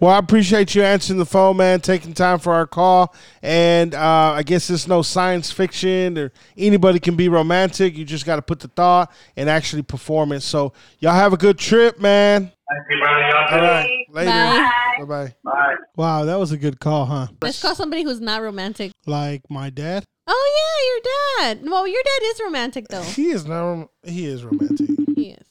Well, 0.00 0.12
I 0.12 0.18
appreciate 0.18 0.76
you 0.76 0.82
answering 0.84 1.18
the 1.18 1.26
phone, 1.26 1.56
man, 1.56 1.80
taking 1.80 2.12
time 2.14 2.38
for 2.38 2.52
our 2.52 2.66
call. 2.68 3.14
And 3.42 3.94
uh, 3.94 4.32
I 4.36 4.44
guess 4.44 4.70
it's 4.70 4.86
no 4.86 5.02
science 5.02 5.50
fiction 5.50 6.16
or 6.16 6.32
anybody 6.56 7.00
can 7.00 7.16
be 7.16 7.28
romantic. 7.28 7.96
You 7.96 8.04
just 8.04 8.24
got 8.24 8.36
to 8.36 8.42
put 8.42 8.60
the 8.60 8.68
thought 8.68 9.12
and 9.36 9.50
actually 9.50 9.82
perform 9.82 10.30
it. 10.32 10.40
So, 10.40 10.72
y'all 11.00 11.14
have 11.14 11.32
a 11.32 11.36
good 11.36 11.58
trip, 11.58 11.98
man. 11.98 12.52
Thank 12.70 12.84
you, 12.90 13.56
All 13.56 13.60
right. 13.60 13.90
Later. 14.10 14.30
Bye. 14.30 14.70
Bye 14.98 15.04
bye. 15.04 15.34
Bye. 15.42 15.74
Wow, 15.96 16.24
that 16.26 16.38
was 16.38 16.52
a 16.52 16.58
good 16.58 16.78
call, 16.78 17.06
huh? 17.06 17.28
Let's 17.42 17.60
call 17.60 17.74
somebody 17.74 18.02
who's 18.02 18.20
not 18.20 18.42
romantic. 18.42 18.92
Like 19.06 19.42
my 19.48 19.70
dad? 19.70 20.04
Oh 20.26 21.00
yeah, 21.40 21.46
your 21.46 21.54
dad. 21.54 21.70
Well, 21.70 21.88
your 21.88 22.02
dad 22.02 22.26
is 22.26 22.40
romantic 22.44 22.88
though. 22.88 23.02
He 23.02 23.30
is 23.30 23.46
not, 23.46 23.60
rom- 23.62 23.88
he 24.04 24.26
is 24.26 24.44
romantic. 24.44 24.90
He 25.16 25.30
is. 25.30 25.47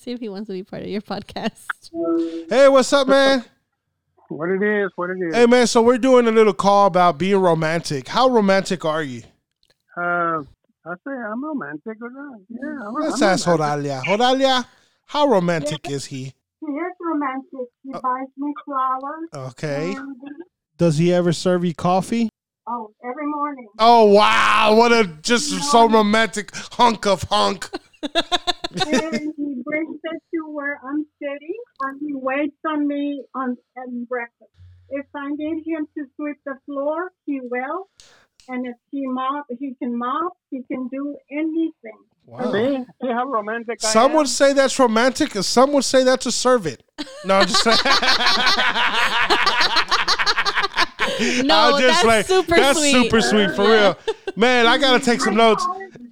Let's 0.00 0.06
see 0.06 0.12
if 0.12 0.20
he 0.20 0.30
wants 0.30 0.46
to 0.46 0.54
be 0.54 0.62
part 0.62 0.80
of 0.80 0.88
your 0.88 1.02
podcast. 1.02 1.66
Hey, 2.48 2.68
what's 2.68 2.90
up, 2.90 3.06
man? 3.06 3.44
What 4.30 4.48
it 4.48 4.62
is, 4.62 4.90
what 4.96 5.10
it 5.10 5.18
is. 5.28 5.34
Hey, 5.34 5.44
man, 5.44 5.66
so 5.66 5.82
we're 5.82 5.98
doing 5.98 6.26
a 6.26 6.30
little 6.30 6.54
call 6.54 6.86
about 6.86 7.18
being 7.18 7.36
romantic. 7.36 8.08
How 8.08 8.30
romantic 8.30 8.86
are 8.86 9.02
you? 9.02 9.24
Uh, 9.94 10.40
I 10.40 10.94
say 11.04 11.10
I'm 11.10 11.44
romantic. 11.44 11.98
Or 12.00 12.10
not. 12.10 12.40
Yeah, 12.48 12.86
I'm, 12.88 12.94
Let's 12.94 13.20
I'm 13.20 13.28
ask 13.28 13.46
romantic. 13.46 13.92
Horalia. 13.92 14.02
Horalia, 14.04 14.66
how 15.04 15.26
romantic 15.26 15.90
is 15.90 16.06
he? 16.06 16.32
He 16.60 16.66
is 16.66 16.92
romantic. 16.98 17.68
He 17.82 17.92
buys 17.92 18.28
me 18.38 18.54
flowers. 18.64 19.50
Okay. 19.50 19.92
And, 19.98 20.16
Does 20.78 20.96
he 20.96 21.12
ever 21.12 21.34
serve 21.34 21.62
you 21.62 21.74
coffee? 21.74 22.30
oh, 22.66 22.90
every 23.04 23.26
morning. 23.26 23.66
Oh 23.78 24.06
wow! 24.06 24.74
What 24.78 24.92
a 24.92 25.04
just 25.20 25.50
so 25.70 25.90
romantic 25.90 26.52
hunk 26.54 27.06
of 27.06 27.24
hunk. 27.24 27.68
and 28.02 29.34
he 29.60 29.70
brings 29.70 29.98
it 30.02 30.22
to 30.34 30.52
where 30.52 30.80
I'm 30.84 31.06
sitting, 31.20 31.54
and 31.82 32.00
he 32.00 32.14
waits 32.14 32.56
on 32.66 32.86
me 32.86 33.22
on 33.34 33.56
at 33.76 34.08
breakfast. 34.08 34.50
If 34.88 35.06
I 35.14 35.28
need 35.30 35.62
him 35.66 35.86
to 35.96 36.04
sweep 36.16 36.36
the 36.44 36.54
floor, 36.66 37.10
he 37.26 37.40
will. 37.42 37.88
And 38.48 38.66
if 38.66 38.74
he 38.90 39.02
mop, 39.06 39.46
he 39.58 39.74
can 39.80 39.96
mop. 39.96 40.32
He 40.50 40.62
can 40.70 40.88
do 40.88 41.16
anything. 41.30 41.98
Wow. 42.26 42.52
See, 42.52 42.78
see 43.02 43.08
how 43.12 43.26
romantic 43.26 43.78
I 43.84 43.88
Some 43.88 44.10
am? 44.12 44.16
would 44.16 44.28
say 44.28 44.52
that's 44.52 44.78
romantic, 44.78 45.34
and 45.34 45.44
some 45.44 45.72
would 45.72 45.84
say 45.84 46.04
that's 46.04 46.26
a 46.26 46.32
servant. 46.32 46.82
No, 47.24 47.36
I'm 47.36 47.46
just 47.46 47.62
saying. 47.62 47.78
No, 51.44 51.74
I'm 51.74 51.80
just 51.80 52.02
that's 52.02 52.06
like, 52.06 52.26
super 52.26 52.56
that's 52.56 52.78
sweet. 52.78 52.92
super 52.92 53.20
sweet 53.20 53.50
for 53.54 53.68
real. 53.68 53.98
Man, 54.36 54.66
I 54.66 54.78
gotta 54.78 55.04
take 55.04 55.20
some 55.20 55.36
notes. 55.36 55.66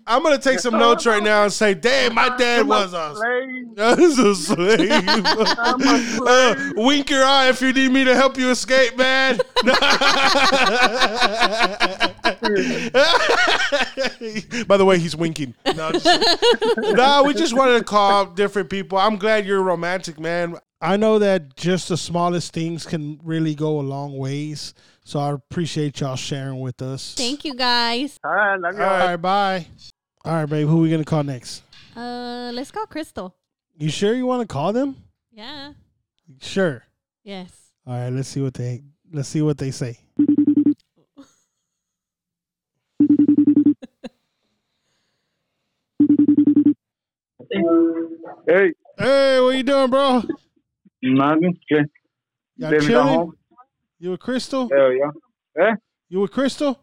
I'm 0.08 0.22
gonna 0.22 0.38
take 0.38 0.58
some 0.58 0.78
notes 0.78 1.04
right 1.06 1.22
now 1.22 1.44
and 1.44 1.52
say, 1.52 1.74
"Damn, 1.74 2.14
my 2.14 2.34
dad 2.36 2.66
was 2.66 2.94
a 2.94 3.14
Slave. 3.14 3.64
That's 3.76 4.18
a 4.18 4.34
slave. 4.34 4.90
I'm 5.06 5.80
a 5.80 5.98
slave. 5.98 6.20
Uh, 6.26 6.72
wink 6.76 7.10
your 7.10 7.24
eye 7.24 7.48
if 7.48 7.60
you 7.60 7.72
need 7.72 7.92
me 7.92 8.04
to 8.04 8.14
help 8.16 8.36
you 8.36 8.50
escape, 8.50 8.96
man. 8.96 9.38
By 14.66 14.76
the 14.76 14.84
way, 14.84 14.98
he's 14.98 15.14
winking. 15.16 15.54
No, 15.76 15.92
just- 15.92 16.06
no, 16.96 17.22
we 17.24 17.34
just 17.34 17.54
wanted 17.54 17.78
to 17.78 17.84
call 17.84 18.26
different 18.26 18.70
people. 18.70 18.98
I'm 18.98 19.16
glad 19.16 19.46
you're 19.46 19.62
romantic, 19.62 20.18
man. 20.18 20.56
I 20.80 20.96
know 20.96 21.18
that 21.18 21.56
just 21.56 21.88
the 21.88 21.96
smallest 21.96 22.52
things 22.52 22.86
can 22.86 23.20
really 23.24 23.54
go 23.54 23.80
a 23.80 23.82
long 23.82 24.16
ways. 24.16 24.74
So 25.04 25.18
I 25.18 25.32
appreciate 25.32 26.00
y'all 26.00 26.16
sharing 26.16 26.60
with 26.60 26.82
us. 26.82 27.14
Thank 27.16 27.44
you 27.44 27.54
guys. 27.54 28.16
All 28.24 28.30
right, 28.32 28.60
love 28.60 28.74
you. 28.76 28.82
All 28.82 28.90
right, 28.90 29.16
bye. 29.16 29.66
All 30.24 30.32
right, 30.34 30.46
babe. 30.46 30.66
Who 30.66 30.78
are 30.78 30.82
we 30.82 30.90
gonna 30.90 31.04
call 31.04 31.22
next? 31.22 31.62
Uh, 31.96 32.50
let's 32.52 32.70
call 32.70 32.86
Crystal. 32.86 33.34
You 33.76 33.90
sure 33.90 34.14
you 34.14 34.26
want 34.26 34.42
to 34.42 34.52
call 34.52 34.72
them? 34.72 34.96
Yeah. 35.32 35.72
Sure. 36.40 36.82
Yes. 37.22 37.50
All 37.86 37.94
right, 37.94 38.10
let's 38.12 38.28
see 38.28 38.40
what 38.40 38.54
they 38.54 38.82
let's 39.12 39.28
see 39.28 39.42
what 39.42 39.58
they 39.58 39.70
say. 39.70 39.98
Hey, 48.46 48.72
Hey, 48.98 49.40
what 49.40 49.56
you 49.56 49.62
doing, 49.62 49.90
bro? 49.90 50.22
nothing. 51.02 51.56
Okay. 51.72 51.84
Y'all 52.56 52.80
chilling? 52.80 53.32
You 54.00 54.10
with 54.10 54.20
Crystal? 54.20 54.68
Hell 54.68 54.92
yeah. 54.92 55.74
You 56.08 56.20
with 56.20 56.32
Crystal? 56.32 56.78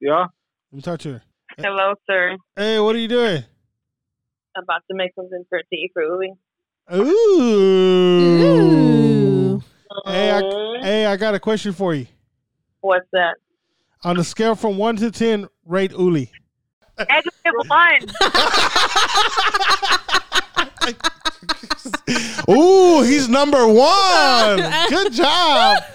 Yeah. 0.00 0.26
Let 0.72 0.76
me 0.76 0.82
talk 0.82 0.98
to 1.00 1.12
her. 1.14 1.22
Hello, 1.60 1.94
sir. 2.06 2.36
Hey, 2.54 2.78
what 2.78 2.94
are 2.94 3.00
you 3.00 3.08
doing? 3.08 3.42
About 4.56 4.82
to 4.88 4.96
make 4.96 5.12
something 5.16 5.44
for 5.48 5.60
tea 5.68 5.90
for 5.92 6.02
Uwe. 6.04 6.36
Ooh. 6.94 8.42
Ooh. 8.44 9.62
Hey, 10.06 10.30
I, 10.30 10.40
hey, 10.80 11.06
I 11.06 11.16
got 11.16 11.34
a 11.34 11.40
question 11.40 11.72
for 11.72 11.94
you. 11.94 12.06
What's 12.80 13.08
that? 13.12 13.38
On 14.04 14.16
a 14.18 14.24
scale 14.24 14.54
from 14.54 14.78
one 14.78 14.94
to 14.96 15.10
ten, 15.10 15.48
rate 15.66 15.90
Uli. 15.90 16.30
Negative 16.96 17.32
one. 17.66 18.02
Ooh, 22.56 23.02
he's 23.02 23.28
number 23.28 23.66
one. 23.66 24.62
Good 24.88 25.12
job. 25.12 25.82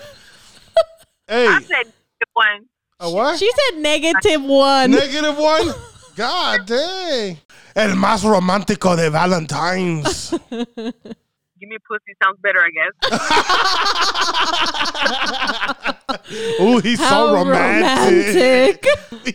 Hey, 1.26 1.48
I 1.48 1.62
said 1.62 1.94
one. 2.34 2.66
A 3.04 3.10
what? 3.12 3.38
She 3.38 3.52
said 3.52 3.80
negative 3.82 4.42
one. 4.44 4.92
Negative 4.92 5.38
one? 5.38 5.74
God 6.16 6.66
dang. 6.66 7.38
El 7.76 7.96
más 7.96 8.24
romántico 8.24 8.96
de 8.96 9.10
Valentine's. 9.10 10.30
give 10.50 11.70
me 11.70 11.78
pussy 11.88 12.14
sounds 12.22 12.40
better, 12.42 12.62
I 12.62 12.70
guess. 12.78 12.94
Ooh, 16.62 16.78
he's 16.80 17.00
How 17.00 17.10
so 17.28 17.34
romantic. 17.34 18.86
romantic. 18.86 19.34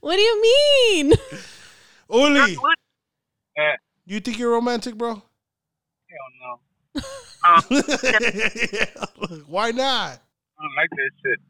what 0.00 0.14
do 0.16 0.22
you 0.22 0.42
mean? 0.42 1.12
Uli, 2.08 2.56
Yeah. 3.56 3.76
you 4.06 4.20
think 4.20 4.38
you're 4.38 4.52
romantic, 4.52 4.94
bro? 4.96 5.14
Hell 5.14 6.30
no. 6.40 6.60
Um, 7.44 7.62
Why 9.48 9.70
not? 9.72 10.20
I 10.58 10.62
don't 10.62 10.74
like 10.76 10.90
that 10.90 11.10
shit. 11.22 11.40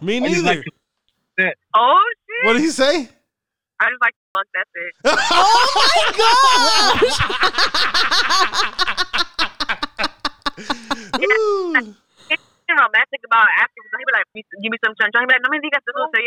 Me 0.02 0.16
I 0.18 0.20
just 0.28 0.42
neither. 0.44 0.62
like 1.38 1.54
oh 1.74 2.00
shit! 2.26 2.44
what 2.46 2.52
did 2.54 2.62
he 2.62 2.70
say? 2.70 3.08
I 3.78 3.88
just 3.90 4.00
like 4.02 4.14
to 4.14 4.20
fuck. 4.34 4.46
That's 4.54 4.70
it. 4.74 4.94
Oh 10.58 11.16
Ooh. 11.22 11.72
Being 12.68 12.78
romantic 12.78 13.20
about 13.24 13.46
asking, 13.60 13.84
he 13.96 14.04
be 14.04 14.12
like, 14.12 14.26
"Give 14.60 14.70
me 14.72 14.78
some 14.84 14.94
sunshine." 15.00 15.22
He 15.22 15.26
be 15.26 15.34
like, 15.34 15.44
"No 15.44 15.50
me 15.50 15.58
digas 15.62 15.86
eso, 15.86 16.02
se 16.10 16.20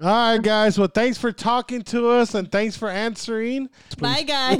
feo." 0.00 0.06
All 0.06 0.32
right, 0.32 0.42
guys. 0.42 0.76
Well, 0.76 0.88
thanks 0.92 1.18
for 1.18 1.30
talking 1.30 1.82
to 1.84 2.08
us 2.08 2.34
and 2.34 2.50
thanks 2.50 2.76
for 2.76 2.88
answering. 2.88 3.68
Bye, 3.98 4.22
guys. 4.22 4.58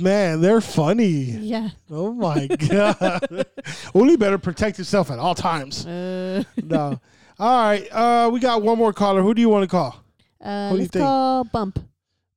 Man, 0.00 0.40
they're 0.40 0.60
funny. 0.60 1.10
yeah. 1.10 1.70
Oh 1.90 2.12
my 2.12 2.46
god. 2.46 3.46
Uli 3.94 4.16
better 4.16 4.38
protect 4.38 4.78
yourself 4.78 5.10
at 5.10 5.18
all 5.18 5.34
times. 5.34 5.84
Uh, 5.86 6.42
No. 6.62 7.00
All 7.38 7.62
right. 7.62 7.88
Uh, 7.92 8.30
we 8.32 8.40
got 8.40 8.62
one 8.62 8.78
more 8.78 8.92
caller. 8.92 9.22
Who 9.22 9.34
do 9.34 9.40
you 9.40 9.48
want 9.48 9.62
to 9.64 9.68
call? 9.68 10.04
uh, 10.42 10.68
What 10.68 10.70
do 10.70 10.76
you 10.76 10.82
let's 10.82 10.92
think? 10.92 11.04
call 11.04 11.44
Bump. 11.44 11.78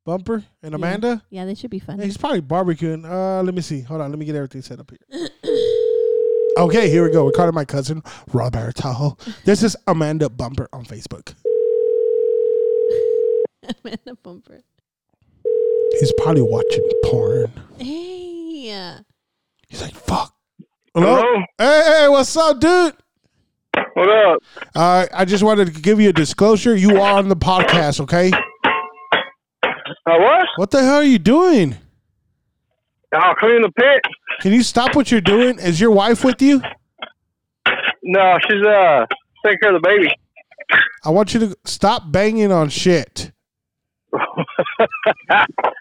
Bumper 0.05 0.43
and 0.63 0.71
Yeah. 0.71 0.75
Amanda? 0.75 1.23
Yeah, 1.29 1.45
they 1.45 1.53
should 1.55 1.69
be 1.69 1.79
fun. 1.79 1.99
Hey, 1.99 2.05
he's 2.05 2.17
probably 2.17 2.41
barbecuing. 2.41 3.05
Uh, 3.09 3.43
let 3.43 3.53
me 3.53 3.61
see. 3.61 3.81
Hold 3.81 4.01
on. 4.01 4.09
Let 4.11 4.17
me 4.19 4.25
get 4.25 4.35
everything 4.35 4.61
set 4.61 4.79
up 4.79 4.89
here. 4.91 5.29
Okay, 6.57 6.89
here 6.89 7.01
we 7.05 7.11
go. 7.13 7.23
We're 7.23 7.31
calling 7.31 7.55
my 7.55 7.63
cousin 7.63 8.03
Roberto. 8.33 9.17
This 9.45 9.63
is 9.63 9.77
Amanda 9.87 10.29
Bumper 10.29 10.67
on 10.73 10.83
Facebook. 10.83 11.33
Amanda 13.85 14.15
Bumper. 14.21 14.61
He's 15.99 16.13
probably 16.17 16.41
watching 16.41 16.89
porn. 17.05 17.51
Hey. 17.77 18.95
He's 19.69 19.81
like, 19.81 19.93
"Fuck." 19.93 20.33
Hello. 20.93 21.15
Hello? 21.15 21.43
Hey, 21.57 21.83
hey, 22.01 22.07
what's 22.09 22.35
up, 22.35 22.59
dude? 22.59 22.93
What 23.93 24.09
up? 24.09 24.39
Uh, 24.75 25.05
I 25.13 25.25
just 25.25 25.43
wanted 25.43 25.73
to 25.73 25.81
give 25.81 26.01
you 26.01 26.09
a 26.09 26.13
disclosure. 26.13 26.75
You 26.75 26.99
are 26.99 27.17
on 27.17 27.29
the 27.29 27.35
podcast, 27.35 28.01
okay? 28.01 28.31
Uh, 28.33 30.17
what? 30.17 30.47
What 30.57 30.71
the 30.71 30.83
hell 30.83 30.95
are 30.95 31.03
you 31.03 31.19
doing? 31.19 31.77
I'll 33.13 33.35
clean 33.35 33.61
the 33.61 33.71
pit. 33.71 34.01
Can 34.41 34.53
you 34.53 34.63
stop 34.63 34.95
what 34.95 35.11
you're 35.11 35.21
doing? 35.21 35.59
Is 35.59 35.79
your 35.79 35.91
wife 35.91 36.23
with 36.23 36.41
you? 36.41 36.61
No, 38.03 38.37
she's 38.49 38.65
uh 38.65 39.05
taking 39.45 39.59
care 39.59 39.75
of 39.75 39.81
the 39.81 39.87
baby. 39.87 40.09
I 41.05 41.09
want 41.09 41.33
you 41.33 41.39
to 41.41 41.57
stop 41.65 42.11
banging 42.11 42.51
on 42.51 42.69
shit. 42.69 43.31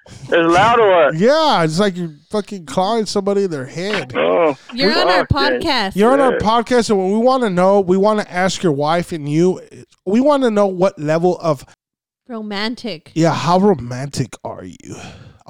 It's 0.09 0.31
loud 0.31 0.81
or 0.81 0.91
what? 0.91 1.14
Yeah, 1.16 1.62
it's 1.64 1.78
like 1.78 1.97
you're 1.97 2.14
fucking 2.31 2.66
clawing 2.66 3.07
somebody 3.07 3.45
in 3.45 3.51
their 3.51 3.66
head. 3.66 4.12
Oh, 4.16 4.57
You're 4.74 4.93
on 4.99 5.09
our 5.09 5.26
podcast. 5.26 5.97
You're 5.97 6.12
on 6.12 6.20
our 6.20 6.39
podcast, 6.39 6.91
and 6.91 6.99
what 6.99 7.07
we 7.07 7.18
want 7.24 7.43
to 7.43 7.51
know, 7.51 7.81
we 7.81 7.97
want 7.97 8.20
to 8.20 8.31
ask 8.33 8.62
your 8.62 8.72
wife 8.72 9.12
and 9.12 9.28
you, 9.28 9.61
we 10.07 10.20
want 10.20 10.43
to 10.45 10.51
know 10.51 10.66
what 10.66 10.99
level 10.99 11.39
of, 11.39 11.64
Romantic. 12.28 13.12
yeah, 13.14 13.35
how 13.35 13.59
romantic 13.59 14.35
are 14.45 14.64
you? 14.64 14.97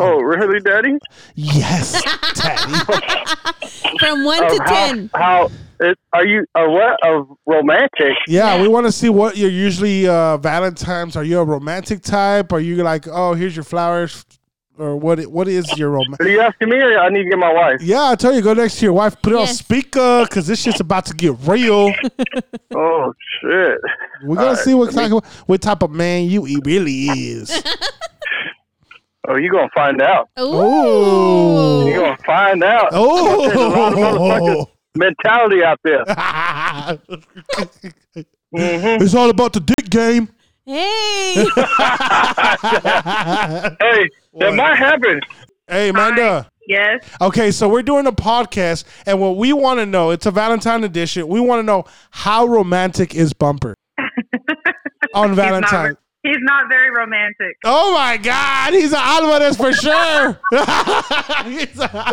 Oh, 0.01 0.20
really, 0.20 0.61
Daddy? 0.61 0.98
Yes, 1.34 2.03
daddy. 2.34 2.72
From 3.98 4.24
one 4.24 4.44
Of 4.44 4.53
to 4.53 4.62
how, 4.64 4.86
ten. 4.86 5.11
How 5.14 5.51
it, 5.80 5.98
are 6.12 6.26
you? 6.26 6.44
A 6.55 6.68
what? 6.68 6.98
Of 7.07 7.36
romantic? 7.46 8.16
Yeah, 8.26 8.61
we 8.61 8.68
want 8.68 8.86
to 8.86 8.92
see 8.92 9.09
what 9.09 9.36
you're 9.36 9.51
usually 9.51 10.09
uh, 10.09 10.36
Valentine's. 10.38 11.16
Are 11.16 11.24
you 11.24 11.38
a 11.38 11.44
romantic 11.44 12.03
type? 12.03 12.53
Are 12.53 12.61
you 12.61 12.76
like, 12.76 13.07
oh, 13.09 13.34
here's 13.34 13.57
your 13.57 13.64
flowers, 13.64 14.24
or 14.78 14.96
what? 14.96 15.20
What 15.26 15.48
is 15.48 15.76
your 15.78 15.90
romantic? 15.90 16.20
Are 16.26 16.28
you 16.28 16.40
asking 16.40 16.68
me, 16.68 16.76
or 16.76 16.98
I 16.98 17.09
need 17.09 17.24
to 17.24 17.30
get 17.30 17.38
my 17.38 17.53
wife? 17.53 17.80
Yeah, 17.82 18.11
I 18.11 18.14
tell 18.14 18.34
you, 18.34 18.42
go 18.42 18.55
next 18.55 18.78
to 18.78 18.86
your 18.86 18.92
wife, 18.92 19.20
put 19.22 19.32
it 19.32 19.38
on 19.38 19.46
speaker, 19.46 20.26
cause 20.30 20.46
this 20.46 20.62
shit's 20.62 20.80
about 20.80 21.07
to 21.07 21.14
get 21.14 21.34
real. 21.46 21.92
Oh 22.72 23.12
shit! 23.42 23.78
We're 24.22 24.36
gonna 24.36 24.51
All 24.51 24.57
see 24.57 24.72
right, 24.72 24.78
what 24.78 24.94
let 24.94 25.09
type 25.09 25.12
of 25.12 25.26
what 25.48 25.61
type 25.61 25.82
of 25.82 25.90
man 25.90 26.28
you 26.28 26.44
he 26.44 26.61
really 26.64 27.07
is. 27.07 27.51
Oh, 29.28 29.36
you 29.36 29.50
gonna 29.50 29.68
find 29.74 30.00
out? 30.00 30.28
Oh. 30.36 31.86
You 31.86 31.94
gonna 31.94 32.16
find 32.24 32.62
out? 32.64 32.90
There's 32.90 33.02
a 33.04 33.58
lot 33.68 33.92
of 33.92 33.98
motherfuckers 33.98 34.66
Oh, 34.66 34.70
mentality 34.96 35.62
out 35.62 35.78
there. 35.84 36.04
hmm 38.52 39.02
it's 39.02 39.14
all 39.14 39.30
about 39.30 39.52
the 39.52 39.60
dick 39.60 39.90
game. 39.90 40.28
Hey. 40.66 41.46
Hey, 43.80 44.08
that 44.38 44.54
might 44.54 44.76
happen. 44.76 45.20
Hey, 45.68 45.88
Amanda. 45.90 46.48
Yes. 46.68 47.04
Okay, 47.20 47.50
so 47.50 47.68
we're 47.68 47.82
doing 47.82 48.06
a 48.06 48.12
podcast, 48.12 48.84
and 49.06 49.20
what 49.20 49.36
we 49.36 49.52
want 49.52 49.80
to 49.80 49.86
know, 49.86 50.10
it's 50.10 50.26
a 50.26 50.30
Valentine 50.30 50.84
edition. 50.84 51.26
We 51.26 51.40
want 51.40 51.58
to 51.60 51.62
know 51.64 51.84
how 52.10 52.46
romantic 52.46 53.14
is 53.14 53.32
Bumper 53.32 53.74
on 55.14 55.34
Valentine. 55.34 55.96
He's 56.22 56.36
not 56.40 56.68
very 56.68 56.90
romantic. 56.90 57.56
Oh 57.64 57.92
my 57.94 58.16
God, 58.18 58.74
he's 58.74 58.92
an 58.92 58.98
Alvarez 59.00 59.56
for 59.56 59.72
sure. 59.72 60.38
He's 61.46 61.80
a 61.80 62.12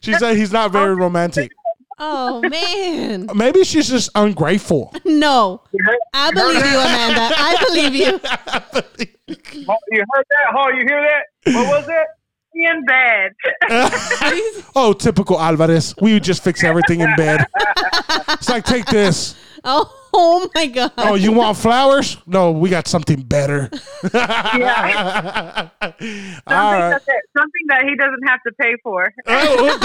she 0.00 0.12
said 0.14 0.36
he's 0.36 0.52
not 0.52 0.70
very 0.70 0.94
romantic. 0.94 1.50
oh 1.98 2.40
man. 2.48 3.26
Maybe 3.34 3.64
she's 3.64 3.88
just 3.88 4.08
ungrateful. 4.14 4.94
No. 5.04 5.62
I 6.14 6.30
believe 6.30 6.64
you, 6.64 6.78
Amanda. 6.78 7.34
I 7.36 7.56
believe 7.66 7.94
you. 7.94 8.20
Oh, 9.68 9.76
you 9.92 10.04
heard 10.12 10.24
that? 10.30 10.54
Oh, 10.56 10.68
you 10.70 10.84
hear 10.88 11.00
that? 11.02 11.54
What 11.54 11.66
was 11.68 11.88
it? 11.88 12.06
In 12.52 12.84
bed. 12.84 13.32
oh, 14.74 14.92
typical 14.92 15.38
Alvarez. 15.40 15.94
We 16.00 16.14
would 16.14 16.24
just 16.24 16.42
fix 16.42 16.64
everything 16.64 17.00
in 17.00 17.14
bed. 17.14 17.46
It's 18.30 18.48
like, 18.48 18.64
take 18.64 18.86
this. 18.86 19.36
Oh, 19.62 19.88
oh 20.14 20.50
my 20.54 20.66
god. 20.66 20.92
Oh, 20.98 21.14
you 21.14 21.30
want 21.32 21.56
flowers? 21.56 22.16
No, 22.26 22.50
we 22.50 22.68
got 22.68 22.88
something 22.88 23.22
better. 23.22 23.70
yeah. 24.12 25.68
Something, 25.80 26.10
right. 26.46 27.00
that, 27.06 27.22
something 27.36 27.66
that 27.68 27.84
he 27.84 27.94
doesn't 27.96 28.26
have 28.26 28.40
to 28.46 28.52
pay 28.60 28.74
for. 28.82 29.12
Oh, 29.26 29.78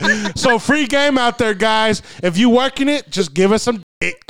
damn. 0.00 0.36
so 0.36 0.58
free 0.58 0.86
game 0.86 1.18
out 1.18 1.38
there, 1.38 1.54
guys. 1.54 2.02
If 2.22 2.38
you 2.38 2.50
working 2.50 2.88
it, 2.88 3.10
just 3.10 3.34
give 3.34 3.52
us 3.52 3.62
some 3.62 3.82
dick. 4.00 4.22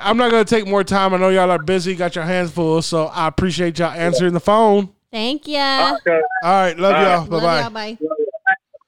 I'm 0.00 0.16
not 0.16 0.30
gonna 0.30 0.44
take 0.44 0.66
more 0.66 0.84
time. 0.84 1.14
I 1.14 1.16
know 1.16 1.30
y'all 1.30 1.50
are 1.50 1.58
busy, 1.62 1.94
got 1.94 2.14
your 2.14 2.24
hands 2.24 2.52
full, 2.52 2.82
so 2.82 3.06
I 3.06 3.26
appreciate 3.28 3.78
y'all 3.78 3.90
answering 3.90 4.34
the 4.34 4.40
phone. 4.40 4.90
Thank 5.14 5.46
you. 5.46 5.54
Okay. 5.60 6.20
All 6.42 6.50
right, 6.50 6.76
love 6.76 6.90
y'all. 6.90 7.26
Bye 7.28 7.36
Love 7.36 7.72
bye. 7.72 7.88
y'all. 7.90 7.98
Bye. 7.98 7.98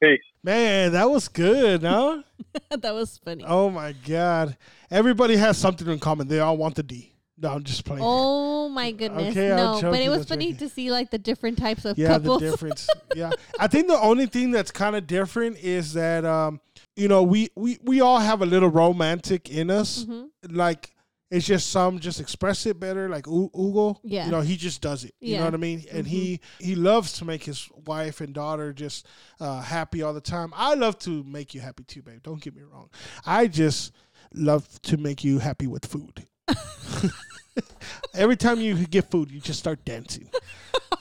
Peace. 0.03 0.21
Man, 0.43 0.91
that 0.91 1.09
was 1.09 1.29
good, 1.29 1.83
no? 1.83 2.25
that 2.71 2.93
was 2.93 3.21
funny. 3.25 3.45
Oh 3.47 3.71
my 3.71 3.93
god. 3.93 4.57
Everybody 4.91 5.37
has 5.37 5.57
something 5.57 5.87
in 5.87 6.01
common. 6.01 6.27
They 6.27 6.41
all 6.41 6.57
want 6.57 6.75
the 6.75 6.83
D. 6.83 7.13
No, 7.39 7.53
I'm 7.53 7.63
just 7.63 7.85
playing. 7.85 8.03
Oh 8.05 8.69
my 8.69 8.91
goodness. 8.91 9.31
Okay, 9.31 9.53
I'm 9.53 9.57
no, 9.57 9.81
but 9.83 10.01
it 10.01 10.09
was 10.09 10.27
funny 10.27 10.53
joking. 10.53 10.69
to 10.69 10.75
see 10.75 10.91
like 10.91 11.13
the 11.13 11.19
different 11.19 11.59
types 11.59 11.85
of 11.85 11.97
yeah, 11.97 12.09
couples. 12.09 12.41
the 12.41 12.51
difference. 12.51 12.89
yeah. 13.15 13.31
I 13.61 13.69
think 13.69 13.87
the 13.87 14.01
only 14.01 14.27
thing 14.27 14.51
that's 14.51 14.73
kind 14.73 14.97
of 14.97 15.07
different 15.07 15.59
is 15.59 15.93
that 15.93 16.25
um, 16.25 16.61
you 16.97 17.07
know, 17.07 17.23
we 17.23 17.51
we 17.55 17.79
we 17.85 18.01
all 18.01 18.19
have 18.19 18.43
a 18.43 18.47
little 18.47 18.71
romantic 18.71 19.49
in 19.49 19.71
us. 19.71 20.05
Mhm. 20.05 20.31
Like 20.51 20.91
it's 21.31 21.45
just 21.47 21.71
some 21.71 21.99
just 21.99 22.21
express 22.21 22.67
it 22.67 22.79
better 22.79 23.09
like 23.09 23.27
U- 23.27 23.51
Ugo. 23.57 23.99
Yeah. 24.05 24.27
You 24.27 24.31
know, 24.31 24.41
he 24.43 24.57
just 24.57 24.81
does 24.81 25.05
it. 25.05 25.15
You 25.21 25.33
Yeah. 25.33 25.37
Mm-hmm. 25.37 25.41
know 25.41 25.47
what 25.47 25.55
I 25.55 25.57
mean? 25.59 25.85
And 25.93 26.07
he 26.07 26.41
he 26.61 26.75
loves 26.77 27.13
to 27.15 27.25
make 27.25 27.43
his 27.45 27.69
wife 27.87 28.21
and 28.21 28.33
daughter 28.35 28.73
just 28.73 29.07
uh, 29.41 29.61
happy 29.61 30.03
all 30.03 30.15
the 30.15 30.21
time. 30.21 30.53
I 30.57 30.75
love 30.75 30.99
to 31.01 31.25
make 31.25 31.55
you 31.55 31.61
happy 31.61 31.85
too, 31.85 32.03
babe. 32.03 32.23
Don't 32.23 32.41
get 32.41 32.55
me 32.55 32.63
wrong. 32.63 32.91
I 33.25 33.49
just 33.49 33.93
love 34.35 34.67
to 34.83 34.97
make 34.97 35.25
you 35.25 35.39
happy 35.41 35.67
with 35.67 35.87
food. 35.87 36.27
Every 38.15 38.37
time 38.37 38.61
you 38.61 38.75
get 38.87 39.11
food, 39.11 39.31
you 39.31 39.41
just 39.41 39.59
start 39.59 39.85
dancing. 39.85 40.31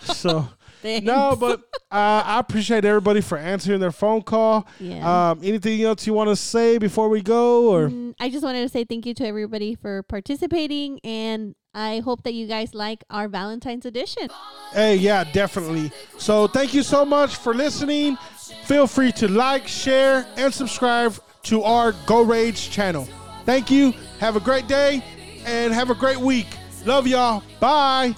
So 0.02 0.48
Thanks. 0.86 1.06
no, 1.06 1.36
but 1.40 1.62
uh, 1.92 2.22
I 2.26 2.40
appreciate 2.40 2.86
everybody 2.86 3.22
for 3.22 3.38
answering 3.40 3.80
their 3.80 3.92
phone 3.92 4.22
call. 4.22 4.68
Yeah. 4.80 5.32
Um, 5.32 5.40
anything 5.44 5.82
else 5.82 6.06
you 6.06 6.14
want 6.14 6.30
to 6.30 6.36
say 6.36 6.78
before 6.78 7.10
we 7.10 7.22
go, 7.22 7.70
or 7.74 7.90
Mm, 7.90 8.14
I 8.20 8.30
just 8.30 8.44
wanted 8.44 8.62
to 8.62 8.70
say 8.70 8.84
thank 8.86 9.06
you 9.06 9.14
to 9.16 9.26
everybody 9.26 9.74
for 9.76 10.04
participating, 10.04 11.00
and 11.04 11.56
I 11.74 12.00
hope 12.00 12.24
that 12.24 12.34
you 12.34 12.46
guys 12.48 12.74
like 12.76 13.04
our 13.10 13.28
Valentine's 13.28 13.86
edition. 13.86 14.28
hey, 14.74 14.96
yeah, 14.96 15.24
definitely. 15.24 15.92
So 16.18 16.48
thank 16.48 16.74
you 16.74 16.84
so 16.84 17.04
much 17.04 17.36
for 17.36 17.54
listening. 17.54 18.18
feel 18.66 18.88
free 18.88 19.12
to 19.14 19.28
like, 19.28 19.68
share, 19.68 20.26
and 20.38 20.54
subscribe 20.54 21.16
to 21.44 21.64
our 21.64 21.94
Go 22.06 22.22
Rage 22.22 22.70
channel. 22.70 23.08
Thank 23.46 23.70
you. 23.72 23.94
Have 24.20 24.36
a 24.36 24.40
great 24.40 24.68
day 24.68 25.04
and 25.46 25.74
have 25.74 25.90
a 25.90 25.96
great 25.96 26.18
week. 26.20 26.48
Love 26.86 27.08
y'all. 27.08 27.44
Bye. 27.60 28.16